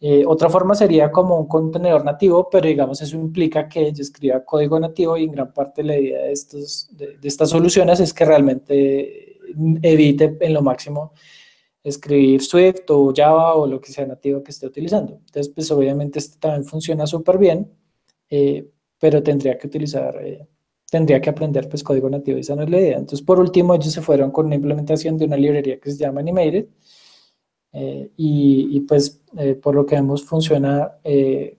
Eh, 0.00 0.24
otra 0.26 0.48
forma 0.48 0.74
sería 0.74 1.10
como 1.10 1.40
un 1.40 1.48
contenedor 1.48 2.04
nativo, 2.04 2.48
pero 2.50 2.68
digamos 2.68 3.00
eso 3.02 3.16
implica 3.16 3.68
que 3.68 3.92
yo 3.92 4.02
escriba 4.02 4.44
código 4.44 4.78
nativo 4.78 5.16
y 5.16 5.24
en 5.24 5.32
gran 5.32 5.52
parte 5.52 5.82
la 5.82 5.98
idea 5.98 6.22
de, 6.24 6.32
estos, 6.32 6.88
de, 6.92 7.18
de 7.18 7.28
estas 7.28 7.50
soluciones 7.50 7.98
es 7.98 8.14
que 8.14 8.24
realmente 8.24 9.38
evite 9.82 10.36
en 10.40 10.54
lo 10.54 10.62
máximo 10.62 11.12
escribir 11.82 12.42
Swift 12.42 12.90
o 12.90 13.12
Java 13.14 13.54
o 13.54 13.66
lo 13.66 13.80
que 13.80 13.92
sea 13.92 14.06
nativo 14.06 14.42
que 14.42 14.50
esté 14.50 14.66
utilizando. 14.66 15.14
Entonces, 15.14 15.48
pues 15.54 15.70
obviamente 15.70 16.18
este 16.18 16.38
también 16.38 16.64
funciona 16.64 17.06
súper 17.06 17.38
bien, 17.38 17.70
eh, 18.30 18.68
pero 18.98 19.22
tendría 19.22 19.56
que 19.58 19.66
utilizar, 19.66 20.16
eh, 20.24 20.46
tendría 20.90 21.20
que 21.20 21.30
aprender 21.30 21.68
pues 21.68 21.82
código 21.82 22.10
nativo, 22.10 22.38
esa 22.38 22.56
no 22.56 22.62
es 22.62 22.70
la 22.70 22.78
idea. 22.78 22.98
Entonces, 22.98 23.22
por 23.24 23.40
último, 23.40 23.74
ellos 23.74 23.92
se 23.92 24.02
fueron 24.02 24.30
con 24.30 24.46
una 24.46 24.56
implementación 24.56 25.16
de 25.18 25.26
una 25.26 25.36
librería 25.36 25.80
que 25.80 25.90
se 25.90 25.98
llama 25.98 26.20
Animated, 26.20 26.66
eh, 27.72 28.10
y, 28.16 28.68
y, 28.76 28.80
pues 28.80 29.20
por 29.62 29.74
lo 29.74 29.84
que 29.86 29.94
vemos 29.94 30.24
funciona 30.24 30.92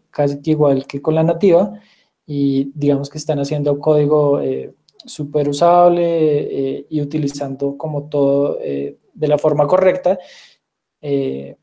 casi 0.10 0.40
igual 0.46 0.86
que 0.88 1.02
con 1.02 1.16
la 1.16 1.24
nativa, 1.24 1.80
y 2.26 2.72
digamos 2.76 3.10
que 3.10 3.18
están 3.18 3.40
haciendo 3.40 3.80
código 3.80 4.42
súper 5.06 5.50
usable 5.50 6.86
y 6.90 7.02
utilizando 7.02 7.78
como 7.78 8.04
todo 8.10 8.58
de 8.60 9.28
la 9.28 9.38
forma 9.38 9.68
correcta, 9.68 10.18
eh, 11.02 11.56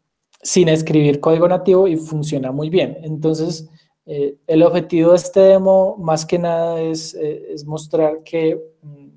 sin 0.43 0.69
escribir 0.69 1.21
código 1.21 1.49
nativo 1.49 1.89
y 1.89 1.97
funciona 1.97 2.53
muy 2.53 2.71
bien. 2.71 2.99
Entonces, 3.03 3.69
eh, 4.05 4.37
el 4.47 4.63
objetivo 4.63 5.11
de 5.11 5.17
este 5.17 5.41
demo 5.41 5.97
más 5.99 6.25
que 6.25 6.39
nada 6.39 6.81
es, 6.81 7.15
eh, 7.15 7.49
es 7.53 7.65
mostrar 7.65 8.23
que 8.23 8.61
mm, 8.83 9.09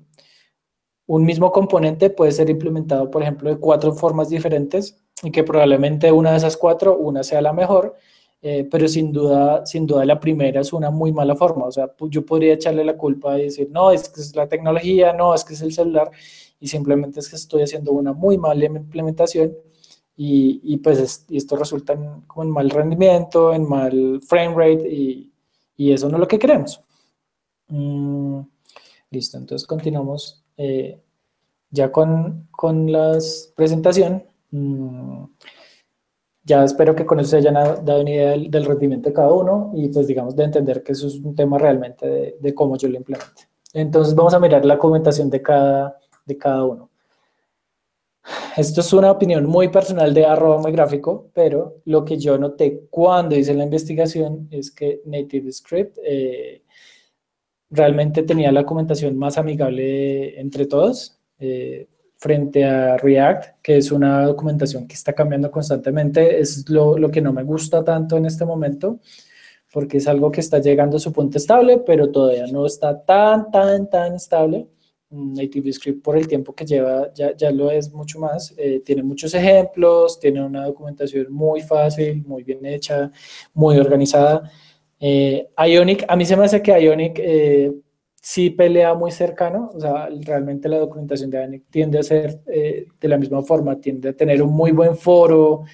un 1.06 1.24
mismo 1.24 1.52
componente 1.52 2.10
puede 2.10 2.32
ser 2.32 2.50
implementado, 2.50 3.10
por 3.10 3.22
ejemplo, 3.22 3.50
de 3.50 3.58
cuatro 3.58 3.92
formas 3.92 4.28
diferentes 4.28 4.98
y 5.22 5.30
que 5.30 5.44
probablemente 5.44 6.10
una 6.12 6.32
de 6.32 6.38
esas 6.38 6.56
cuatro, 6.56 6.96
una 6.96 7.22
sea 7.22 7.42
la 7.42 7.52
mejor, 7.52 7.96
pero 8.40 8.88
sin 8.88 9.12
duda, 9.12 9.66
sin 9.66 9.86
duda 9.86 10.04
la 10.06 10.18
primera 10.18 10.62
es 10.62 10.72
una 10.72 10.90
muy 10.90 11.12
mala 11.12 11.36
forma. 11.36 11.66
O 11.66 11.72
sea, 11.72 11.90
yo 12.08 12.24
podría 12.24 12.54
echarle 12.54 12.84
la 12.84 12.96
culpa 12.96 13.38
y 13.38 13.44
decir, 13.44 13.68
no, 13.70 13.90
es 13.90 14.08
que 14.08 14.20
es 14.20 14.34
la 14.34 14.48
tecnología, 14.48 15.12
no, 15.12 15.34
es 15.34 15.44
que 15.44 15.52
es 15.54 15.60
el 15.60 15.72
celular, 15.72 16.10
y 16.58 16.68
simplemente 16.68 17.20
es 17.20 17.28
que 17.28 17.36
estoy 17.36 17.62
haciendo 17.62 17.92
una 17.92 18.12
muy 18.12 18.38
mala 18.38 18.64
implementación 18.64 19.54
y, 20.16 20.60
y 20.62 20.76
pues 20.78 21.26
esto 21.30 21.56
resulta 21.56 21.94
en, 21.94 22.22
como 22.26 22.42
en 22.44 22.50
mal 22.50 22.70
rendimiento, 22.70 23.54
en 23.54 23.68
mal 23.68 24.20
frame 24.22 24.54
rate 24.54 24.88
y, 24.90 25.32
y 25.76 25.92
eso 25.92 26.08
no 26.08 26.16
es 26.16 26.20
lo 26.20 26.28
que 26.28 26.38
queremos. 26.38 26.82
Mm, 27.68 28.40
listo, 29.10 29.38
entonces 29.38 29.66
continuamos 29.66 30.44
eh, 30.58 31.00
ya 31.70 31.90
con, 31.90 32.48
con 32.50 32.92
la 32.92 33.18
presentación. 33.56 34.24
Mm, 34.50 35.24
ya 36.44 36.64
espero 36.64 36.94
que 36.96 37.06
con 37.06 37.20
eso 37.20 37.30
se 37.30 37.36
hayan 37.38 37.54
dado 37.54 38.00
una 38.00 38.10
idea 38.10 38.30
del, 38.30 38.64
rendimiento 38.64 39.08
de 39.08 39.14
cada 39.14 39.32
uno 39.32 39.72
y 39.74 39.88
pues 39.88 40.06
digamos 40.06 40.34
de 40.34 40.44
entender 40.44 40.82
que 40.82 40.92
eso 40.92 41.06
es 41.06 41.16
un 41.16 41.34
tema 41.34 41.58
realmente 41.58 42.08
de, 42.08 42.36
de 42.40 42.54
cómo 42.54 42.76
yo 42.76 42.88
lo 42.88 42.96
implemente. 42.96 43.48
Entonces 43.72 44.14
vamos 44.14 44.34
a 44.34 44.40
mirar 44.40 44.64
la 44.64 44.74
documentación 44.74 45.30
de 45.30 45.42
cada, 45.42 45.98
de 46.24 46.38
cada 46.38 46.64
uno. 46.64 46.90
Esto 48.56 48.80
es 48.80 48.92
una 48.92 49.10
opinión 49.10 49.46
muy 49.46 49.68
personal 49.68 50.12
de 50.12 50.26
arroba 50.26 50.58
muy 50.58 50.72
gráfico, 50.72 51.30
pero 51.32 51.80
lo 51.84 52.04
que 52.04 52.18
yo 52.18 52.36
noté 52.36 52.82
cuando 52.90 53.36
hice 53.36 53.54
la 53.54 53.64
investigación 53.64 54.48
es 54.50 54.70
que 54.70 55.00
Native 55.04 55.50
Script 55.52 55.98
eh, 56.04 56.62
realmente 57.70 58.22
tenía 58.22 58.52
la 58.52 58.62
documentación 58.62 59.16
más 59.16 59.38
amigable 59.38 60.38
entre 60.38 60.66
todos 60.66 61.18
eh, 61.38 61.88
frente 62.20 62.64
a 62.64 62.98
React, 62.98 63.62
que 63.62 63.78
es 63.78 63.90
una 63.90 64.26
documentación 64.26 64.86
que 64.86 64.94
está 64.94 65.14
cambiando 65.14 65.50
constantemente. 65.50 66.38
Es 66.38 66.68
lo, 66.68 66.98
lo 66.98 67.10
que 67.10 67.22
no 67.22 67.32
me 67.32 67.42
gusta 67.42 67.82
tanto 67.82 68.18
en 68.18 68.26
este 68.26 68.44
momento, 68.44 69.00
porque 69.72 69.96
es 69.96 70.06
algo 70.06 70.30
que 70.30 70.40
está 70.40 70.58
llegando 70.58 70.98
a 70.98 71.00
su 71.00 71.12
punto 71.12 71.38
estable, 71.38 71.78
pero 71.78 72.10
todavía 72.10 72.46
no 72.46 72.66
está 72.66 73.02
tan, 73.04 73.50
tan, 73.50 73.88
tan 73.88 74.14
estable. 74.14 74.68
Native 75.08 75.72
Script 75.72 76.04
por 76.04 76.16
el 76.16 76.28
tiempo 76.28 76.54
que 76.54 76.64
lleva 76.64 77.12
ya, 77.14 77.34
ya 77.34 77.50
lo 77.50 77.70
es 77.70 77.90
mucho 77.90 78.20
más. 78.20 78.54
Eh, 78.58 78.82
tiene 78.84 79.02
muchos 79.02 79.32
ejemplos, 79.34 80.20
tiene 80.20 80.44
una 80.44 80.66
documentación 80.66 81.32
muy 81.32 81.62
fácil, 81.62 82.22
muy 82.26 82.44
bien 82.44 82.64
hecha, 82.66 83.10
muy 83.54 83.78
organizada. 83.78 84.50
Eh, 85.00 85.48
Ionic, 85.66 86.04
a 86.06 86.16
mí 86.16 86.26
se 86.26 86.36
me 86.36 86.44
hace 86.44 86.62
que 86.62 86.78
Ionic 86.78 87.18
eh, 87.18 87.72
sí 88.20 88.50
pelea 88.50 88.94
muy 88.94 89.10
cercano, 89.10 89.70
o 89.74 89.80
sea, 89.80 90.08
realmente 90.20 90.68
la 90.68 90.78
documentación 90.78 91.30
de 91.30 91.38
Ionic 91.38 91.64
tiende 91.70 91.98
a 91.98 92.02
ser 92.02 92.40
de 92.44 93.08
la 93.08 93.16
misma 93.16 93.42
forma, 93.42 93.80
tiende 93.80 94.10
a 94.10 94.12
tener 94.12 94.42
un 94.42 94.52
muy 94.52 94.72
buen 94.72 94.96
foro, 94.96 95.64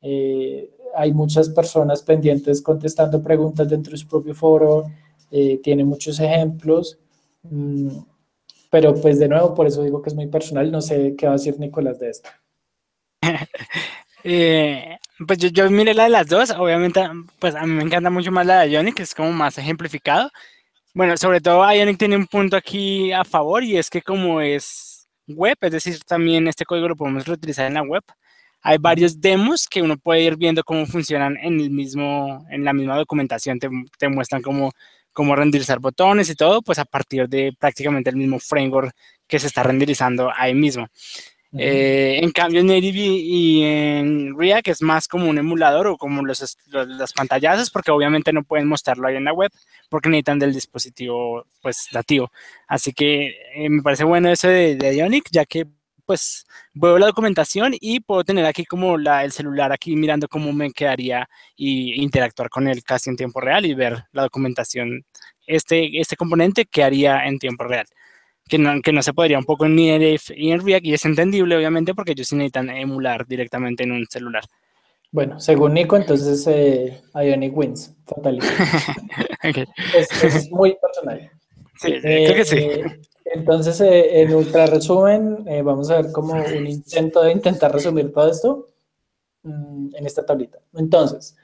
hay 0.00 1.12
muchas 1.12 1.48
personas 1.50 2.02
pendientes 2.02 2.62
contestando 2.62 3.22
preguntas 3.22 3.68
dentro 3.68 3.92
de 3.92 3.98
su 3.98 4.06
propio 4.06 4.34
foro, 4.34 4.86
tiene 5.62 5.84
muchos 5.84 6.20
ejemplos. 6.20 6.98
Mm, 7.42 7.88
pero 8.70 8.94
pues 8.94 9.18
de 9.18 9.28
nuevo, 9.28 9.54
por 9.54 9.66
eso 9.66 9.82
digo 9.82 10.02
que 10.02 10.10
es 10.10 10.14
muy 10.14 10.26
personal, 10.26 10.70
no 10.70 10.80
sé 10.80 11.14
qué 11.16 11.26
va 11.26 11.32
a 11.32 11.36
decir 11.36 11.58
Nicolás 11.58 11.98
de 11.98 12.10
esto. 12.10 12.30
Eh, 14.24 14.98
pues 15.28 15.38
yo, 15.38 15.48
yo 15.48 15.70
miré 15.70 15.94
la 15.94 16.02
de 16.02 16.08
las 16.08 16.26
dos, 16.26 16.50
obviamente, 16.50 17.00
pues 17.38 17.54
a 17.54 17.64
mí 17.64 17.72
me 17.72 17.84
encanta 17.84 18.10
mucho 18.10 18.32
más 18.32 18.44
la 18.44 18.60
de 18.60 18.72
Ionic, 18.72 18.96
que 18.96 19.04
es 19.04 19.14
como 19.14 19.30
más 19.30 19.56
ejemplificado. 19.58 20.28
Bueno, 20.98 21.16
sobre 21.16 21.40
todo 21.40 21.62
Ionic 21.72 21.96
tiene 21.96 22.16
un 22.16 22.26
punto 22.26 22.56
aquí 22.56 23.12
a 23.12 23.22
favor 23.22 23.62
y 23.62 23.76
es 23.76 23.88
que 23.88 24.02
como 24.02 24.40
es 24.40 25.08
web, 25.28 25.56
es 25.60 25.70
decir, 25.70 26.00
también 26.00 26.48
este 26.48 26.64
código 26.64 26.88
lo 26.88 26.96
podemos 26.96 27.24
reutilizar 27.24 27.66
en 27.66 27.74
la 27.74 27.82
web. 27.82 28.02
Hay 28.62 28.78
varios 28.78 29.20
demos 29.20 29.68
que 29.68 29.80
uno 29.80 29.96
puede 29.96 30.22
ir 30.22 30.36
viendo 30.36 30.64
cómo 30.64 30.86
funcionan 30.86 31.36
en 31.36 31.60
el 31.60 31.70
mismo, 31.70 32.44
en 32.50 32.64
la 32.64 32.72
misma 32.72 32.96
documentación, 32.96 33.60
te, 33.60 33.68
te 33.96 34.08
muestran 34.08 34.42
cómo, 34.42 34.72
cómo 35.12 35.36
renderizar 35.36 35.78
botones 35.78 36.30
y 36.30 36.34
todo, 36.34 36.62
pues 36.62 36.80
a 36.80 36.84
partir 36.84 37.28
de 37.28 37.52
prácticamente 37.56 38.10
el 38.10 38.16
mismo 38.16 38.40
framework 38.40 38.90
que 39.28 39.38
se 39.38 39.46
está 39.46 39.62
renderizando 39.62 40.32
ahí 40.34 40.52
mismo. 40.52 40.88
Eh, 41.56 42.20
en 42.22 42.30
cambio, 42.30 42.60
en 42.60 42.66
Native 42.66 42.98
y, 42.98 43.62
en 43.62 44.38
React 44.38 44.68
es 44.68 44.82
más 44.82 45.08
como 45.08 45.30
un 45.30 45.38
emulador 45.38 45.86
o 45.86 45.96
como 45.96 46.22
los, 46.22 46.58
las 46.66 47.12
pantallazos, 47.12 47.70
porque 47.70 47.90
obviamente 47.90 48.32
no 48.32 48.44
pueden 48.44 48.68
mostrarlo 48.68 49.08
ahí 49.08 49.16
en 49.16 49.24
la 49.24 49.32
web, 49.32 49.50
porque 49.88 50.10
necesitan 50.10 50.38
del 50.38 50.52
dispositivo 50.52 51.46
pues 51.62 51.88
nativo. 51.92 52.30
Así 52.66 52.92
que 52.92 53.34
eh, 53.54 53.68
me 53.70 53.82
parece 53.82 54.04
bueno 54.04 54.28
eso 54.30 54.48
de, 54.48 54.76
de 54.76 54.96
Ionic, 54.96 55.28
ya 55.30 55.46
que 55.46 55.66
pues 56.04 56.46
veo 56.72 56.98
la 56.98 57.06
documentación 57.06 57.74
y 57.78 58.00
puedo 58.00 58.24
tener 58.24 58.46
aquí 58.46 58.64
como 58.64 58.96
la, 58.96 59.24
el 59.24 59.32
celular 59.32 59.72
aquí 59.72 59.94
mirando 59.94 60.26
cómo 60.26 60.52
me 60.54 60.72
quedaría 60.72 61.28
y 61.54 62.02
interactuar 62.02 62.48
con 62.48 62.66
él 62.66 62.82
casi 62.82 63.10
en 63.10 63.16
tiempo 63.16 63.40
real 63.42 63.66
y 63.66 63.74
ver 63.74 64.04
la 64.12 64.22
documentación, 64.22 65.04
este, 65.46 66.00
este 66.00 66.16
componente 66.16 66.64
que 66.64 66.82
haría 66.82 67.26
en 67.26 67.38
tiempo 67.38 67.64
real 67.64 67.86
que 68.48 68.58
no, 68.58 68.80
que 68.82 68.92
no 68.92 69.02
se 69.02 69.12
podría 69.12 69.38
un 69.38 69.44
poco 69.44 69.66
en 69.66 69.76
NIRF 69.76 70.30
y 70.36 70.50
en 70.50 70.64
React, 70.64 70.86
y 70.86 70.94
es 70.94 71.04
entendible, 71.04 71.56
obviamente, 71.56 71.94
porque 71.94 72.12
ellos 72.12 72.32
necesitan 72.32 72.70
emular 72.70 73.26
directamente 73.26 73.84
en 73.84 73.92
un 73.92 74.06
celular. 74.06 74.42
Bueno, 75.10 75.40
según 75.40 75.72
Nico, 75.74 75.96
entonces 75.96 76.46
eh, 76.46 77.00
Ionic 77.14 77.56
wins, 77.56 77.96
fatality. 78.06 78.46
es, 79.94 80.50
muy 80.50 80.76
personal. 80.76 81.30
Sí, 81.76 81.94
creo 82.00 82.34
que 82.34 82.44
sí. 82.44 82.56
Eh, 82.56 83.00
entonces, 83.24 83.80
eh, 83.80 84.22
en 84.22 84.34
ultra 84.34 84.66
resumen, 84.66 85.44
vamos 85.64 85.90
a 85.90 86.02
ver 86.02 86.12
como 86.12 86.34
un 86.34 86.66
intento 86.66 87.22
de 87.22 87.32
intentar 87.32 87.72
resumir 87.72 88.12
todo 88.12 88.30
esto 88.30 88.66
mm, 89.42 89.94
en 89.94 90.06
esta 90.06 90.26
tablita. 90.26 90.58
Entonces, 90.74 91.36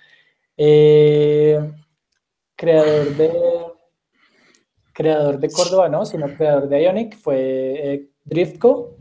creador 2.57 3.17
de 3.17 3.33
creador 4.95 5.39
de 5.39 5.51
Córdoba, 5.51 5.89
no, 5.89 6.07
sino 6.07 6.35
creador 6.35 6.69
de 6.69 6.83
Ionic, 6.85 7.19
fue 7.19 7.37
eh, 7.39 8.09
Driftco. 8.25 8.97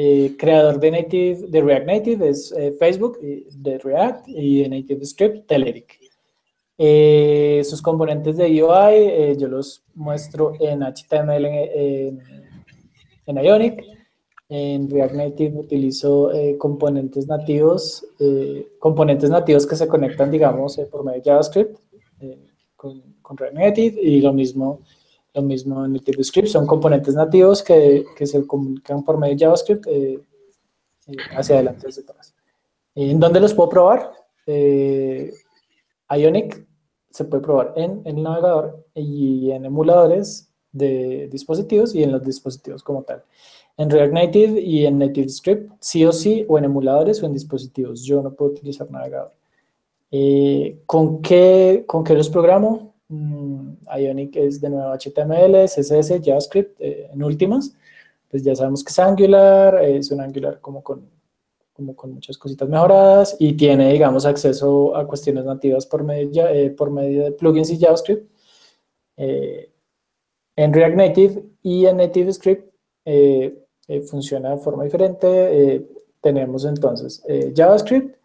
Eh, 0.00 0.36
creador 0.38 0.78
de 0.78 0.92
Native, 0.92 1.48
de 1.48 1.60
React 1.60 1.86
Native 1.86 2.28
es 2.28 2.52
eh, 2.52 2.72
Facebook, 2.78 3.18
de 3.20 3.78
React, 3.78 4.28
y 4.28 4.62
de 4.62 4.68
Native 4.68 5.04
Script, 5.04 5.48
Telerik. 5.48 5.98
sus 7.64 7.82
componentes 7.82 8.36
de 8.36 8.62
UI 8.62 9.36
yo 9.36 9.48
los 9.48 9.82
muestro 9.94 10.52
en 10.60 10.82
HTML 10.82 11.46
en, 11.46 12.22
Ionic. 13.26 13.82
En 14.48 14.88
React 14.88 15.14
Native 15.14 15.58
utilizo 15.58 16.30
componentes 16.58 17.26
nativos, 17.26 18.06
componentes 18.78 19.28
nativos 19.28 19.66
que 19.66 19.76
se 19.76 19.88
conectan, 19.88 20.30
digamos, 20.30 20.78
por 20.90 21.04
medio 21.04 21.20
de 21.20 21.30
JavaScript 21.30 21.76
con, 22.76 23.02
con 23.20 23.36
React 23.36 23.56
Native 23.56 24.00
y 24.00 24.20
lo 24.20 24.32
mismo 24.32 24.80
lo 25.38 25.46
mismo 25.46 25.84
en 25.84 25.92
Native 25.92 26.24
Script, 26.24 26.48
son 26.48 26.66
componentes 26.66 27.14
nativos 27.14 27.62
que, 27.62 28.04
que 28.16 28.26
se 28.26 28.46
comunican 28.46 29.04
por 29.04 29.18
medio 29.18 29.36
de 29.36 29.44
JavaScript 29.44 29.86
eh, 29.86 30.20
eh, 31.06 31.16
hacia 31.36 31.56
adelante, 31.56 31.88
hacia 31.88 32.02
atrás. 32.02 32.34
¿En 32.94 33.20
dónde 33.20 33.40
los 33.40 33.54
puedo 33.54 33.68
probar? 33.68 34.12
Eh, 34.46 35.32
Ionic 36.10 36.66
se 37.10 37.24
puede 37.24 37.42
probar 37.42 37.72
en, 37.76 38.02
el 38.04 38.22
navegador 38.22 38.84
y 38.94 39.50
en 39.52 39.64
emuladores 39.64 40.50
de 40.72 41.28
dispositivos 41.30 41.94
y 41.94 42.02
en 42.02 42.12
los 42.12 42.24
dispositivos 42.24 42.82
como 42.82 43.02
tal. 43.02 43.22
En 43.76 43.88
React 43.88 44.12
Native 44.12 44.60
y 44.60 44.86
en 44.86 44.98
Native 44.98 45.28
Script, 45.28 45.72
sí 45.80 46.04
o 46.04 46.12
sí, 46.12 46.44
o 46.48 46.58
en 46.58 46.64
emuladores 46.64 47.22
o 47.22 47.26
en 47.26 47.32
dispositivos. 47.32 48.02
Yo 48.02 48.20
no 48.22 48.34
puedo 48.34 48.50
utilizar 48.52 48.90
navegador. 48.90 49.32
¿con, 50.86 51.22
qué, 51.22 51.84
¿Con 51.86 52.02
qué 52.02 52.14
los 52.14 52.28
programo? 52.28 52.87
Mm, 53.08 53.76
Ionic 53.98 54.36
es 54.36 54.60
de 54.60 54.68
nuevo 54.68 54.92
HTML, 54.92 55.64
CSS, 55.66 56.20
JavaScript 56.22 56.80
eh, 56.80 57.08
en 57.12 57.22
últimas. 57.22 57.74
Pues 58.30 58.42
ya 58.42 58.54
sabemos 58.54 58.84
que 58.84 58.90
es 58.90 58.98
Angular, 58.98 59.82
es 59.82 60.10
un 60.10 60.20
Angular 60.20 60.60
como 60.60 60.82
con, 60.82 61.08
como 61.72 61.96
con 61.96 62.12
muchas 62.12 62.36
cositas 62.36 62.68
mejoradas 62.68 63.36
y 63.38 63.54
tiene, 63.54 63.92
digamos, 63.92 64.26
acceso 64.26 64.94
a 64.94 65.06
cuestiones 65.06 65.44
nativas 65.44 65.86
por 65.86 66.04
medio, 66.04 66.46
eh, 66.48 66.70
por 66.70 66.90
medio 66.90 67.24
de 67.24 67.32
plugins 67.32 67.70
y 67.70 67.78
JavaScript. 67.78 68.30
Eh, 69.16 69.70
en 70.56 70.72
React 70.72 70.96
Native 70.96 71.42
y 71.62 71.86
en 71.86 71.96
Native 71.98 72.32
Script 72.32 72.68
funciona 74.06 74.50
de 74.50 74.58
forma 74.58 74.84
diferente. 74.84 75.86
tenemos 76.20 76.64
entonces 76.66 77.22
JavaScript, 77.54 78.17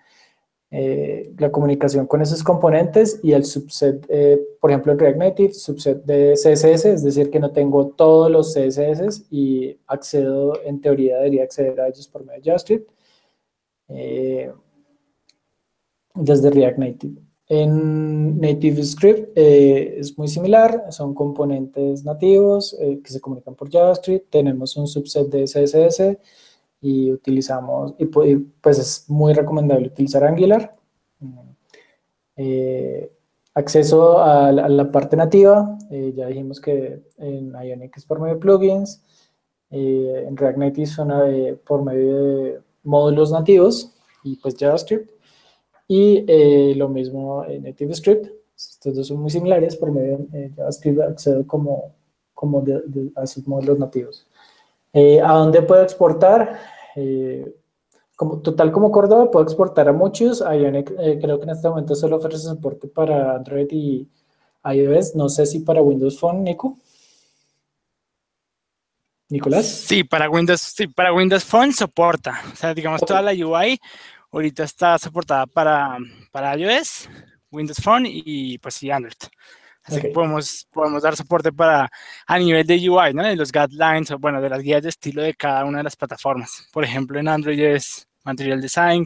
eh, 0.75 1.31
la 1.37 1.51
comunicación 1.51 2.07
con 2.07 2.23
esos 2.23 2.43
componentes 2.43 3.19
y 3.21 3.33
el 3.33 3.45
subset, 3.45 4.07
eh, 4.09 4.41
por 4.59 4.71
ejemplo, 4.71 4.91
en 4.91 4.97
React 4.97 5.17
Native, 5.19 5.53
subset 5.53 6.03
de 6.03 6.33
CSS, 6.33 6.85
es 6.85 7.03
decir, 7.03 7.29
que 7.29 7.39
no 7.39 7.51
tengo 7.51 7.89
todos 7.89 8.31
los 8.31 8.55
CSS 8.55 9.27
y 9.29 9.77
accedo, 9.85 10.59
en 10.65 10.81
teoría 10.81 11.17
debería 11.17 11.43
acceder 11.43 11.79
a 11.79 11.89
ellos 11.89 12.07
por 12.07 12.25
medio 12.25 12.39
de 12.39 12.45
JavaScript, 12.45 12.89
eh, 13.89 14.51
desde 16.15 16.49
React 16.49 16.77
Native. 16.79 17.21
En 17.49 18.39
Native 18.39 18.83
Script 18.83 19.37
es 19.37 20.17
muy 20.17 20.27
similar, 20.27 20.85
son 20.89 21.13
componentes 21.13 22.03
nativos 22.03 22.75
que 22.79 23.11
se 23.11 23.21
comunican 23.21 23.53
por 23.53 23.69
JavaScript, 23.69 24.31
tenemos 24.31 24.75
un 24.75 24.87
subset 24.87 25.27
de 25.27 25.43
CSS, 25.43 26.17
y 26.83 27.13
utilizamos, 27.13 27.95
y 27.97 28.05
pues 28.07 28.77
es 28.77 29.09
muy 29.09 29.31
recomendable 29.33 29.87
utilizar 29.87 30.25
Angular. 30.25 30.73
Eh, 32.35 33.09
acceso 33.53 34.21
a 34.21 34.51
la, 34.51 34.91
parte 34.91 35.15
nativa, 35.15 35.77
eh, 35.89 36.11
ya 36.13 36.27
dijimos 36.27 36.59
que 36.59 37.01
en 37.17 37.53
Ionic 37.53 37.95
es 37.95 38.05
por 38.05 38.19
medio 38.19 38.35
de 38.35 38.41
plugins, 38.41 39.01
eh, 39.71 40.25
en 40.27 40.35
React 40.35 40.57
Native 40.57 40.85
son 40.87 41.11
por 41.65 41.83
medio 41.83 42.17
de 42.17 42.59
módulos 42.83 43.31
nativos 43.31 43.93
y 44.25 44.35
pues 44.35 44.55
JavaScript, 44.59 45.09
y 45.87 46.73
lo 46.75 46.89
mismo 46.89 47.45
en 47.45 47.63
Native 47.63 47.93
Script, 47.93 48.27
estos 48.57 48.93
dos 48.93 49.07
son 49.07 49.21
muy 49.21 49.29
similares, 49.29 49.77
por 49.77 49.89
medio 49.89 50.17
de 50.17 50.49
JavaScript 50.49 50.99
accedo 50.99 51.47
como, 51.47 51.93
como 52.33 52.61
a 53.15 53.23
esos 53.23 53.47
módulos 53.47 53.79
nativos. 53.79 54.27
¿A 54.93 55.33
dónde 55.33 55.61
puedo 55.61 55.81
exportar? 55.81 56.72
Eh, 56.95 57.55
como, 58.15 58.41
total 58.41 58.71
como 58.71 58.91
Córdoba 58.91 59.31
puedo 59.31 59.43
exportar 59.43 59.87
a 59.89 59.93
muchos. 59.93 60.41
Ionic 60.41 60.93
eh, 60.99 61.19
creo 61.21 61.39
que 61.39 61.45
en 61.45 61.49
este 61.51 61.69
momento 61.69 61.95
solo 61.95 62.17
ofrece 62.17 62.43
soporte 62.43 62.87
para 62.87 63.35
Android 63.35 63.67
y 63.71 64.07
iOS. 64.63 65.15
No 65.15 65.29
sé 65.29 65.45
si 65.45 65.59
para 65.59 65.81
Windows 65.81 66.19
Phone, 66.19 66.43
Nico. 66.43 66.77
Nicolás. 69.29 69.65
Sí, 69.65 70.03
para 70.03 70.29
Windows, 70.29 70.61
sí, 70.61 70.87
para 70.87 71.13
Windows 71.13 71.43
Phone 71.43 71.73
soporta. 71.73 72.39
O 72.51 72.55
sea, 72.55 72.73
digamos, 72.73 73.01
toda 73.01 73.21
la 73.21 73.31
UI 73.31 73.79
ahorita 74.31 74.63
está 74.63 74.97
soportada 74.97 75.45
para, 75.45 75.97
para 76.31 76.55
iOS, 76.57 77.09
Windows 77.51 77.77
Phone 77.81 78.05
y 78.07 78.57
pues 78.57 78.75
sí, 78.75 78.91
Android. 78.91 79.13
Así 79.85 79.99
que 79.99 80.07
podemos, 80.09 80.67
podemos 80.71 81.03
dar 81.03 81.15
soporte 81.15 81.51
para 81.51 81.89
a 82.25 82.39
nivel 82.39 82.65
de 82.65 82.89
UI, 82.89 83.13
¿no? 83.13 83.23
De 83.23 83.35
los 83.35 83.51
guidelines 83.51 84.11
o 84.11 84.19
bueno, 84.19 84.41
de 84.41 84.49
las 84.49 84.61
guías 84.61 84.81
de 84.81 84.89
estilo 84.89 85.21
de 85.21 85.33
cada 85.33 85.65
una 85.65 85.79
de 85.79 85.83
las 85.83 85.95
plataformas. 85.95 86.67
Por 86.71 86.83
ejemplo, 86.83 87.19
en 87.19 87.27
Android 87.27 87.59
es 87.59 88.07
Material 88.23 88.61
Design, 88.61 89.05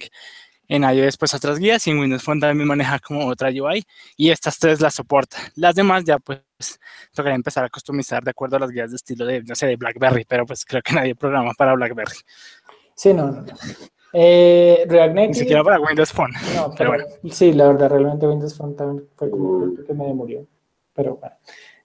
en 0.67 0.83
iOS 0.83 1.17
pues 1.17 1.33
otras 1.33 1.57
guías 1.57 1.85
y 1.87 1.91
en 1.91 1.99
Windows 1.99 2.23
Phone 2.23 2.39
también 2.39 2.67
maneja 2.67 2.99
como 2.99 3.25
otra 3.27 3.49
UI 3.49 3.83
y 4.17 4.29
estas 4.29 4.59
tres 4.59 4.79
las 4.79 4.93
soporta. 4.93 5.37
Las 5.55 5.73
demás 5.75 6.03
ya 6.03 6.19
pues 6.19 6.41
tocaría 7.13 7.35
empezar 7.35 7.63
a 7.63 7.69
customizar 7.69 8.23
de 8.23 8.31
acuerdo 8.31 8.57
a 8.57 8.59
las 8.59 8.69
guías 8.69 8.91
de 8.91 8.97
estilo 8.97 9.25
de, 9.25 9.43
no 9.43 9.55
sé, 9.55 9.65
de 9.65 9.77
BlackBerry, 9.77 10.25
pero 10.25 10.45
pues 10.45 10.63
creo 10.65 10.81
que 10.81 10.93
nadie 10.93 11.15
programa 11.15 11.53
para 11.57 11.73
BlackBerry. 11.73 12.17
Sí, 12.93 13.13
no, 13.13 13.31
no. 13.31 13.45
Eh, 14.13 14.85
React 14.87 15.13
Native. 15.13 15.27
Ni 15.27 15.33
siquiera 15.33 15.63
para 15.63 15.79
Windows 15.79 16.11
Phone. 16.11 16.31
No, 16.55 16.73
pero, 16.77 16.91
bueno. 16.91 17.05
Sí, 17.31 17.53
la 17.53 17.67
verdad, 17.67 17.89
realmente 17.89 18.27
Windows 18.27 18.55
Phone 18.55 18.75
también 18.75 19.07
fue 19.15 19.29
como 19.29 19.75
que 19.85 19.93
me 19.93 20.13
murió 20.13 20.47
pero 20.97 21.15
bueno. 21.17 21.35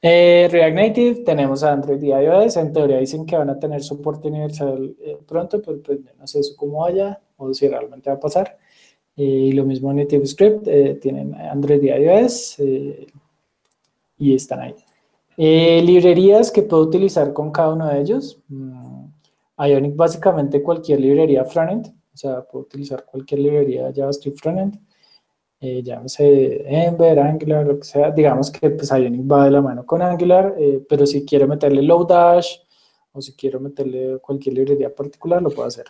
Eh, 0.01 0.49
React 0.51 0.75
Native, 0.75 1.15
tenemos 1.25 1.63
Android 1.63 2.03
y 2.03 2.09
iOS, 2.09 2.57
en 2.57 2.73
teoría 2.73 2.99
dicen 2.99 3.27
que 3.27 3.37
van 3.37 3.51
a 3.51 3.59
tener 3.59 3.83
soporte 3.83 4.29
universal 4.29 4.97
eh, 5.01 5.19
pronto, 5.29 5.61
pero 5.61 5.81
pues 5.83 6.01
no 6.19 6.27
sé 6.27 6.41
eso 6.41 6.55
cómo 6.57 6.81
vaya 6.81 7.21
o 7.37 7.53
si 7.53 7.69
realmente 7.69 8.09
va 8.11 8.17
a 8.17 8.21
pasar. 8.21 8.59
y 9.15 9.53
lo 9.53 9.65
mismo 9.67 9.91
en 9.91 9.99
Native 9.99 10.27
Script, 10.27 10.67
eh, 10.67 10.99
tienen 11.01 11.35
Android 11.35 11.83
y 11.83 11.91
iOS 11.91 12.59
y 14.19 14.35
están 14.35 14.61
ahí. 14.61 14.75
Eh, 15.37 15.83
librerías 15.83 16.51
que 16.53 16.63
puedo 16.63 16.85
utilizar 16.85 17.33
con 17.33 17.51
cada 17.51 17.73
uno 17.75 17.89
de 17.89 18.01
ellos. 18.01 18.41
Mm, 18.49 19.07
Ionic 19.59 19.97
básicamente 19.97 20.63
cualquier 20.63 21.01
librería 21.01 21.45
frontend, 21.45 21.89
o 21.89 22.17
sea, 22.17 22.43
puedo 22.43 22.65
utilizar 22.65 23.05
cualquier 23.05 23.41
librería 23.41 23.93
JavaScript 23.95 24.39
frontend, 24.41 24.79
eh, 25.65 25.81
llámese 25.81 26.65
Ember, 26.67 27.21
Angular, 27.21 27.65
lo 27.65 27.79
que 27.79 27.85
sea. 27.85 28.11
Digamos 28.11 28.51
que 28.51 28.69
pues, 28.71 28.91
Ionic 28.91 29.31
va 29.31 29.45
de 29.45 29.53
la 29.53 29.63
mano 29.63 29.87
con 29.87 30.03
Angular, 30.03 30.57
eh, 30.59 30.85
pero 30.89 31.07
si 31.07 31.25
quiero 31.25 31.47
meterle 31.47 31.83
Lodash 31.83 32.57
o 33.13 33.23
si 33.23 33.35
quiero 33.35 33.61
meterle 33.61 34.19
cualquier 34.19 34.57
librería 34.57 34.93
particular, 34.93 35.41
lo 35.41 35.51
puedo 35.51 35.69
hacer. 35.69 35.87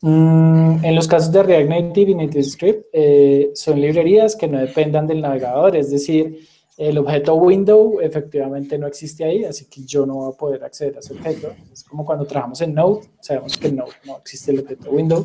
Mm, 0.00 0.84
en 0.84 0.94
los 0.96 1.06
casos 1.06 1.30
de 1.30 1.40
React 1.40 1.70
Native 1.70 2.10
y 2.10 2.14
NativeScript, 2.16 2.86
eh, 2.92 3.50
son 3.54 3.80
librerías 3.80 4.34
que 4.34 4.48
no 4.48 4.58
dependan 4.58 5.06
del 5.06 5.20
navegador, 5.20 5.76
es 5.76 5.92
decir, 5.92 6.40
el 6.76 6.98
objeto 6.98 7.36
window 7.36 8.00
efectivamente 8.00 8.76
no 8.76 8.88
existe 8.88 9.22
ahí, 9.22 9.44
así 9.44 9.66
que 9.66 9.84
yo 9.84 10.04
no 10.04 10.14
voy 10.14 10.32
a 10.32 10.36
poder 10.36 10.64
acceder 10.64 10.96
a 10.96 10.98
ese 10.98 11.12
objeto. 11.12 11.52
Es 11.72 11.84
como 11.84 12.04
cuando 12.04 12.24
trabajamos 12.24 12.60
en 12.62 12.74
Node, 12.74 13.02
sabemos 13.20 13.56
que 13.56 13.68
en 13.68 13.76
Node 13.76 13.92
no 14.04 14.16
existe 14.16 14.50
el 14.50 14.58
objeto 14.58 14.90
window, 14.90 15.24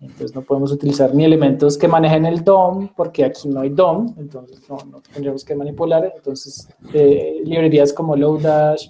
entonces 0.00 0.34
no 0.34 0.42
podemos 0.42 0.70
utilizar 0.72 1.14
ni 1.14 1.24
elementos 1.24 1.78
que 1.78 1.88
manejen 1.88 2.26
el 2.26 2.44
DOM, 2.44 2.88
porque 2.94 3.24
aquí 3.24 3.48
no 3.48 3.60
hay 3.60 3.70
DOM, 3.70 4.14
entonces 4.18 4.60
no, 4.68 4.76
no 4.90 5.00
tendríamos 5.00 5.44
que 5.44 5.54
manipular. 5.54 6.12
Entonces, 6.14 6.68
eh, 6.92 7.40
librerías 7.44 7.92
como 7.92 8.16
Lodash, 8.16 8.88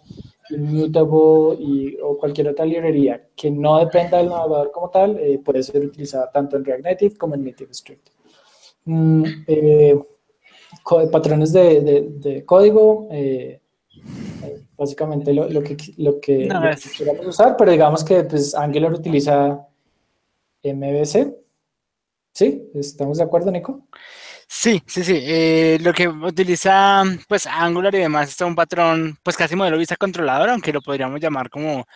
Immutable 0.50 1.56
y, 1.58 1.96
o 2.02 2.18
cualquier 2.18 2.48
otra 2.48 2.66
librería 2.66 3.28
que 3.34 3.50
no 3.50 3.78
dependa 3.78 4.18
del 4.18 4.28
navegador 4.28 4.70
como 4.72 4.90
tal, 4.90 5.18
eh, 5.18 5.40
puede 5.42 5.62
ser 5.62 5.84
utilizada 5.84 6.30
tanto 6.30 6.56
en 6.56 6.64
React 6.64 6.84
Native 6.84 7.16
como 7.16 7.34
en 7.34 7.44
NativeScript. 7.44 8.08
Mm, 8.84 9.24
eh, 9.46 9.98
patrones 11.10 11.52
de, 11.52 12.10
de, 12.18 12.44
código, 12.44 13.08
eh, 13.10 13.60
básicamente 14.76 15.32
lo, 15.32 15.48
lo, 15.48 15.62
que, 15.62 15.76
lo 15.96 16.20
que, 16.20 16.48
queramos 16.98 17.26
usar, 17.26 17.56
pero 17.56 17.70
digamos 17.70 18.04
que 18.04 18.24
pues, 18.24 18.54
Angular 18.54 18.92
utiliza 18.92 19.66
MVC. 20.64 21.34
¿Sí? 22.32 22.70
¿Estamos 22.74 23.18
de 23.18 23.24
acuerdo, 23.24 23.50
Nico? 23.52 23.86
Sí, 24.48 24.82
sí, 24.86 25.04
sí. 25.04 25.18
Eh, 25.22 25.78
lo 25.80 25.92
que 25.92 26.08
utiliza 26.08 27.02
pues 27.28 27.46
Angular 27.46 27.94
y 27.94 27.98
demás 27.98 28.30
es 28.30 28.40
un 28.40 28.54
patrón, 28.54 29.18
pues 29.22 29.36
casi 29.36 29.56
modelo 29.56 29.78
vista 29.78 29.96
controlador, 29.96 30.50
aunque 30.50 30.72
lo 30.72 30.82
podríamos 30.82 31.20
llamar 31.20 31.50
como 31.50 31.86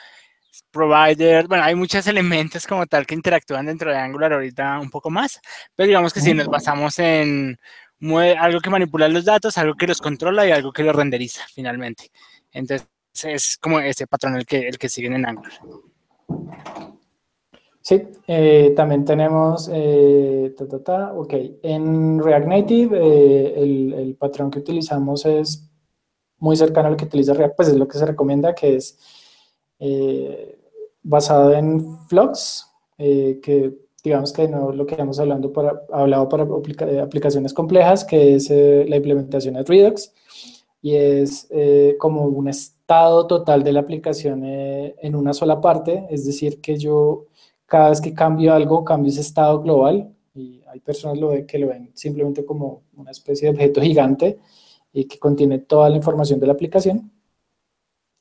provider. 0.70 1.46
Bueno, 1.48 1.64
hay 1.64 1.74
muchos 1.74 2.06
elementos 2.06 2.66
como 2.66 2.86
tal 2.86 3.06
que 3.06 3.14
interactúan 3.14 3.66
dentro 3.66 3.90
de 3.90 3.98
Angular 3.98 4.32
ahorita 4.32 4.78
un 4.80 4.90
poco 4.90 5.10
más, 5.10 5.40
pero 5.74 5.86
digamos 5.86 6.12
que 6.12 6.20
si 6.20 6.34
nos 6.34 6.46
basamos 6.48 6.98
en 6.98 7.58
algo 8.38 8.60
que 8.60 8.70
manipula 8.70 9.08
los 9.08 9.24
datos, 9.24 9.58
algo 9.58 9.74
que 9.74 9.86
los 9.86 10.00
controla 10.00 10.46
y 10.46 10.52
algo 10.52 10.72
que 10.72 10.82
los 10.84 10.94
renderiza 10.94 11.42
finalmente. 11.52 12.10
Entonces 12.52 12.88
es 13.24 13.58
como 13.58 13.80
ese 13.80 14.06
patrón 14.06 14.36
el 14.36 14.46
que, 14.46 14.68
el 14.68 14.78
que 14.78 14.88
siguen 14.88 15.14
en 15.14 15.26
Angular. 15.26 15.60
Sí, 17.88 18.02
eh, 18.26 18.74
también 18.76 19.02
tenemos, 19.06 19.70
eh, 19.72 20.54
ok, 21.14 21.34
en 21.62 22.22
React 22.22 22.46
Native 22.46 22.98
eh, 23.00 23.62
el, 23.62 24.14
patrón 24.16 24.50
que 24.50 24.58
utilizamos 24.58 25.24
es 25.24 25.66
muy 26.36 26.54
cercano 26.54 26.88
al 26.88 26.96
que 26.98 27.06
utiliza 27.06 27.32
React, 27.32 27.56
pues 27.56 27.68
es 27.68 27.76
lo 27.76 27.88
que 27.88 27.96
se 27.96 28.04
recomienda, 28.04 28.54
que 28.54 28.76
es 28.76 28.98
basado 31.02 31.54
en 31.54 31.98
Flux, 32.08 32.66
que 32.98 33.78
digamos 34.04 34.34
que 34.34 34.48
no 34.48 34.70
lo 34.70 34.84
que 34.84 34.96
hemos 34.96 35.18
hablando 35.18 35.50
para, 35.50 35.80
hablado 35.90 36.28
para 36.28 36.46
aplicaciones 37.02 37.54
complejas, 37.54 38.04
que 38.04 38.34
es 38.34 38.50
la 38.50 38.96
implementación 38.96 39.54
de 39.54 39.62
Redux, 39.62 40.12
y 40.82 40.94
es 40.94 41.48
como 41.98 42.24
un 42.26 42.48
estado 42.48 43.26
total 43.26 43.64
de 43.64 43.72
la 43.72 43.80
aplicación 43.80 44.44
en 44.44 45.16
una 45.16 45.32
sola 45.32 45.62
parte, 45.62 46.06
es 46.10 46.26
decir, 46.26 46.60
que 46.60 46.76
yo 46.76 47.27
cada 47.68 47.90
vez 47.90 48.00
que 48.00 48.14
cambio 48.14 48.54
algo, 48.54 48.82
cambio 48.82 49.10
ese 49.10 49.20
estado 49.20 49.60
global 49.60 50.10
y 50.34 50.62
hay 50.66 50.80
personas 50.80 51.18
lo 51.18 51.28
ven, 51.28 51.46
que 51.46 51.58
lo 51.58 51.68
ven 51.68 51.90
simplemente 51.94 52.44
como 52.44 52.82
una 52.96 53.10
especie 53.10 53.48
de 53.48 53.54
objeto 53.54 53.82
gigante 53.82 54.38
y 54.92 55.04
que 55.04 55.18
contiene 55.18 55.58
toda 55.58 55.90
la 55.90 55.96
información 55.96 56.40
de 56.40 56.46
la 56.46 56.54
aplicación. 56.54 57.12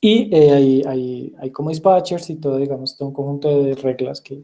Y 0.02 0.36
eh, 0.36 0.52
hay, 0.52 0.84
hay, 0.86 1.36
hay, 1.40 1.52
como 1.52 1.70
dispatchers 1.70 2.30
y 2.30 2.36
todo, 2.36 2.58
digamos, 2.58 2.98
todo 2.98 3.08
un 3.08 3.16
conjunto 3.16 3.64
de 3.64 3.74
reglas 3.76 4.20
que, 4.20 4.44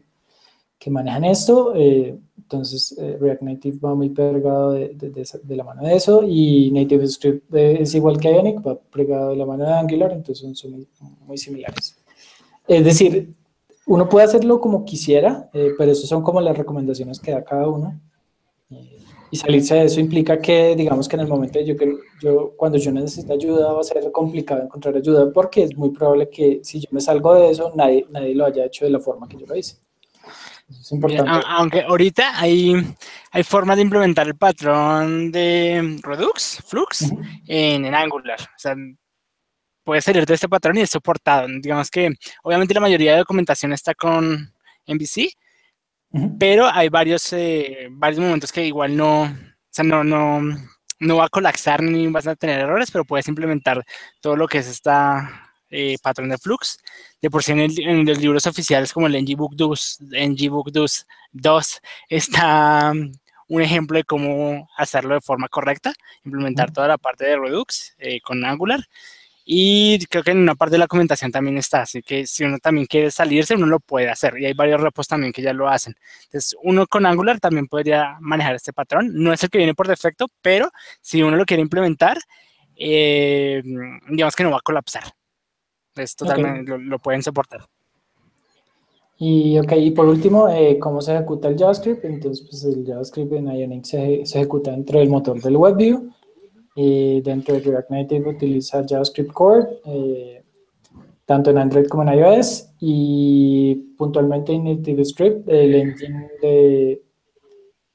que 0.78 0.90
manejan 0.90 1.24
esto. 1.24 1.74
Eh, 1.76 2.18
entonces, 2.38 2.96
eh, 2.98 3.18
React 3.20 3.42
Native 3.42 3.78
va 3.84 3.94
muy 3.94 4.08
pegado 4.08 4.72
de, 4.72 4.88
de, 4.94 5.28
de, 5.42 5.56
la 5.56 5.64
mano 5.64 5.82
de 5.82 5.94
eso 5.96 6.22
y 6.26 6.70
Native 6.72 7.06
Script 7.08 7.54
es 7.54 7.94
igual 7.94 8.18
que 8.18 8.32
Ionic, 8.32 8.66
va 8.66 8.80
pegado 8.80 9.30
de 9.30 9.36
la 9.36 9.46
mano 9.46 9.66
de 9.66 9.72
Angular, 9.74 10.12
entonces 10.12 10.58
son 10.58 10.72
muy, 10.72 10.88
muy 11.26 11.38
similares. 11.38 11.94
Es 12.66 12.84
decir, 12.84 13.34
uno 13.86 14.08
puede 14.08 14.26
hacerlo 14.26 14.60
como 14.60 14.84
quisiera, 14.84 15.48
eh, 15.52 15.72
pero 15.76 15.92
esas 15.92 16.08
son 16.08 16.22
como 16.22 16.40
las 16.40 16.56
recomendaciones 16.56 17.20
que 17.20 17.32
da 17.32 17.44
cada 17.44 17.68
uno. 17.68 18.00
Eh, 18.70 18.98
y 19.30 19.36
salirse 19.36 19.74
de 19.74 19.84
eso 19.84 20.00
implica 20.00 20.38
que, 20.38 20.74
digamos 20.76 21.08
que 21.08 21.16
en 21.16 21.22
el 21.22 21.28
momento 21.28 21.60
yo, 21.60 21.74
yo, 22.22 22.52
cuando 22.56 22.78
yo 22.78 22.92
necesito 22.92 23.32
ayuda, 23.32 23.72
va 23.72 23.80
a 23.80 23.84
ser 23.84 24.10
complicado 24.12 24.62
encontrar 24.62 24.96
ayuda 24.96 25.30
porque 25.32 25.64
es 25.64 25.76
muy 25.76 25.90
probable 25.90 26.30
que 26.30 26.60
si 26.62 26.80
yo 26.80 26.88
me 26.92 27.00
salgo 27.00 27.34
de 27.34 27.50
eso, 27.50 27.72
nadie, 27.74 28.06
nadie 28.10 28.34
lo 28.34 28.46
haya 28.46 28.64
hecho 28.64 28.84
de 28.84 28.92
la 28.92 29.00
forma 29.00 29.28
que 29.28 29.36
yo 29.36 29.46
lo 29.46 29.56
hice. 29.56 29.78
es 30.70 30.92
importante. 30.92 31.30
Aunque 31.48 31.82
ahorita 31.82 32.38
hay, 32.40 32.74
hay 33.32 33.42
formas 33.42 33.76
de 33.76 33.82
implementar 33.82 34.26
el 34.26 34.36
patrón 34.36 35.30
de 35.30 35.98
Redux, 36.02 36.62
Flux, 36.64 37.10
en, 37.46 37.84
en 37.84 37.94
Angular. 37.94 38.38
O 38.40 38.58
sea, 38.58 38.76
puede 39.84 40.00
salir 40.00 40.26
de 40.26 40.34
este 40.34 40.48
patrón 40.48 40.76
y 40.78 40.80
es 40.80 40.90
soportado. 40.90 41.46
Digamos 41.60 41.90
que 41.90 42.10
obviamente 42.42 42.74
la 42.74 42.80
mayoría 42.80 43.12
de 43.12 43.18
documentación 43.18 43.72
está 43.72 43.94
con 43.94 44.52
MVC, 44.86 45.30
pero 46.38 46.66
hay 46.66 46.88
varios, 46.88 47.32
eh, 47.32 47.88
varios 47.90 48.20
momentos 48.20 48.52
que 48.52 48.64
igual 48.64 48.96
no, 48.96 49.22
o 49.22 49.28
sea, 49.70 49.84
no, 49.84 50.04
no, 50.04 50.40
no 51.00 51.16
va 51.16 51.26
a 51.26 51.28
colapsar 51.28 51.82
ni 51.82 52.06
vas 52.08 52.26
a 52.26 52.36
tener 52.36 52.60
errores, 52.60 52.90
pero 52.90 53.04
puedes 53.04 53.28
implementar 53.28 53.84
todo 54.20 54.36
lo 54.36 54.48
que 54.48 54.58
es 54.58 54.68
esta 54.68 55.50
eh, 55.70 55.96
patrón 56.02 56.28
de 56.28 56.38
flux. 56.38 56.78
De 57.20 57.30
por 57.30 57.42
sí 57.42 57.52
en, 57.52 58.06
los 58.06 58.18
libros 58.18 58.46
oficiales 58.46 58.92
como 58.92 59.06
el 59.06 59.20
NGBook 59.20 59.54
2, 59.56 59.98
NGBook 60.28 60.70
2, 60.70 61.06
2 61.32 61.80
está 62.08 62.92
un 63.48 63.62
ejemplo 63.62 63.98
de 63.98 64.04
cómo 64.04 64.68
hacerlo 64.76 65.14
de 65.14 65.20
forma 65.20 65.48
correcta, 65.48 65.92
implementar 66.24 66.72
toda 66.72 66.88
la 66.88 66.98
parte 66.98 67.24
de 67.24 67.36
Redux 67.36 67.94
eh, 67.98 68.20
con 68.20 68.44
Angular. 68.44 68.80
Y 69.46 70.06
creo 70.06 70.22
que 70.22 70.30
en 70.30 70.38
una 70.38 70.54
parte 70.54 70.72
de 70.72 70.78
la 70.78 70.84
documentación 70.84 71.30
también 71.30 71.58
está, 71.58 71.82
así 71.82 72.00
que 72.00 72.26
si 72.26 72.44
uno 72.44 72.58
también 72.58 72.86
quiere 72.86 73.10
salirse, 73.10 73.54
uno 73.54 73.66
lo 73.66 73.78
puede 73.78 74.08
hacer. 74.08 74.38
Y 74.38 74.46
hay 74.46 74.54
varios 74.54 74.80
repos 74.80 75.06
también 75.06 75.34
que 75.34 75.42
ya 75.42 75.52
lo 75.52 75.68
hacen. 75.68 75.94
Entonces, 76.24 76.56
uno 76.62 76.86
con 76.86 77.04
Angular 77.04 77.40
también 77.40 77.66
podría 77.66 78.16
manejar 78.20 78.54
este 78.54 78.72
patrón. 78.72 79.10
No 79.12 79.34
es 79.34 79.42
el 79.42 79.50
que 79.50 79.58
viene 79.58 79.74
por 79.74 79.86
defecto, 79.86 80.28
pero 80.40 80.70
si 81.02 81.22
uno 81.22 81.36
lo 81.36 81.44
quiere 81.44 81.62
implementar, 81.62 82.16
eh, 82.74 83.62
digamos 84.08 84.34
que 84.34 84.44
no 84.44 84.50
va 84.50 84.58
a 84.58 84.62
colapsar. 84.62 85.04
Entonces, 85.90 86.16
totalmente 86.16 86.78
lo, 86.78 86.98
pueden 86.98 87.22
soportar. 87.22 87.66
Y, 89.18 89.58
ok, 89.58 89.72
y 89.76 89.90
por 89.90 90.06
último, 90.06 90.48
eh, 90.48 90.78
¿cómo 90.78 91.02
se 91.02 91.14
ejecuta 91.14 91.48
el 91.48 91.58
JavaScript? 91.58 92.04
Entonces, 92.06 92.46
pues 92.48 92.64
el 92.64 92.84
JavaScript 92.86 93.32
en 93.34 93.48
Ionic 93.48 93.84
se, 93.84 94.24
se 94.24 94.38
ejecuta 94.38 94.70
dentro 94.70 94.98
del 95.00 95.10
motor 95.10 95.40
del 95.40 95.56
WebView 95.56 96.14
y 96.74 97.20
dentro 97.20 97.54
de 97.54 97.60
React 97.60 97.90
Native 97.90 98.30
utiliza 98.30 98.84
JavaScript 98.86 99.32
Core, 99.32 99.80
eh, 99.84 100.44
tanto 101.24 101.50
en 101.50 101.58
Android 101.58 101.86
como 101.86 102.02
en 102.02 102.18
iOS, 102.18 102.70
y 102.80 103.74
puntualmente 103.96 104.52
en 104.52 104.64
NativeScript, 104.64 105.48
el 105.48 105.74
engine 105.74 106.28
de, 106.42 107.02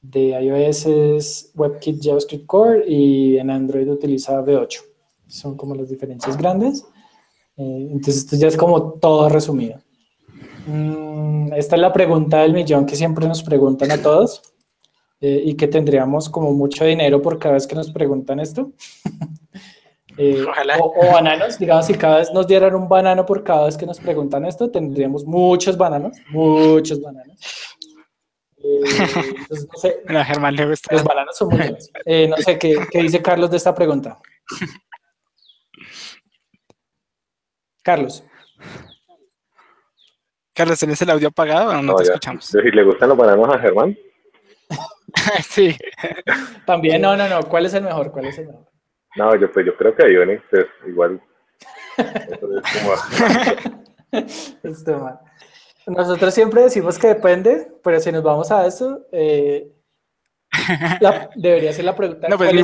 de 0.01 0.29
iOS 0.41 0.85
es 0.85 1.51
WebKit 1.55 2.01
JavaScript 2.01 2.45
Core 2.45 2.83
y 2.87 3.37
en 3.37 3.49
Android 3.49 3.89
utiliza 3.89 4.41
V8. 4.41 4.79
Son 5.27 5.55
como 5.55 5.75
las 5.75 5.89
diferencias 5.89 6.37
grandes. 6.37 6.85
Eh, 7.57 7.89
entonces, 7.91 8.17
esto 8.17 8.35
ya 8.37 8.47
es 8.47 8.57
como 8.57 8.93
todo 8.93 9.29
resumido. 9.29 9.79
Mm, 10.65 11.53
esta 11.53 11.75
es 11.75 11.81
la 11.81 11.91
pregunta 11.91 12.41
del 12.41 12.53
millón 12.53 12.85
que 12.85 12.95
siempre 12.95 13.27
nos 13.27 13.43
preguntan 13.43 13.91
a 13.91 14.01
todos. 14.01 14.41
Eh, 15.21 15.41
y 15.47 15.55
que 15.55 15.67
tendríamos 15.67 16.29
como 16.29 16.53
mucho 16.53 16.85
dinero 16.85 17.21
por 17.21 17.37
cada 17.37 17.55
vez 17.55 17.67
que 17.67 17.75
nos 17.75 17.91
preguntan 17.91 18.39
esto. 18.39 18.71
Eh, 20.21 20.43
o, 20.81 21.13
bananos, 21.13 21.57
digamos, 21.57 21.85
si 21.85 21.93
cada 21.93 22.17
vez 22.17 22.33
nos 22.33 22.45
dieran 22.45 22.75
un 22.75 22.89
banano 22.89 23.25
por 23.25 23.41
cada 23.41 23.67
vez 23.67 23.77
que 23.77 23.85
nos 23.85 24.01
preguntan 24.01 24.43
esto, 24.43 24.69
tendríamos 24.69 25.23
muchos 25.23 25.77
bananos, 25.77 26.17
muchos 26.31 26.99
bananos. 26.99 27.39
Eh, 28.57 28.81
no 29.49 29.77
sé, 29.79 30.03
a 30.09 30.25
Germán 30.25 30.57
le 30.57 30.65
gusta. 30.65 30.93
Los 30.93 31.05
bananos 31.05 31.37
son 31.37 31.47
muy 31.47 31.59
buenos. 31.59 31.89
no 32.05 32.35
sé, 32.35 32.59
¿qué, 32.59 32.75
¿qué 32.91 33.01
dice 33.01 33.21
Carlos 33.21 33.49
de 33.49 33.55
esta 33.55 33.73
pregunta? 33.73 34.19
Carlos. 37.81 38.21
Carlos, 40.53 40.79
¿tenés 40.79 41.01
el 41.01 41.11
audio 41.11 41.29
apagado 41.29 41.69
o 41.69 41.73
no, 41.75 41.81
no 41.81 41.95
te 41.95 42.03
escuchamos? 42.03 42.43
Si 42.43 42.57
le 42.57 42.83
gustan 42.83 43.07
los 43.07 43.17
bananos 43.17 43.55
a 43.55 43.59
Germán. 43.59 43.97
sí. 45.43 45.75
También, 46.65 47.01
no, 47.01 47.15
no, 47.15 47.27
no. 47.27 47.43
¿Cuál 47.43 47.65
es 47.65 47.73
el 47.73 47.83
mejor? 47.83 48.11
¿Cuál 48.11 48.25
es 48.25 48.37
el 48.37 48.47
mejor? 48.47 48.65
No, 49.15 49.35
yo, 49.35 49.51
pues, 49.51 49.65
yo 49.65 49.75
creo 49.75 49.95
que 49.95 50.11
Ionic 50.11 50.43
es 50.51 50.67
igual. 50.87 51.21
Nosotros 55.87 56.33
siempre 56.33 56.61
decimos 56.61 56.99
que 56.99 57.07
depende, 57.07 57.71
pero 57.83 57.99
si 57.99 58.11
nos 58.11 58.23
vamos 58.23 58.51
a 58.51 58.65
eso, 58.65 59.07
eh, 59.11 59.71
debería 61.35 61.73
ser 61.73 61.85
la 61.85 61.95
pregunta. 61.95 62.27
No, 62.29 62.37
pues 62.37 62.53
mi, 62.53 62.63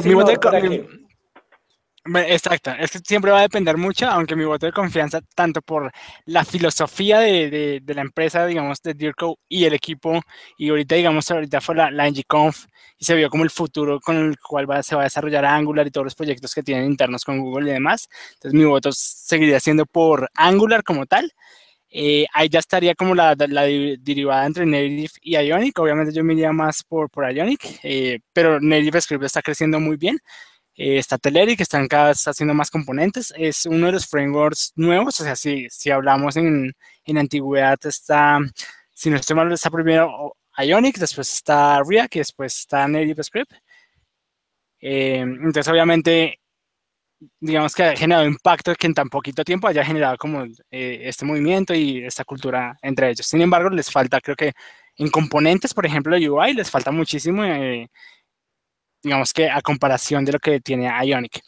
Exacto, 2.08 2.72
es 2.78 2.92
que 2.92 3.00
siempre 3.00 3.32
va 3.32 3.40
a 3.40 3.42
depender 3.42 3.78
mucho, 3.78 4.08
aunque 4.08 4.36
mi 4.36 4.46
voto 4.46 4.68
de 4.68 4.72
confianza, 4.72 5.22
tanto 5.34 5.64
por 5.64 5.92
la 6.26 6.46
filosofía 6.46 7.20
de, 7.20 7.82
de, 7.84 7.94
la 7.96 8.02
empresa, 8.02 8.46
digamos, 8.46 8.80
de 8.84 8.94
Dirco 8.94 9.40
y 9.50 9.66
el 9.66 9.74
equipo, 9.74 10.22
y 10.56 10.70
ahorita, 10.70 10.94
digamos, 10.96 11.32
ahorita 11.32 11.62
fue 11.62 11.74
la, 11.74 11.90
la 11.90 12.08
NGConf 12.08 12.66
y 13.00 13.06
se 13.06 13.16
vio 13.16 13.28
como 13.32 13.44
el 13.44 13.50
futuro 13.50 14.00
con 14.00 14.18
el 14.18 14.38
cual 14.38 14.70
va, 14.70 14.84
se 14.84 14.96
va 14.96 15.02
a 15.02 15.06
desarrollar 15.06 15.46
Angular 15.46 15.88
y 15.88 15.92
todos 15.92 16.06
los 16.06 16.16
proyectos 16.16 16.54
que 16.54 16.62
tienen 16.62 16.86
internos 16.86 17.24
con 17.24 17.40
Google 17.40 17.72
y 17.72 17.74
demás. 17.74 18.08
Entonces, 18.36 18.54
mi 18.54 18.66
voto 18.66 18.92
seguiría 18.92 19.60
siendo 19.60 19.88
por 19.88 20.30
Angular 20.36 20.84
como 20.84 21.08
tal. 21.08 21.32
Eh, 21.90 22.26
ahí 22.34 22.50
ya 22.50 22.60
estaría 22.60 22.94
como 22.96 23.16
la, 23.16 23.36
la, 23.48 23.64
derivada 23.64 24.46
entre 24.46 24.66
Native 24.66 25.10
y 25.22 25.38
Ionic. 25.38 25.80
Obviamente 25.80 26.14
yo 26.14 26.24
me 26.24 26.34
iría 26.34 26.52
más 26.52 26.84
por, 26.84 27.10
por 27.10 27.32
Ionic, 27.32 27.80
eh, 27.84 28.20
pero 28.34 28.60
Native 28.60 29.02
Script 29.02 29.24
está 29.24 29.42
creciendo 29.42 29.80
muy 29.80 29.98
bien. 29.98 30.20
Eh, 30.78 30.98
está 30.98 31.18
Telerik, 31.18 31.62
están 31.62 31.88
cada 31.88 32.10
vez 32.10 32.28
haciendo 32.28 32.54
más 32.54 32.70
componentes. 32.70 33.34
Es 33.38 33.66
uno 33.66 33.88
de 33.88 33.94
los 33.94 34.08
frameworks 34.08 34.74
nuevos, 34.76 35.20
o 35.22 35.24
sea, 35.24 35.36
si, 35.36 35.68
si 35.70 35.90
hablamos 35.92 36.36
en, 36.38 36.74
en 37.06 37.18
antigüedad, 37.18 37.78
está, 37.84 38.40
si 38.94 39.10
no 39.10 39.18
estoy 39.18 39.36
mal, 39.36 39.52
está 39.52 39.70
primero 39.70 40.36
Ionic, 40.58 40.98
después 40.98 41.32
está 41.34 41.82
React 41.86 42.16
y 42.16 42.20
después 42.20 42.58
está 42.60 42.88
Native 42.88 43.24
Script. 43.24 43.54
Eh, 44.82 45.20
entonces, 45.20 45.68
obviamente, 45.68 46.40
digamos 47.40 47.74
que 47.76 47.84
ha 47.84 47.96
generado 47.96 48.26
impacto 48.26 48.76
que 48.76 48.88
en 48.88 48.94
tan 48.94 49.10
poquito 49.10 49.44
tiempo 49.44 49.68
haya 49.68 49.84
generado 49.86 50.18
como 50.18 50.44
eh, 50.72 51.02
este 51.04 51.26
movimiento 51.26 51.74
y 51.74 52.04
esta 52.06 52.24
cultura 52.26 52.78
entre 52.82 53.10
ellos. 53.10 53.26
Sin 53.26 53.42
embargo, 53.42 53.70
les 53.70 53.92
falta, 53.92 54.22
creo 54.22 54.36
que 54.36 54.54
en 54.98 55.10
componentes, 55.10 55.74
por 55.74 55.86
ejemplo, 55.86 56.16
UI, 56.18 56.54
les 56.54 56.70
falta 56.72 56.92
muchísimo 56.92 57.44
digamos 59.06 59.34
que 59.34 59.50
a 59.50 59.62
comparación 59.62 60.26
de 60.26 60.34
lo 60.34 60.40
que 60.40 60.60
tiene 60.60 60.92
Ionic. 61.06 61.42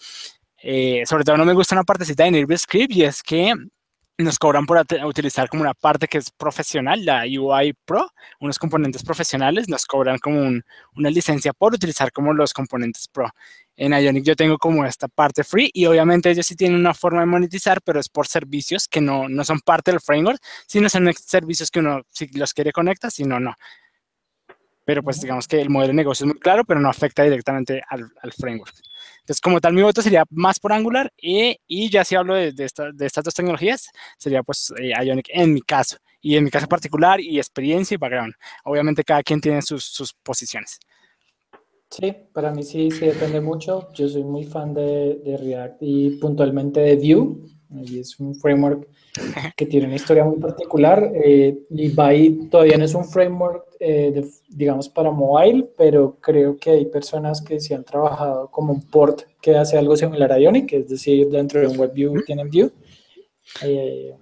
Eh, 0.62 1.03
sobre 1.05 1.24
todo 1.24 1.38
no 1.38 1.45
me 1.45 1.53
gusta 1.53 1.76
una 1.76 1.84
partecita 1.84 2.24
de 2.24 2.32
Nervous 2.32 2.62
Script 2.62 2.93
y 2.93 3.03
es 3.03 3.24
que 3.24 3.53
nos 4.20 4.39
cobran 4.39 4.66
por 4.66 4.84
utilizar 5.05 5.47
como 5.47 5.62
una 5.62 5.76
parte 5.76 6.08
que 6.08 6.18
es 6.18 6.32
profesional, 6.32 7.05
la 7.05 7.24
UI 7.24 7.74
Pro, 7.86 8.08
unos 8.39 8.58
componentes 8.58 9.03
profesionales, 9.03 9.70
nos 9.70 9.86
cobran 9.86 10.18
como 10.18 10.39
una 10.95 11.10
licencia 11.10 11.53
por 11.53 11.74
utilizar 11.74 12.12
como 12.12 12.34
los 12.34 12.53
componentes 12.53 13.08
Pro. 13.08 13.30
En 13.76 13.93
Ionic 13.93 14.24
yo 14.24 14.36
tengo 14.36 14.58
como 14.58 14.86
esta 14.86 15.08
parte 15.08 15.43
free 15.43 15.70
y 15.74 15.86
obviamente 15.86 16.32
ellos 16.32 16.45
sí 16.45 16.55
tienen 16.55 16.80
una 16.80 16.93
forma 16.95 17.22
de 17.22 17.28
monetizar, 17.28 17.82
pero 17.82 17.99
es 17.99 18.10
por 18.10 18.28
servicios 18.28 18.88
que 18.88 19.01
no, 19.01 19.30
no 19.30 19.43
son 19.43 19.60
parte 19.60 19.91
del 19.91 19.99
framework, 19.99 20.39
sino 20.68 20.89
son 20.89 21.12
servicios 21.14 21.70
que 21.70 21.80
uno 21.80 22.01
si 22.10 22.28
los 22.28 22.53
quiere 22.53 22.72
conecta, 22.72 23.12
si 23.12 23.24
no, 23.24 23.39
no 23.39 23.55
pero 24.88 25.04
pues 25.04 25.20
digamos 25.20 25.50
que 25.50 25.60
el 25.60 25.70
modelo 25.70 25.90
de 25.90 25.96
negocio 25.96 26.24
es 26.24 26.32
muy 26.32 26.40
claro, 26.40 26.64
pero 26.64 26.80
no 26.80 26.88
afecta 26.88 27.22
directamente 27.22 27.82
al, 27.90 28.10
al 28.22 28.32
framework. 28.32 28.74
Entonces, 29.20 29.42
como 29.42 29.60
tal, 29.60 29.74
mi 29.74 29.82
voto 29.82 30.02
sería 30.02 30.24
más 30.30 30.60
por 30.60 30.72
Angular 30.72 31.12
y, 31.18 31.60
y 31.68 31.90
ya 31.90 32.06
si 32.06 32.16
hablo 32.16 32.36
de, 32.36 32.54
de, 32.54 32.70
de, 32.94 33.06
estas 33.06 33.26
dos 33.26 33.34
tecnologías, 33.34 33.90
sería 34.18 34.44
pues 34.44 34.72
eh, 34.80 34.94
Ionic 35.06 35.28
en 35.34 35.54
mi 35.54 35.62
caso, 35.62 35.98
y 36.22 36.38
en 36.38 36.46
mi 36.46 36.50
caso 36.50 36.68
particular 36.68 37.20
y 37.20 37.38
experiencia 37.38 37.96
y 37.96 37.98
background. 37.98 38.34
Obviamente 38.64 39.04
cada 39.04 39.22
quien 39.24 39.42
tiene 39.42 39.62
sus, 39.62 39.84
sus 39.84 40.14
posiciones. 40.14 40.80
Sí, 41.90 42.14
para 42.34 42.52
mí 42.52 42.64
sí, 42.64 42.92
sí 42.92 43.06
depende 43.06 43.40
mucho. 43.42 43.90
Yo 43.94 44.10
soy 44.10 44.24
muy 44.24 44.44
fan 44.44 44.74
de, 44.74 45.22
de 45.24 45.38
React 45.38 45.78
y 45.82 46.10
puntualmente 46.18 46.82
de 46.82 46.96
Vue. 46.96 47.38
Y 47.70 48.00
es 48.00 48.20
un 48.20 48.34
framework 48.36 48.88
que 49.56 49.66
tiene 49.66 49.88
una 49.88 49.96
historia 49.96 50.24
muy 50.24 50.38
particular. 50.38 51.12
Eh, 51.14 51.58
y 51.70 51.90
Vai 51.90 52.48
todavía 52.50 52.78
no 52.78 52.86
es 52.86 52.94
un 52.94 53.06
framework, 53.06 53.66
eh, 53.80 54.24
digamos, 54.50 54.90
para 54.90 55.12
mobile, 55.12 55.70
pero 55.78 56.18
creo 56.20 56.58
que 56.58 56.72
hay 56.72 56.86
personas 56.86 57.42
que 57.42 57.60
sí 57.60 57.74
han 57.74 57.84
trabajado 57.84 58.50
como 58.50 58.74
un 58.74 58.82
port 58.82 59.22
que 59.42 59.56
hace 59.56 59.78
algo 59.78 59.96
similar 59.96 60.32
a 60.32 60.40
Ionic, 60.40 60.74
es 60.74 60.90
decir, 60.90 61.30
dentro 61.30 61.60
de 61.62 61.68
un 61.68 61.80
WebView 61.80 62.24
tienen 62.26 62.50
Vue. 62.50 62.72
Eh, 63.64 64.14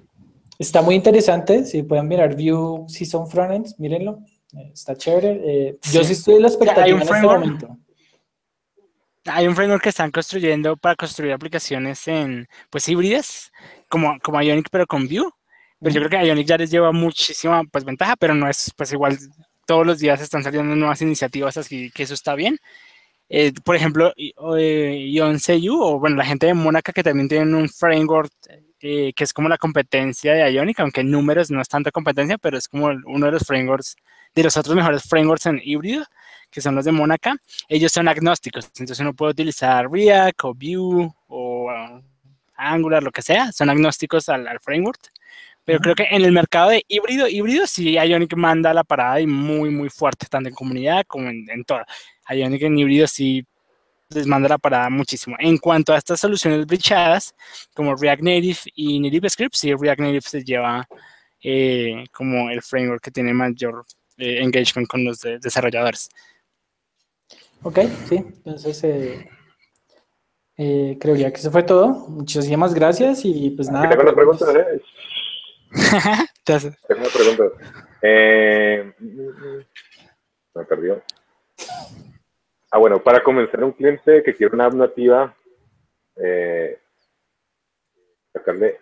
está 0.57 0.81
muy 0.81 0.95
interesante, 0.95 1.65
si 1.65 1.83
pueden 1.83 2.07
mirar 2.07 2.35
Vue, 2.35 2.85
si 2.87 3.05
son 3.05 3.27
frontends, 3.27 3.79
mírenlo, 3.79 4.19
está 4.73 4.95
chévere. 4.95 5.77
yo 5.91 6.03
sí 6.03 6.13
estoy 6.13 6.35
en 6.35 6.41
la 6.43 6.47
expectativa 6.47 6.97
en 6.97 7.01
este 7.01 7.21
momento 7.21 7.77
hay 9.25 9.47
un 9.47 9.55
framework 9.55 9.83
que 9.83 9.89
están 9.89 10.11
construyendo 10.11 10.77
para 10.77 10.95
construir 10.95 11.33
aplicaciones 11.33 12.07
en, 12.07 12.47
pues, 12.69 12.87
híbridas, 12.87 13.51
como, 13.89 14.19
como 14.19 14.41
Ionic, 14.41 14.69
pero 14.71 14.85
con 14.85 15.07
Vue. 15.07 15.29
Pero 15.79 15.93
yo 15.93 16.01
creo 16.01 16.21
que 16.21 16.27
Ionic 16.27 16.47
ya 16.47 16.57
les 16.57 16.71
lleva 16.71 16.91
muchísima, 16.91 17.63
pues, 17.71 17.83
ventaja, 17.83 18.15
pero 18.15 18.35
no 18.35 18.47
es, 18.47 18.71
pues, 18.75 18.93
igual, 18.93 19.17
todos 19.65 19.85
los 19.85 19.99
días 19.99 20.21
están 20.21 20.43
saliendo 20.43 20.75
nuevas 20.75 21.01
iniciativas, 21.01 21.57
así 21.57 21.91
que 21.91 22.03
eso 22.03 22.13
está 22.13 22.35
bien. 22.35 22.57
Eh, 23.29 23.51
por 23.63 23.75
ejemplo, 23.75 24.13
eh, 24.15 25.07
IonCU, 25.09 25.81
o 25.81 25.99
bueno, 25.99 26.15
la 26.17 26.25
gente 26.25 26.45
de 26.45 26.53
Monaca 26.53 26.93
que 26.93 27.03
también 27.03 27.27
tienen 27.27 27.55
un 27.55 27.67
framework 27.69 28.31
eh, 28.81 29.13
que 29.15 29.23
es 29.23 29.33
como 29.33 29.49
la 29.49 29.57
competencia 29.57 30.33
de 30.33 30.53
Ionic, 30.53 30.79
aunque 30.79 31.01
en 31.01 31.09
números 31.09 31.49
no 31.49 31.59
es 31.61 31.67
tanta 31.67 31.89
competencia, 31.91 32.37
pero 32.37 32.57
es 32.57 32.67
como 32.67 32.87
uno 33.05 33.25
de 33.25 33.31
los 33.31 33.43
frameworks, 33.43 33.95
de 34.35 34.43
los 34.43 34.57
otros 34.57 34.75
mejores 34.75 35.03
frameworks 35.03 35.45
en 35.47 35.61
híbrido 35.63 36.05
que 36.55 36.61
son 36.61 36.73
los 36.73 36.85
de 36.85 36.93
Monaca, 36.93 37.35
ellos 37.67 37.91
son 37.91 38.07
agnósticos, 38.07 38.65
entonces 38.67 39.01
uno 39.01 39.13
puede 39.13 39.33
utilizar 39.33 39.91
React 39.91 40.43
o 40.45 40.53
Vue 40.53 41.11
o 41.27 41.65
uh, 41.65 42.01
Angular, 42.55 43.03
lo 43.03 43.11
que 43.11 43.21
sea, 43.21 43.51
son 43.51 43.69
agnósticos 43.69 44.29
al, 44.29 44.47
framework. 44.61 44.99
Pero 45.65 45.79
creo 45.79 45.95
que 45.95 46.07
en 46.09 46.23
el 46.23 46.31
mercado 46.31 46.69
de 46.69 46.85
híbrido, 46.87 47.27
híbrido, 47.27 47.67
sí 47.67 47.95
Ionic 47.95 48.35
manda 48.37 48.73
la 48.73 48.85
parada 48.85 49.19
y 49.19 49.27
muy, 49.27 49.69
muy 49.69 49.89
fuerte, 49.89 50.27
tanto 50.29 50.47
en 50.47 50.55
comunidad 50.55 51.03
como 51.07 51.27
en, 51.27 51.45
en 51.49 51.65
todo. 51.65 51.81
Ionic 52.29 52.61
en 52.61 52.79
híbrido 52.79 53.07
sí 53.07 53.45
les 54.09 54.25
manda 54.25 54.47
la 54.47 54.57
parada 54.57 54.89
muchísimo. 54.89 55.35
En 55.39 55.57
cuanto 55.57 55.91
a 55.91 55.97
estas 55.97 56.21
soluciones 56.21 56.65
brichadas, 56.65 57.35
como 57.73 57.95
React 57.95 58.21
Native 58.21 58.59
y 58.75 58.99
Native 59.01 59.29
Script, 59.29 59.55
sí, 59.55 59.73
React 59.73 59.99
Native 59.99 60.21
se 60.21 60.43
lleva 60.43 60.87
eh, 61.41 62.05
como 62.13 62.49
el 62.49 62.61
framework 62.61 63.03
que 63.03 63.11
tiene 63.11 63.33
mayor 63.33 63.85
eh, 64.17 64.41
engagement 64.41 64.87
con 64.87 65.03
los 65.03 65.21
desarrolladores. 65.21 66.09
Ok, 67.63 67.79
sí, 68.07 68.17
entonces 68.17 68.83
eh, 68.83 69.27
eh, 70.57 70.97
creo 70.99 71.15
ya 71.15 71.31
que 71.31 71.39
eso 71.39 71.51
fue 71.51 71.63
todo. 71.63 71.87
Muchísimas 72.09 72.73
gracias 72.73 73.21
y 73.23 73.49
pues 73.51 73.69
nada. 73.69 73.89
Tengo 73.89 74.03
una 74.03 74.13
pregunta, 74.13 74.45
¿eh? 74.53 74.81
Tengo 76.45 77.01
una 77.01 77.09
pregunta. 77.09 77.43
Eh, 78.01 78.93
me 80.53 80.65
perdió. 80.65 81.01
Ah, 82.71 82.77
bueno, 82.77 83.01
para 83.01 83.23
convencer 83.23 83.61
a 83.61 83.65
un 83.65 83.71
cliente 83.71 84.21
que 84.23 84.35
quiere 84.35 84.53
una 84.53 84.65
app 84.65 84.73
nativa, 84.73 85.35
eh, 86.17 86.79
sacarle 88.31 88.79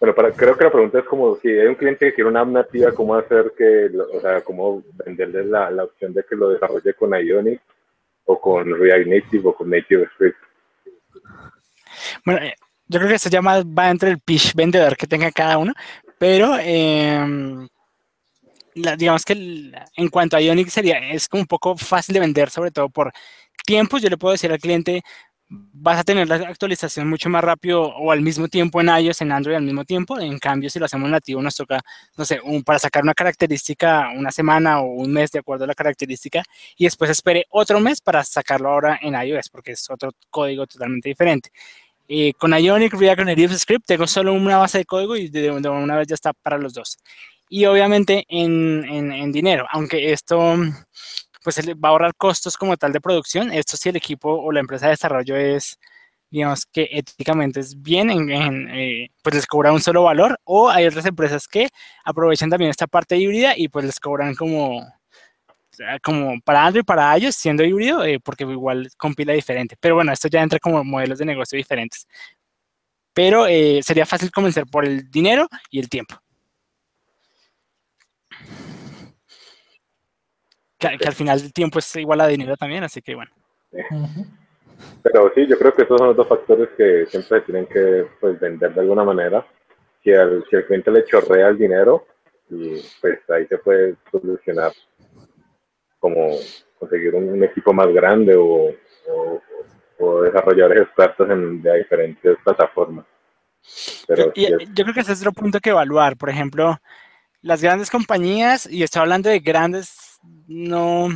bueno, 0.00 0.14
para, 0.14 0.32
creo 0.32 0.56
que 0.56 0.64
la 0.64 0.72
pregunta 0.72 0.98
es 0.98 1.04
como 1.04 1.36
si 1.36 1.48
hay 1.48 1.66
un 1.66 1.74
cliente 1.74 2.06
que 2.06 2.14
quiere 2.14 2.30
una 2.30 2.40
app 2.40 2.48
nativa, 2.48 2.90
¿cómo 2.92 3.14
hacer 3.14 3.52
que, 3.56 3.90
o 3.98 4.20
sea, 4.20 4.40
cómo 4.40 4.82
venderle 5.04 5.44
la, 5.44 5.70
la 5.70 5.84
opción 5.84 6.14
de 6.14 6.24
que 6.24 6.34
lo 6.36 6.48
desarrolle 6.48 6.94
con 6.94 7.12
Ionic 7.12 7.60
o 8.24 8.40
con 8.40 8.78
React 8.78 9.06
Native 9.06 9.48
o 9.48 9.54
con 9.54 9.68
Native 9.68 10.08
Script? 10.14 10.38
Bueno, 12.24 12.40
eh, 12.42 12.54
yo 12.88 12.98
creo 12.98 13.10
que 13.10 13.16
eso 13.16 13.28
ya 13.28 13.42
más 13.42 13.62
va 13.64 13.90
entre 13.90 14.10
el 14.10 14.20
pitch 14.20 14.54
vendedor 14.54 14.96
que 14.96 15.06
tenga 15.06 15.30
cada 15.30 15.58
uno, 15.58 15.74
pero 16.18 16.56
eh, 16.58 17.68
digamos 18.74 19.24
que 19.24 19.32
en 19.96 20.08
cuanto 20.08 20.36
a 20.36 20.40
Ionic 20.40 20.68
sería, 20.68 20.98
es 21.10 21.28
como 21.28 21.42
un 21.42 21.46
poco 21.46 21.76
fácil 21.76 22.14
de 22.14 22.20
vender, 22.20 22.48
sobre 22.48 22.70
todo 22.70 22.88
por 22.88 23.12
tiempos. 23.66 24.02
Yo 24.02 24.08
le 24.08 24.16
puedo 24.16 24.32
decir 24.32 24.50
al 24.50 24.58
cliente, 24.58 25.02
vas 25.50 25.98
a 25.98 26.04
tener 26.04 26.28
la 26.28 26.36
actualización 26.36 27.08
mucho 27.08 27.28
más 27.28 27.42
rápido 27.42 27.82
o 27.82 28.12
al 28.12 28.20
mismo 28.20 28.48
tiempo 28.48 28.80
en 28.80 28.88
iOS, 28.88 29.22
en 29.22 29.32
Android 29.32 29.56
al 29.56 29.64
mismo 29.64 29.84
tiempo. 29.84 30.18
En 30.20 30.38
cambio, 30.38 30.70
si 30.70 30.78
lo 30.78 30.84
hacemos 30.84 31.10
nativo, 31.10 31.42
nos 31.42 31.56
toca, 31.56 31.80
no 32.16 32.24
sé, 32.24 32.40
un, 32.40 32.62
para 32.62 32.78
sacar 32.78 33.02
una 33.02 33.14
característica 33.14 34.10
una 34.16 34.30
semana 34.30 34.80
o 34.80 34.84
un 34.84 35.12
mes 35.12 35.32
de 35.32 35.40
acuerdo 35.40 35.64
a 35.64 35.66
la 35.66 35.74
característica 35.74 36.42
y 36.76 36.84
después 36.84 37.10
espere 37.10 37.46
otro 37.50 37.80
mes 37.80 38.00
para 38.00 38.22
sacarlo 38.22 38.70
ahora 38.70 38.98
en 39.02 39.14
iOS 39.14 39.48
porque 39.50 39.72
es 39.72 39.90
otro 39.90 40.12
código 40.30 40.66
totalmente 40.66 41.08
diferente. 41.08 41.50
Eh, 42.08 42.32
con 42.34 42.52
Ionic, 42.52 42.94
React 42.94 43.22
Native 43.22 43.58
Script 43.58 43.86
tengo 43.86 44.06
solo 44.06 44.32
una 44.32 44.58
base 44.58 44.78
de 44.78 44.84
código 44.84 45.16
y 45.16 45.28
de, 45.28 45.50
una 45.50 45.96
vez 45.96 46.08
ya 46.08 46.14
está 46.14 46.32
para 46.32 46.58
los 46.58 46.74
dos. 46.74 46.98
Y 47.48 47.64
obviamente 47.64 48.24
en, 48.28 48.84
en, 48.84 49.12
en 49.12 49.32
dinero, 49.32 49.66
aunque 49.70 50.12
esto 50.12 50.56
pues 51.42 51.58
va 51.58 51.88
a 51.88 51.92
ahorrar 51.92 52.14
costos 52.16 52.56
como 52.56 52.76
tal 52.76 52.92
de 52.92 53.00
producción. 53.00 53.52
Esto 53.52 53.76
si 53.76 53.88
el 53.88 53.96
equipo 53.96 54.30
o 54.30 54.52
la 54.52 54.60
empresa 54.60 54.86
de 54.86 54.92
desarrollo 54.92 55.36
es, 55.36 55.78
digamos 56.30 56.66
que 56.66 56.88
éticamente 56.92 57.60
es 57.60 57.80
bien, 57.80 58.10
en, 58.10 58.70
eh, 58.70 59.10
pues 59.22 59.34
les 59.36 59.46
cobra 59.46 59.72
un 59.72 59.80
solo 59.80 60.04
valor. 60.04 60.38
O 60.44 60.68
hay 60.70 60.86
otras 60.86 61.06
empresas 61.06 61.48
que 61.48 61.68
aprovechan 62.04 62.50
también 62.50 62.70
esta 62.70 62.86
parte 62.86 63.16
híbrida 63.16 63.54
y 63.56 63.68
pues 63.68 63.84
les 63.84 64.00
cobran 64.00 64.34
como, 64.34 64.86
como 66.02 66.40
para 66.42 66.66
Android, 66.66 66.84
para 66.84 67.16
ellos, 67.16 67.34
siendo 67.36 67.64
híbrido, 67.64 68.04
eh, 68.04 68.20
porque 68.20 68.44
igual 68.44 68.88
compila 68.96 69.32
diferente. 69.32 69.76
Pero 69.80 69.94
bueno, 69.96 70.12
esto 70.12 70.28
ya 70.28 70.42
entra 70.42 70.58
como 70.58 70.84
modelos 70.84 71.18
de 71.18 71.24
negocio 71.26 71.56
diferentes. 71.56 72.06
pero 73.12 73.46
eh, 73.46 73.80
sería 73.82 74.06
fácil 74.06 74.30
convencer 74.30 74.66
por 74.66 74.84
el 74.84 75.10
dinero 75.10 75.48
y 75.70 75.80
el 75.80 75.88
tiempo. 75.88 76.16
Que, 80.80 80.88
al 81.06 81.14
final 81.14 81.38
el 81.38 81.52
tiempo 81.52 81.78
es 81.78 81.96
igual 81.96 82.20
a 82.22 82.26
dinero 82.26 82.56
también, 82.56 82.82
así 82.82 83.02
que 83.02 83.14
bueno. 83.14 83.30
Pero 85.02 85.30
sí, 85.34 85.46
yo 85.46 85.58
creo 85.58 85.74
que 85.74 85.82
esos 85.82 85.98
son 85.98 86.08
los 86.08 86.16
dos 86.16 86.26
factores 86.26 86.70
que 86.76 87.06
siempre 87.06 87.42
tienen 87.42 87.66
que 87.66 88.06
pues, 88.18 88.40
vender 88.40 88.74
de 88.74 88.80
alguna 88.80 89.04
manera. 89.04 89.46
Si, 90.02 90.12
al, 90.12 90.42
si 90.48 90.56
el 90.56 90.66
cliente 90.66 90.90
le 90.90 91.04
chorrea 91.04 91.48
el 91.48 91.58
dinero, 91.58 92.06
y 92.48 92.82
pues 93.00 93.18
ahí 93.28 93.46
se 93.46 93.58
puede 93.58 93.96
solucionar 94.10 94.72
como 95.98 96.30
conseguir 96.78 97.14
un, 97.14 97.44
equipo 97.44 97.72
más 97.72 97.88
grande 97.88 98.34
o, 98.34 98.74
o, 99.98 100.22
desarrolladores 100.22 100.84
expertos 100.84 101.28
en, 101.28 101.62
de 101.62 101.78
diferentes 101.78 102.38
plataformas. 102.42 103.04
Pero 104.08 104.32
yo 104.34 104.56
creo 104.84 104.94
que 104.94 105.00
ese 105.00 105.12
es 105.12 105.20
otro 105.20 105.32
punto 105.32 105.60
que 105.60 105.70
evaluar. 105.70 106.16
Por 106.16 106.30
ejemplo, 106.30 106.78
las 107.42 107.62
grandes 107.62 107.90
compañías, 107.90 108.66
y 108.70 108.82
estoy 108.82 109.02
hablando 109.02 109.28
de 109.28 109.40
grandes, 109.40 110.09
no, 110.22 111.06
o 111.06 111.10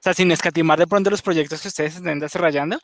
sea, 0.00 0.14
sin 0.14 0.30
escatimar 0.30 0.78
de 0.78 0.86
pronto 0.86 1.10
los 1.10 1.22
proyectos 1.22 1.62
que 1.62 1.68
ustedes 1.68 1.96
estén 1.96 2.18
desarrollando, 2.18 2.78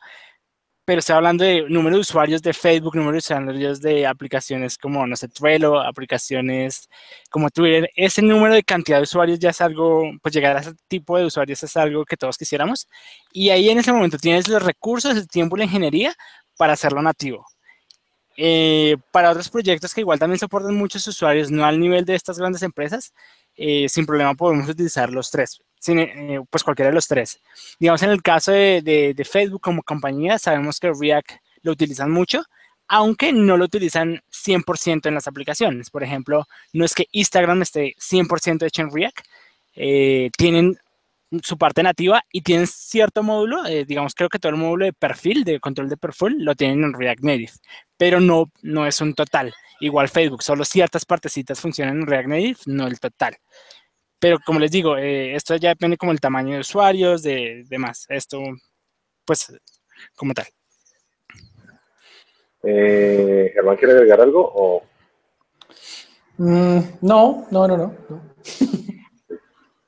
pero 0.85 0.99
estoy 0.99 1.15
hablando 1.15 1.45
de 1.45 1.63
número 1.69 1.95
de 1.95 2.01
usuarios 2.01 2.41
de 2.41 2.53
Facebook, 2.53 2.95
número 2.95 3.13
de 3.13 3.19
usuarios 3.19 3.81
de 3.81 4.05
aplicaciones 4.05 4.77
como, 4.77 5.07
no 5.07 5.15
sé, 5.15 5.29
Trello, 5.29 5.79
aplicaciones 5.79 6.89
como 7.29 7.49
Twitter. 7.49 7.89
Ese 7.95 8.21
número 8.21 8.53
de 8.53 8.63
cantidad 8.63 8.97
de 8.97 9.03
usuarios 9.03 9.39
ya 9.39 9.51
es 9.51 9.61
algo, 9.61 10.03
pues 10.21 10.33
llegar 10.35 10.57
a 10.57 10.59
ese 10.59 10.73
tipo 10.89 11.17
de 11.17 11.25
usuarios 11.25 11.63
es 11.63 11.77
algo 11.77 12.03
que 12.03 12.17
todos 12.17 12.37
quisiéramos. 12.37 12.89
Y 13.31 13.49
ahí 13.49 13.69
en 13.69 13.79
ese 13.79 13.93
momento 13.93 14.17
tienes 14.17 14.49
los 14.49 14.61
recursos, 14.61 15.15
el 15.15 15.27
tiempo 15.27 15.55
y 15.55 15.59
la 15.59 15.65
ingeniería 15.65 16.13
para 16.57 16.73
hacerlo 16.73 17.01
nativo. 17.01 17.45
Eh, 18.35 18.97
para 19.11 19.29
otros 19.29 19.49
proyectos 19.49 19.93
que 19.93 20.01
igual 20.01 20.19
también 20.19 20.39
soportan 20.39 20.75
muchos 20.75 21.07
usuarios, 21.07 21.51
no 21.51 21.65
al 21.65 21.79
nivel 21.79 22.03
de 22.03 22.15
estas 22.15 22.39
grandes 22.39 22.63
empresas, 22.63 23.13
eh, 23.55 23.87
sin 23.89 24.05
problema 24.05 24.33
podemos 24.35 24.67
utilizar 24.69 25.11
los 25.11 25.29
tres, 25.31 25.61
eh, 25.87 26.39
pues 26.49 26.63
cualquiera 26.63 26.89
de 26.89 26.95
los 26.95 27.07
tres. 27.07 27.39
Digamos, 27.79 28.01
en 28.03 28.09
el 28.09 28.21
caso 28.21 28.51
de, 28.51 29.13
de, 29.15 29.25
Facebook 29.25 29.61
como 29.61 29.83
compañía, 29.83 30.39
sabemos 30.39 30.79
que 30.79 30.91
React 30.93 31.31
lo 31.61 31.71
utilizan 31.71 32.11
mucho, 32.11 32.43
aunque 32.87 33.31
no 33.33 33.57
lo 33.57 33.65
utilizan 33.65 34.21
100% 34.31 35.07
en 35.07 35.15
las 35.15 35.27
aplicaciones. 35.27 35.89
Por 35.89 36.03
ejemplo, 36.03 36.45
no 36.73 36.85
es 36.85 36.93
que 36.93 37.07
Instagram 37.11 37.61
esté 37.61 37.95
100% 37.99 38.65
hecho 38.65 38.81
en 38.81 38.91
React, 38.91 39.19
tienen 40.37 40.77
su 41.41 41.57
parte 41.57 41.81
nativa 41.81 42.23
y 42.31 42.41
tienen 42.41 42.67
cierto 42.67 43.23
módulo, 43.23 43.65
eh, 43.65 43.85
digamos, 43.85 44.13
creo 44.13 44.29
que 44.29 44.39
todo 44.39 44.51
el 44.51 44.57
módulo 44.57 44.85
de 44.85 44.93
perfil, 44.93 45.43
de 45.43 45.59
control 45.59 45.89
de 45.89 45.97
perfil, 45.97 46.43
lo 46.43 46.53
tienen 46.55 46.83
en 46.83 46.93
React 46.93 47.23
Native, 47.23 47.51
pero 47.97 48.19
no, 48.19 48.51
no 48.61 48.85
es 48.85 49.01
un 49.01 49.13
total. 49.13 49.53
Igual 49.83 50.07
Facebook, 50.07 50.41
solo 50.41 50.63
ciertas 50.63 51.03
partecitas 51.03 51.59
funcionan 51.59 51.97
en 51.97 52.07
React 52.07 52.29
Native, 52.29 52.57
no 52.67 52.87
el 52.87 53.01
total. 53.01 53.35
Pero 54.17 54.37
como 54.45 54.57
les 54.57 54.71
digo, 54.71 54.95
eh, 54.95 55.35
esto 55.35 55.57
ya 55.57 55.69
depende 55.69 55.97
como 55.97 56.13
el 56.13 56.21
tamaño 56.21 56.53
de 56.53 56.61
usuarios, 56.61 57.21
de 57.21 57.65
demás. 57.67 58.05
Esto, 58.07 58.39
pues, 59.25 59.53
como 60.15 60.33
tal. 60.33 60.45
Eh, 62.63 63.51
Germán, 63.53 63.75
¿quiere 63.75 63.95
agregar 63.95 64.21
algo? 64.21 64.49
O? 64.55 64.83
Mm, 66.37 66.79
no, 67.01 67.45
no, 67.51 67.67
no, 67.67 67.75
no. 67.75 67.93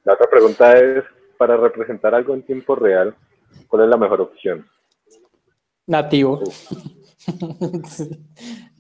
La 0.04 0.14
otra 0.14 0.30
pregunta 0.30 0.78
es, 0.78 1.06
para 1.38 1.56
representar 1.56 2.14
algo 2.14 2.34
en 2.34 2.44
tiempo 2.44 2.76
real, 2.76 3.16
¿cuál 3.70 3.84
es 3.84 3.90
la 3.90 3.96
mejor 3.96 4.20
opción? 4.20 4.68
Nativo. 5.88 6.44
o 6.44 6.52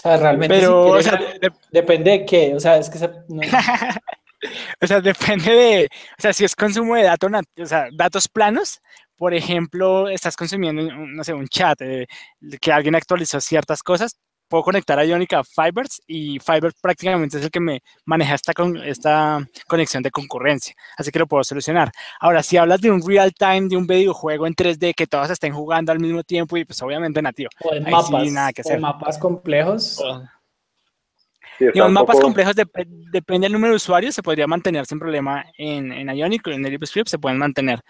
sea, 0.00 0.16
realmente. 0.16 0.54
Pero, 0.54 0.88
o 0.88 1.02
sea, 1.02 1.18
depende 1.70 2.10
de 2.10 2.26
qué. 2.26 2.54
O 2.54 2.60
sea, 2.60 2.76
es 2.76 2.90
que 2.90 2.98
o 4.80 4.86
sea, 4.86 5.00
depende 5.00 5.50
de. 5.50 5.88
O 6.18 6.22
sea, 6.22 6.32
si 6.32 6.44
es 6.44 6.54
consumo 6.54 6.94
de 6.96 7.04
datos, 7.04 7.30
o 7.58 7.66
sea, 7.66 7.88
datos 7.92 8.28
planos, 8.28 8.80
por 9.16 9.34
ejemplo, 9.34 10.08
estás 10.08 10.36
consumiendo, 10.36 10.82
no 10.82 11.24
sé, 11.24 11.32
un 11.32 11.48
chat, 11.48 11.80
eh, 11.80 12.06
que 12.60 12.72
alguien 12.72 12.94
actualizó 12.94 13.40
ciertas 13.40 13.82
cosas, 13.82 14.18
puedo 14.48 14.62
conectar 14.62 14.98
a 14.98 15.04
Ionic 15.04 15.34
a 15.34 15.44
Fibers 15.44 16.02
y 16.06 16.38
Fiber 16.38 16.72
prácticamente 16.80 17.38
es 17.38 17.44
el 17.44 17.50
que 17.50 17.60
me 17.60 17.82
maneja 18.04 18.34
esta, 18.34 18.52
con, 18.52 18.76
esta 18.78 19.46
conexión 19.66 20.02
de 20.02 20.10
concurrencia, 20.10 20.74
así 20.96 21.10
que 21.10 21.18
lo 21.18 21.26
puedo 21.26 21.44
solucionar. 21.44 21.90
Ahora, 22.20 22.42
si 22.42 22.56
hablas 22.56 22.80
de 22.80 22.90
un 22.90 23.06
real 23.06 23.32
time, 23.34 23.68
de 23.68 23.76
un 23.76 23.86
videojuego 23.86 24.46
en 24.46 24.54
3D 24.54 24.94
que 24.94 25.06
todos 25.06 25.30
estén 25.30 25.52
jugando 25.52 25.92
al 25.92 26.00
mismo 26.00 26.22
tiempo 26.22 26.56
y 26.56 26.64
pues 26.64 26.80
obviamente 26.82 27.20
nativo. 27.22 27.50
O 27.62 27.74
en 27.74 27.84
mapas, 27.84 28.32
nada 28.32 28.52
que 28.52 28.60
hacer. 28.62 28.80
mapas 28.80 29.18
complejos. 29.18 30.02
y 31.58 31.78
en 31.78 31.92
mapas 31.92 32.20
complejos 32.20 32.54
depende 32.54 33.44
del 33.46 33.52
número 33.52 33.72
de 33.72 33.76
usuarios, 33.76 34.14
se 34.14 34.22
podría 34.22 34.46
mantener 34.46 34.86
sin 34.86 34.98
problema 34.98 35.44
en, 35.56 35.92
en 35.92 36.08
Ionic 36.08 36.46
o 36.46 36.50
en 36.50 36.64
el 36.64 36.86
Script, 36.86 37.08
se 37.08 37.18
pueden 37.18 37.38
mantener 37.38 37.80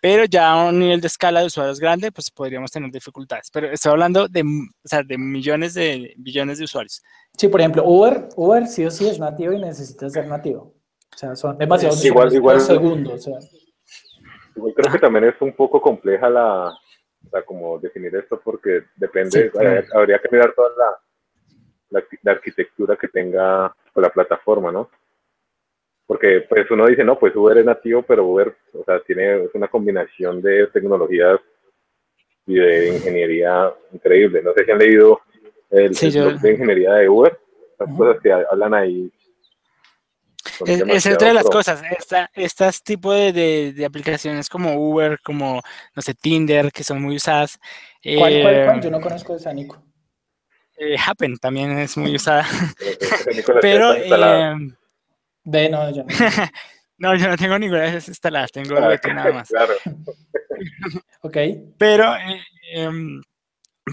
pero 0.00 0.24
ya 0.24 0.50
a 0.50 0.68
un 0.68 0.78
nivel 0.78 1.00
de 1.00 1.06
escala 1.06 1.40
de 1.40 1.46
usuarios 1.46 1.78
grande, 1.78 2.10
pues 2.10 2.30
podríamos 2.30 2.70
tener 2.70 2.90
dificultades. 2.90 3.50
Pero 3.52 3.70
estoy 3.70 3.92
hablando 3.92 4.28
de, 4.28 4.42
o 4.42 4.88
sea, 4.88 5.02
de 5.02 5.18
millones 5.18 5.74
de 5.74 6.14
billones 6.16 6.58
de 6.58 6.64
usuarios. 6.64 7.02
Sí, 7.36 7.48
por 7.48 7.60
ejemplo, 7.60 7.84
Uber, 7.84 8.28
Uber 8.36 8.66
sí 8.66 8.84
o 8.84 8.90
sí 8.90 9.08
es 9.08 9.18
nativo 9.18 9.52
y 9.52 9.60
necesita 9.60 10.08
ser 10.08 10.26
nativo. 10.26 10.74
O 11.14 11.18
sea, 11.18 11.36
son 11.36 11.58
demasiados 11.58 12.04
igual, 12.04 12.32
igual, 12.32 12.60
segundos. 12.60 13.14
O 13.14 13.18
sea. 13.18 13.38
Igual 14.56 14.74
creo 14.74 14.92
que 14.92 14.98
también 14.98 15.24
es 15.24 15.34
un 15.40 15.52
poco 15.52 15.80
compleja 15.80 16.28
la, 16.28 16.68
o 17.26 17.30
sea, 17.30 17.42
como 17.42 17.78
definir 17.78 18.14
esto 18.16 18.40
porque 18.42 18.84
depende, 18.96 19.50
habría 19.94 20.18
que 20.18 20.28
mirar 20.30 20.52
toda 20.54 20.70
la, 21.90 22.04
la, 22.22 22.32
arquitectura 22.32 22.96
que 22.96 23.08
tenga 23.08 23.74
la 23.94 24.10
plataforma, 24.10 24.72
¿no? 24.72 24.90
Porque 26.10 26.44
pues 26.48 26.68
uno 26.72 26.88
dice, 26.88 27.04
no, 27.04 27.16
pues 27.16 27.36
Uber 27.36 27.56
es 27.58 27.64
nativo, 27.64 28.02
pero 28.02 28.26
Uber, 28.26 28.52
o 28.74 28.82
sea, 28.82 28.98
tiene 28.98 29.46
una 29.54 29.68
combinación 29.68 30.42
de 30.42 30.66
tecnologías 30.66 31.38
y 32.48 32.54
de 32.54 32.96
ingeniería 32.96 33.72
increíble. 33.92 34.42
No 34.42 34.52
sé 34.52 34.64
si 34.64 34.72
han 34.72 34.78
leído 34.80 35.20
el, 35.70 35.92
de 35.92 36.50
ingeniería 36.50 36.94
de 36.94 37.08
Uber, 37.08 37.38
las 37.78 37.96
cosas 37.96 38.20
que 38.20 38.32
hablan 38.32 38.74
ahí. 38.74 39.12
Es, 40.66 40.80
es 40.80 41.14
otra 41.14 41.28
de 41.28 41.34
las 41.34 41.48
cosas, 41.48 41.80
esta, 41.96 42.28
estas 42.34 42.82
tipos 42.82 43.14
de, 43.14 43.72
de, 43.72 43.84
aplicaciones 43.84 44.48
como 44.48 44.74
Uber, 44.74 45.20
como, 45.22 45.60
no 45.94 46.02
sé, 46.02 46.14
Tinder, 46.14 46.72
que 46.72 46.82
son 46.82 47.00
muy 47.00 47.14
usadas. 47.14 47.60
¿Cuál, 48.02 48.42
cuál, 48.42 48.64
cuál? 48.64 48.78
Eh, 48.78 48.80
Yo 48.82 48.90
no 48.90 49.00
conozco 49.00 49.36
esa, 49.36 49.52
Nico. 49.52 49.80
Eh, 50.76 50.96
Happen 51.06 51.36
también 51.36 51.78
es 51.78 51.96
muy 51.96 52.16
usada. 52.16 52.44
pero, 53.60 53.94
de 55.50 55.68
no, 55.68 55.90
yo 55.90 56.04
no. 56.04 56.08
no, 56.98 57.14
yo 57.16 57.28
no 57.28 57.36
tengo 57.36 57.58
ninguna 57.58 57.82
de 57.82 57.88
esas 57.88 58.08
instaladas, 58.08 58.52
tengo 58.52 58.74
BT 58.80 59.14
nada 59.14 59.32
más. 59.32 59.48
Claro. 59.48 59.74
ok. 61.22 61.36
Pero, 61.78 62.14
eh, 62.16 62.42
em, 62.72 63.20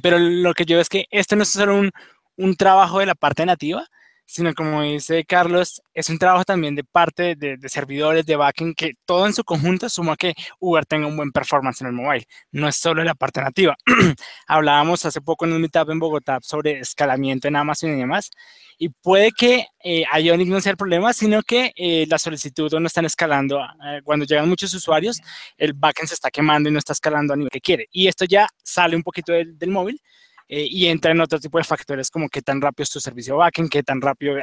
pero 0.02 0.18
lo 0.20 0.54
que 0.54 0.66
yo 0.66 0.76
veo 0.76 0.82
es 0.82 0.90
que 0.90 1.06
esto 1.10 1.36
no 1.36 1.44
es 1.44 1.50
solo 1.50 1.76
un, 1.76 1.92
un 2.36 2.56
trabajo 2.56 3.00
de 3.00 3.08
la 3.08 3.16
parte 3.16 3.46
nativa, 3.46 3.86
sino 4.28 4.54
como 4.54 4.82
dice 4.82 5.24
Carlos, 5.24 5.82
es 5.94 6.10
un 6.10 6.20
trabajo 6.20 6.44
también 6.44 6.76
de 6.76 6.84
parte 6.84 7.36
de, 7.36 7.58
servidores, 7.70 8.26
de 8.26 8.36
backend, 8.36 8.76
que 8.76 8.92
todo 9.06 9.26
en 9.26 9.34
su 9.34 9.44
conjunto 9.46 9.88
suma 9.90 10.18
que 10.18 10.36
Uber 10.60 10.86
tenga 10.86 11.08
un 11.08 11.16
buen 11.16 11.32
performance 11.32 11.82
en 11.82 11.88
el 11.88 11.94
mobile. 11.94 12.28
No 12.52 12.68
es 12.68 12.76
solo 12.76 13.04
la 13.06 13.16
parte 13.16 13.42
nativa. 13.42 13.78
Hablábamos 14.48 15.06
hace 15.06 15.22
poco 15.22 15.46
en 15.46 15.54
un 15.54 15.62
meetup 15.62 15.90
en 15.90 16.00
Bogotá 16.00 16.40
sobre 16.42 16.80
escalamiento 16.80 17.48
en 17.48 17.56
Amazon 17.56 17.92
y 17.92 17.96
demás, 17.96 18.30
y 18.78 18.90
puede 18.90 19.32
que 19.32 19.68
eh, 19.82 20.04
Ionic 20.22 20.50
no 20.50 20.60
sea 20.60 20.72
el 20.72 20.78
problema, 20.78 21.14
sino 21.14 21.42
que 21.42 21.72
eh, 21.78 22.06
las 22.10 22.22
solicitudes 22.22 22.74
no 22.80 22.88
están 22.88 23.06
escalando. 23.06 23.62
Eh, 23.62 24.02
cuando 24.04 24.26
llegan 24.26 24.50
muchos 24.50 24.74
usuarios, 24.74 25.22
el 25.58 25.72
backend 25.74 26.10
se 26.10 26.16
está 26.16 26.30
quemando 26.30 26.68
y 26.68 26.74
no 26.74 26.80
está 26.80 26.92
escalando 26.92 27.34
a 27.34 27.38
nivel 27.38 27.50
que 27.50 27.62
quiere. 27.62 27.88
Y 27.92 28.08
esto 28.08 28.26
ya 28.26 28.48
sale 28.62 28.98
un 28.98 29.04
poquito 29.04 29.32
del, 29.32 29.58
del 29.58 29.70
móvil 29.70 30.02
eh, 30.50 30.68
y 30.70 30.88
entra 30.88 31.12
en 31.12 31.22
otro 31.22 31.40
tipo 31.40 31.58
de 31.58 31.64
factores 31.64 32.10
como 32.10 32.30
qué 32.30 32.42
tan 32.42 32.62
rápido 32.62 32.84
es 32.84 32.90
tu 32.90 33.00
servicio 33.00 33.38
backend, 33.38 33.70
qué 33.70 33.84
tan 33.84 34.02
rápido 34.02 34.36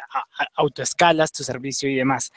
autoescalas 0.54 1.32
tu 1.32 1.42
servicio 1.42 1.88
y 1.88 1.96
demás. 1.96 2.30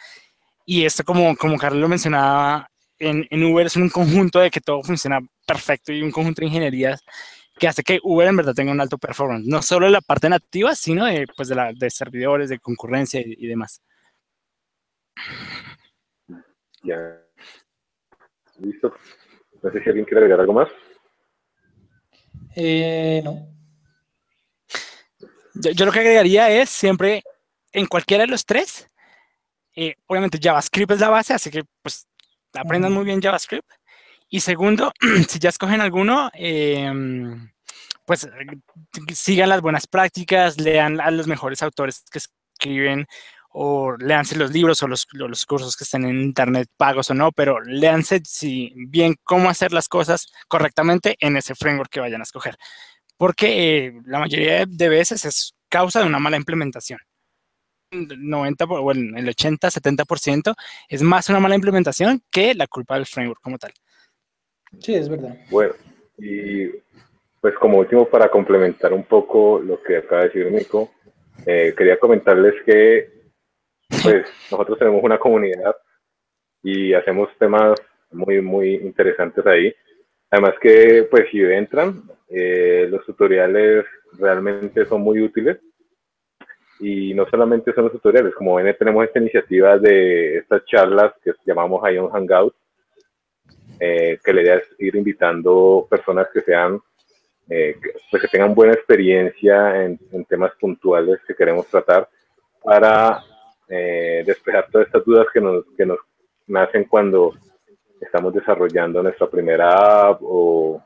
Y 0.65 0.85
esto, 0.85 1.03
como, 1.03 1.35
como 1.35 1.57
Carlos 1.57 1.81
lo 1.81 1.89
mencionaba, 1.89 2.69
en, 2.99 3.27
en, 3.29 3.43
Uber 3.43 3.67
es 3.67 3.75
un 3.75 3.89
conjunto 3.89 4.39
de 4.39 4.49
que 4.49 4.61
todo 4.61 4.83
funciona 4.83 5.19
perfecto 5.45 5.93
y 5.93 6.01
un 6.01 6.11
conjunto 6.11 6.41
de 6.41 6.47
ingenierías 6.47 7.03
que 7.57 7.67
hace 7.67 7.83
que 7.83 7.99
Uber 8.03 8.27
en 8.27 8.37
verdad 8.37 8.53
tenga 8.53 8.71
un 8.71 8.81
alto 8.81 8.97
performance, 8.97 9.45
no 9.45 9.61
solo 9.61 9.87
en 9.87 9.93
la 9.93 10.01
parte 10.01 10.29
nativa, 10.29 10.75
sino 10.75 11.05
de, 11.05 11.27
pues 11.35 11.49
de, 11.49 11.55
la, 11.55 11.73
de 11.73 11.89
servidores, 11.89 12.49
de 12.49 12.59
concurrencia 12.59 13.21
y, 13.23 13.47
demás. 13.47 13.81
Ya. 16.83 16.97
Listo. 18.59 18.93
No 19.61 19.71
sé 19.71 19.83
si 19.83 19.89
alguien 19.89 20.05
quiere 20.05 20.19
agregar 20.19 20.41
algo 20.41 20.53
más. 20.53 20.69
Eh, 22.55 23.21
no. 23.23 23.56
Yo, 25.61 25.85
lo 25.85 25.91
que 25.91 25.99
agregaría 25.99 26.49
es 26.49 26.69
siempre, 26.69 27.23
en 27.71 27.85
cualquiera 27.85 28.23
de 28.23 28.31
los 28.31 28.45
tres, 28.45 28.89
eh, 29.75 29.95
obviamente 30.07 30.39
JavaScript 30.41 30.91
es 30.91 30.99
la 30.99 31.09
base, 31.09 31.33
así 31.33 31.51
que 31.51 31.63
pues 31.81 32.07
aprendan 32.53 32.93
muy 32.93 33.05
bien 33.05 33.21
JavaScript. 33.21 33.69
Y 34.29 34.41
segundo, 34.41 34.91
si 35.29 35.39
ya 35.39 35.49
escogen 35.49 35.81
alguno, 35.81 36.29
em, 36.33 37.51
pues 38.05 38.27
sigan 39.13 39.49
las 39.49 39.61
buenas 39.61 39.87
prácticas, 39.87 40.59
lean 40.59 40.99
a 41.01 41.11
los 41.11 41.27
mejores 41.27 41.61
autores 41.61 42.03
que 42.11 42.19
escriben 42.19 43.07
o 43.49 43.95
leanse 43.97 44.35
los 44.35 44.51
libros 44.51 44.83
o 44.83 44.87
los, 44.87 45.07
los, 45.13 45.45
cursos 45.45 45.75
que 45.75 45.83
están 45.83 46.05
en 46.05 46.21
internet 46.21 46.69
pagos 46.77 47.09
o 47.09 47.13
no, 47.13 47.31
pero 47.31 47.59
leanse 47.61 48.21
si 48.23 48.71
bien 48.75 49.15
cómo 49.23 49.49
hacer 49.49 49.73
las 49.73 49.89
cosas 49.89 50.27
correctamente 50.47 51.15
en 51.19 51.37
ese 51.37 51.55
framework 51.55 51.89
que 51.89 51.99
vayan 51.99 52.21
a 52.21 52.23
escoger. 52.23 52.57
Porque 53.17 53.87
eh, 53.87 53.93
la 54.05 54.19
mayoría 54.19 54.65
de 54.65 54.89
veces 54.89 55.25
es 55.25 55.55
causa 55.69 56.01
de 56.01 56.07
una 56.07 56.19
mala 56.19 56.37
implementación. 56.37 56.99
90 57.91 58.65
o 58.65 58.91
el 58.91 59.29
80, 59.29 59.69
70% 59.69 60.53
es 60.89 61.01
más 61.01 61.29
una 61.29 61.39
mala 61.39 61.55
implementación 61.55 62.21
que 62.29 62.53
la 62.53 62.67
culpa 62.67 62.95
del 62.95 63.05
framework 63.05 63.41
como 63.41 63.57
tal. 63.57 63.71
Sí, 64.79 64.95
es 64.95 65.07
verdad. 65.07 65.35
Bueno, 65.49 65.73
y 66.17 66.67
pues 67.39 67.55
como 67.55 67.79
último 67.79 68.05
para 68.05 68.29
complementar 68.29 68.93
un 68.93 69.03
poco 69.03 69.59
lo 69.59 69.81
que 69.81 69.97
acaba 69.97 70.23
de 70.23 70.27
decir 70.27 70.51
Nico, 70.51 70.91
eh, 71.45 71.73
quería 71.77 71.99
comentarles 71.99 72.55
que 72.65 73.31
pues 74.03 74.25
nosotros 74.51 74.77
tenemos 74.79 75.03
una 75.03 75.17
comunidad 75.17 75.75
y 76.63 76.93
hacemos 76.93 77.29
temas 77.37 77.79
muy, 78.11 78.41
muy 78.41 78.75
interesantes 78.75 79.45
ahí. 79.45 79.73
Además 80.29 80.55
que, 80.61 81.07
pues 81.09 81.25
si 81.31 81.41
entran, 81.41 82.03
eh, 82.29 82.87
los 82.89 83.05
tutoriales 83.05 83.85
realmente 84.13 84.85
son 84.85 85.01
muy 85.01 85.21
útiles. 85.21 85.57
Y 86.79 87.13
no 87.13 87.25
solamente 87.27 87.73
son 87.73 87.85
los 87.85 87.93
tutoriales, 87.93 88.35
como 88.35 88.55
ven, 88.55 88.75
tenemos 88.77 89.03
esta 89.03 89.19
iniciativa 89.19 89.79
de 89.79 90.37
estas 90.37 90.63
charlas 90.65 91.13
que 91.23 91.31
llamamos 91.43 91.81
Ion 91.91 92.11
Hangout, 92.11 92.53
eh, 93.79 94.19
que 94.23 94.33
la 94.33 94.41
idea 94.41 94.55
es 94.57 94.63
ir 94.77 94.95
invitando 94.95 95.87
personas 95.89 96.27
que 96.31 96.41
sean, 96.41 96.79
eh, 97.49 97.75
pues 98.11 98.21
que 98.21 98.27
tengan 98.27 98.53
buena 98.53 98.73
experiencia 98.73 99.83
en, 99.83 99.99
en 100.11 100.25
temas 100.25 100.51
puntuales 100.59 101.19
que 101.25 101.33
queremos 101.33 101.65
tratar 101.67 102.07
para 102.63 103.23
eh, 103.69 104.23
despejar 104.25 104.67
todas 104.71 104.87
estas 104.87 105.03
dudas 105.03 105.27
que 105.33 105.41
nos, 105.41 105.65
que 105.75 105.85
nos 105.85 105.99
nacen 106.47 106.85
cuando 106.85 107.33
estamos 107.99 108.33
desarrollando 108.33 109.01
nuestra 109.01 109.27
primera 109.27 110.09
app 110.09 110.19
o, 110.21 110.81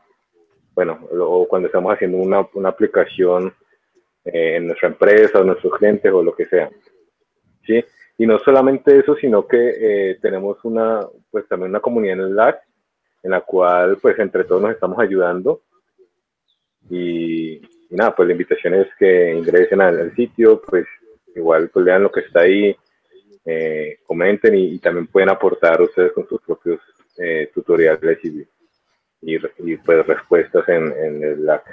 bueno, 0.73 1.07
o 1.19 1.47
cuando 1.47 1.67
estamos 1.67 1.93
haciendo 1.93 2.17
una, 2.17 2.47
una 2.53 2.69
aplicación 2.69 3.53
eh, 4.25 4.57
en 4.57 4.67
nuestra 4.67 4.89
empresa 4.89 5.39
o 5.39 5.43
nuestros 5.43 5.73
clientes 5.77 6.11
o 6.11 6.23
lo 6.23 6.35
que 6.35 6.45
sea. 6.45 6.69
¿sí? 7.65 7.83
Y 8.17 8.25
no 8.25 8.39
solamente 8.39 8.97
eso, 8.97 9.15
sino 9.15 9.47
que 9.47 10.11
eh, 10.11 10.19
tenemos 10.21 10.57
una, 10.63 11.01
pues 11.29 11.47
también 11.47 11.71
una 11.71 11.79
comunidad 11.79 12.19
en 12.19 12.31
Slack 12.33 12.61
en 13.23 13.31
la 13.31 13.41
cual 13.41 13.97
pues 14.01 14.17
entre 14.19 14.43
todos 14.43 14.61
nos 14.61 14.71
estamos 14.71 14.99
ayudando 14.99 15.61
y, 16.89 17.61
nada, 17.91 18.15
pues 18.15 18.27
la 18.27 18.33
invitación 18.33 18.73
es 18.73 18.87
que 18.97 19.33
ingresen 19.33 19.81
al, 19.81 19.99
al 19.99 20.15
sitio, 20.15 20.61
pues 20.61 20.85
igual 21.35 21.69
pues 21.69 21.85
lean 21.85 22.03
lo 22.03 22.11
que 22.11 22.21
está 22.21 22.41
ahí, 22.41 22.75
eh, 23.45 23.99
comenten 24.05 24.55
y, 24.55 24.79
también 24.79 25.07
pueden 25.07 25.29
aportar 25.29 25.81
ustedes 25.81 26.11
con 26.11 26.27
sus 26.27 26.41
propios 26.41 26.79
eh, 27.17 27.51
tutoriales 27.53 28.17
y, 28.23 28.47
y, 29.21 29.37
pues 29.77 30.07
respuestas 30.07 30.67
en, 30.69 30.91
en 30.91 31.23
el 31.23 31.35
Slack. 31.37 31.63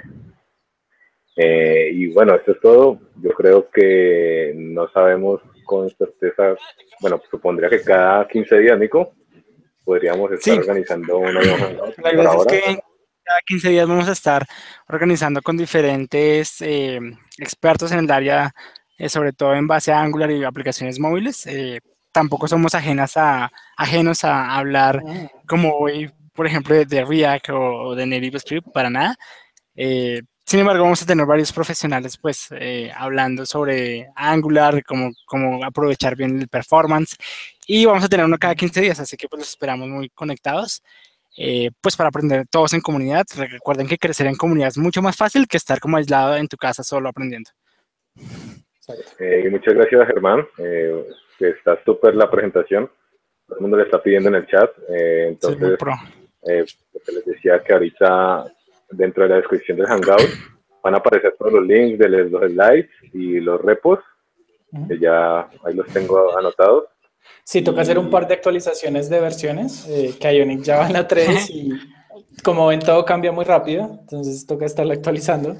Eh, 1.37 1.91
y 1.93 2.13
bueno, 2.13 2.35
esto 2.35 2.51
es 2.51 2.59
todo. 2.59 2.99
Yo 3.21 3.31
creo 3.31 3.69
que 3.69 4.53
no 4.55 4.89
sabemos 4.89 5.41
con 5.63 5.89
certeza, 5.89 6.55
bueno, 6.99 7.21
supondría 7.29 7.69
que 7.69 7.81
cada 7.81 8.27
15 8.27 8.57
días, 8.59 8.79
Nico, 8.79 9.13
podríamos 9.85 10.31
estar 10.31 10.57
organizando 10.57 11.19
una. 11.19 11.41
La 11.41 12.11
verdad 12.11 12.35
es 12.39 12.45
que 12.47 12.79
cada 13.23 13.39
15 13.45 13.69
días 13.69 13.87
vamos 13.87 14.09
a 14.09 14.13
estar 14.13 14.45
organizando 14.87 15.41
con 15.41 15.55
diferentes 15.55 16.61
expertos 17.37 17.91
en 17.91 17.99
el 17.99 18.11
área 18.11 18.53
eh, 18.99 19.07
sobre 19.07 19.31
todo 19.31 19.55
en 19.55 19.65
base 19.65 19.93
a 19.93 20.01
Angular 20.01 20.29
y 20.29 20.43
aplicaciones 20.43 20.99
móviles. 20.99 21.47
Eh, 21.47 21.79
tampoco 22.11 22.47
somos 22.47 22.75
ajenas 22.75 23.17
a, 23.17 23.51
ajenos 23.77 24.23
a 24.23 24.55
hablar 24.55 25.03
ah. 25.05 25.27
como 25.47 25.75
hoy, 25.77 26.11
por 26.33 26.47
ejemplo, 26.47 26.75
de, 26.75 27.05
React 27.05 27.49
o, 27.51 27.95
de 27.95 28.05
Native 28.05 28.39
Script, 28.39 28.67
para 28.73 28.89
nada. 28.89 29.15
Eh, 29.75 30.21
sin 30.45 30.59
embargo, 30.61 30.83
vamos 30.83 31.01
a 31.03 31.05
tener 31.05 31.25
varios 31.25 31.53
profesionales 31.53 32.17
pues 32.17 32.49
hablando 32.95 33.45
sobre 33.45 34.07
Angular, 34.15 34.83
cómo, 34.83 35.11
cómo 35.25 35.63
aprovechar 35.63 36.15
bien 36.15 36.39
el 36.39 36.47
performance 36.47 37.15
y 37.67 37.85
vamos 37.85 38.03
a 38.03 38.09
tener 38.09 38.25
uno 38.25 38.37
cada 38.39 38.55
15 38.55 38.81
días, 38.81 38.99
así 38.99 39.15
que 39.15 39.27
pues 39.27 39.41
los 39.41 39.49
esperamos 39.49 39.87
muy 39.87 40.09
conectados. 40.09 40.81
pues 41.81 41.95
para 41.95 42.09
aprender 42.09 42.47
todos 42.47 42.73
en 42.73 42.81
comunidad. 42.81 43.25
Recuerden 43.35 43.87
que 43.87 43.99
crecer 43.99 44.25
en 44.25 44.35
comunidad 44.35 44.69
es 44.69 44.77
mucho 44.79 45.03
más 45.03 45.15
fácil 45.15 45.47
que 45.47 45.57
estar 45.57 45.79
como 45.79 45.97
aislado 45.97 46.35
en 46.35 46.47
tu 46.47 46.57
casa 46.57 46.83
solo 46.83 47.09
aprendiendo. 47.09 47.51
Eh, 49.19 49.47
muchas 49.49 49.73
gracias, 49.73 50.07
Germán. 50.07 50.47
Eh, 50.57 51.05
que 51.39 51.49
está 51.49 51.81
súper 51.85 52.15
la 52.15 52.29
presentación. 52.29 52.91
Todo 53.47 53.57
el 53.57 53.61
mundo 53.61 53.77
le 53.77 53.83
está 53.83 54.03
pidiendo 54.03 54.27
en 54.29 54.35
el 54.35 54.45
chat. 54.45 54.69
Eh, 54.89 55.29
entonces, 55.29 55.79
eh, 56.43 56.65
les 57.13 57.25
decía 57.25 57.63
que 57.63 57.73
ahorita 57.73 58.45
dentro 58.91 59.23
de 59.23 59.29
la 59.29 59.35
descripción 59.37 59.77
del 59.77 59.87
Hangout 59.87 60.29
van 60.83 60.93
a 60.93 60.97
aparecer 60.97 61.35
todos 61.39 61.53
los 61.53 61.65
links 61.65 61.97
de 61.97 62.09
los 62.09 62.51
slides 62.51 62.89
y 63.13 63.39
los 63.39 63.59
repos, 63.61 63.99
que 64.87 64.99
ya 64.99 65.39
ahí 65.63 65.73
los 65.73 65.87
tengo 65.87 66.37
anotados. 66.37 66.85
Sí, 67.43 67.61
toca 67.61 67.81
hacer 67.81 67.97
un 67.97 68.09
par 68.09 68.27
de 68.27 68.35
actualizaciones 68.35 69.09
de 69.09 69.19
versiones, 69.19 69.87
que 70.19 70.33
Ionic 70.33 70.61
ya 70.61 70.77
va 70.79 70.87
en 70.87 70.93
la 70.93 71.07
3 71.07 71.49
y 71.49 71.71
como 72.43 72.67
ven 72.67 72.79
todo 72.79 73.03
cambia 73.05 73.31
muy 73.31 73.45
rápido, 73.45 73.99
entonces 74.01 74.45
toca 74.45 74.65
estarla 74.65 74.93
actualizando. 74.93 75.57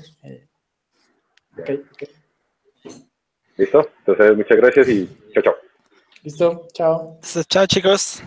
Okay, 1.60 1.84
okay. 1.94 2.08
¿Listo? 3.58 3.90
Entonces, 4.00 4.38
muchas 4.38 4.58
gracias 4.58 4.90
y 4.90 5.10
chao, 5.34 5.44
chao. 5.44 5.69
Listo, 6.24 6.68
chao. 6.74 7.18
Chao, 7.50 7.66
chicos. 7.66 8.22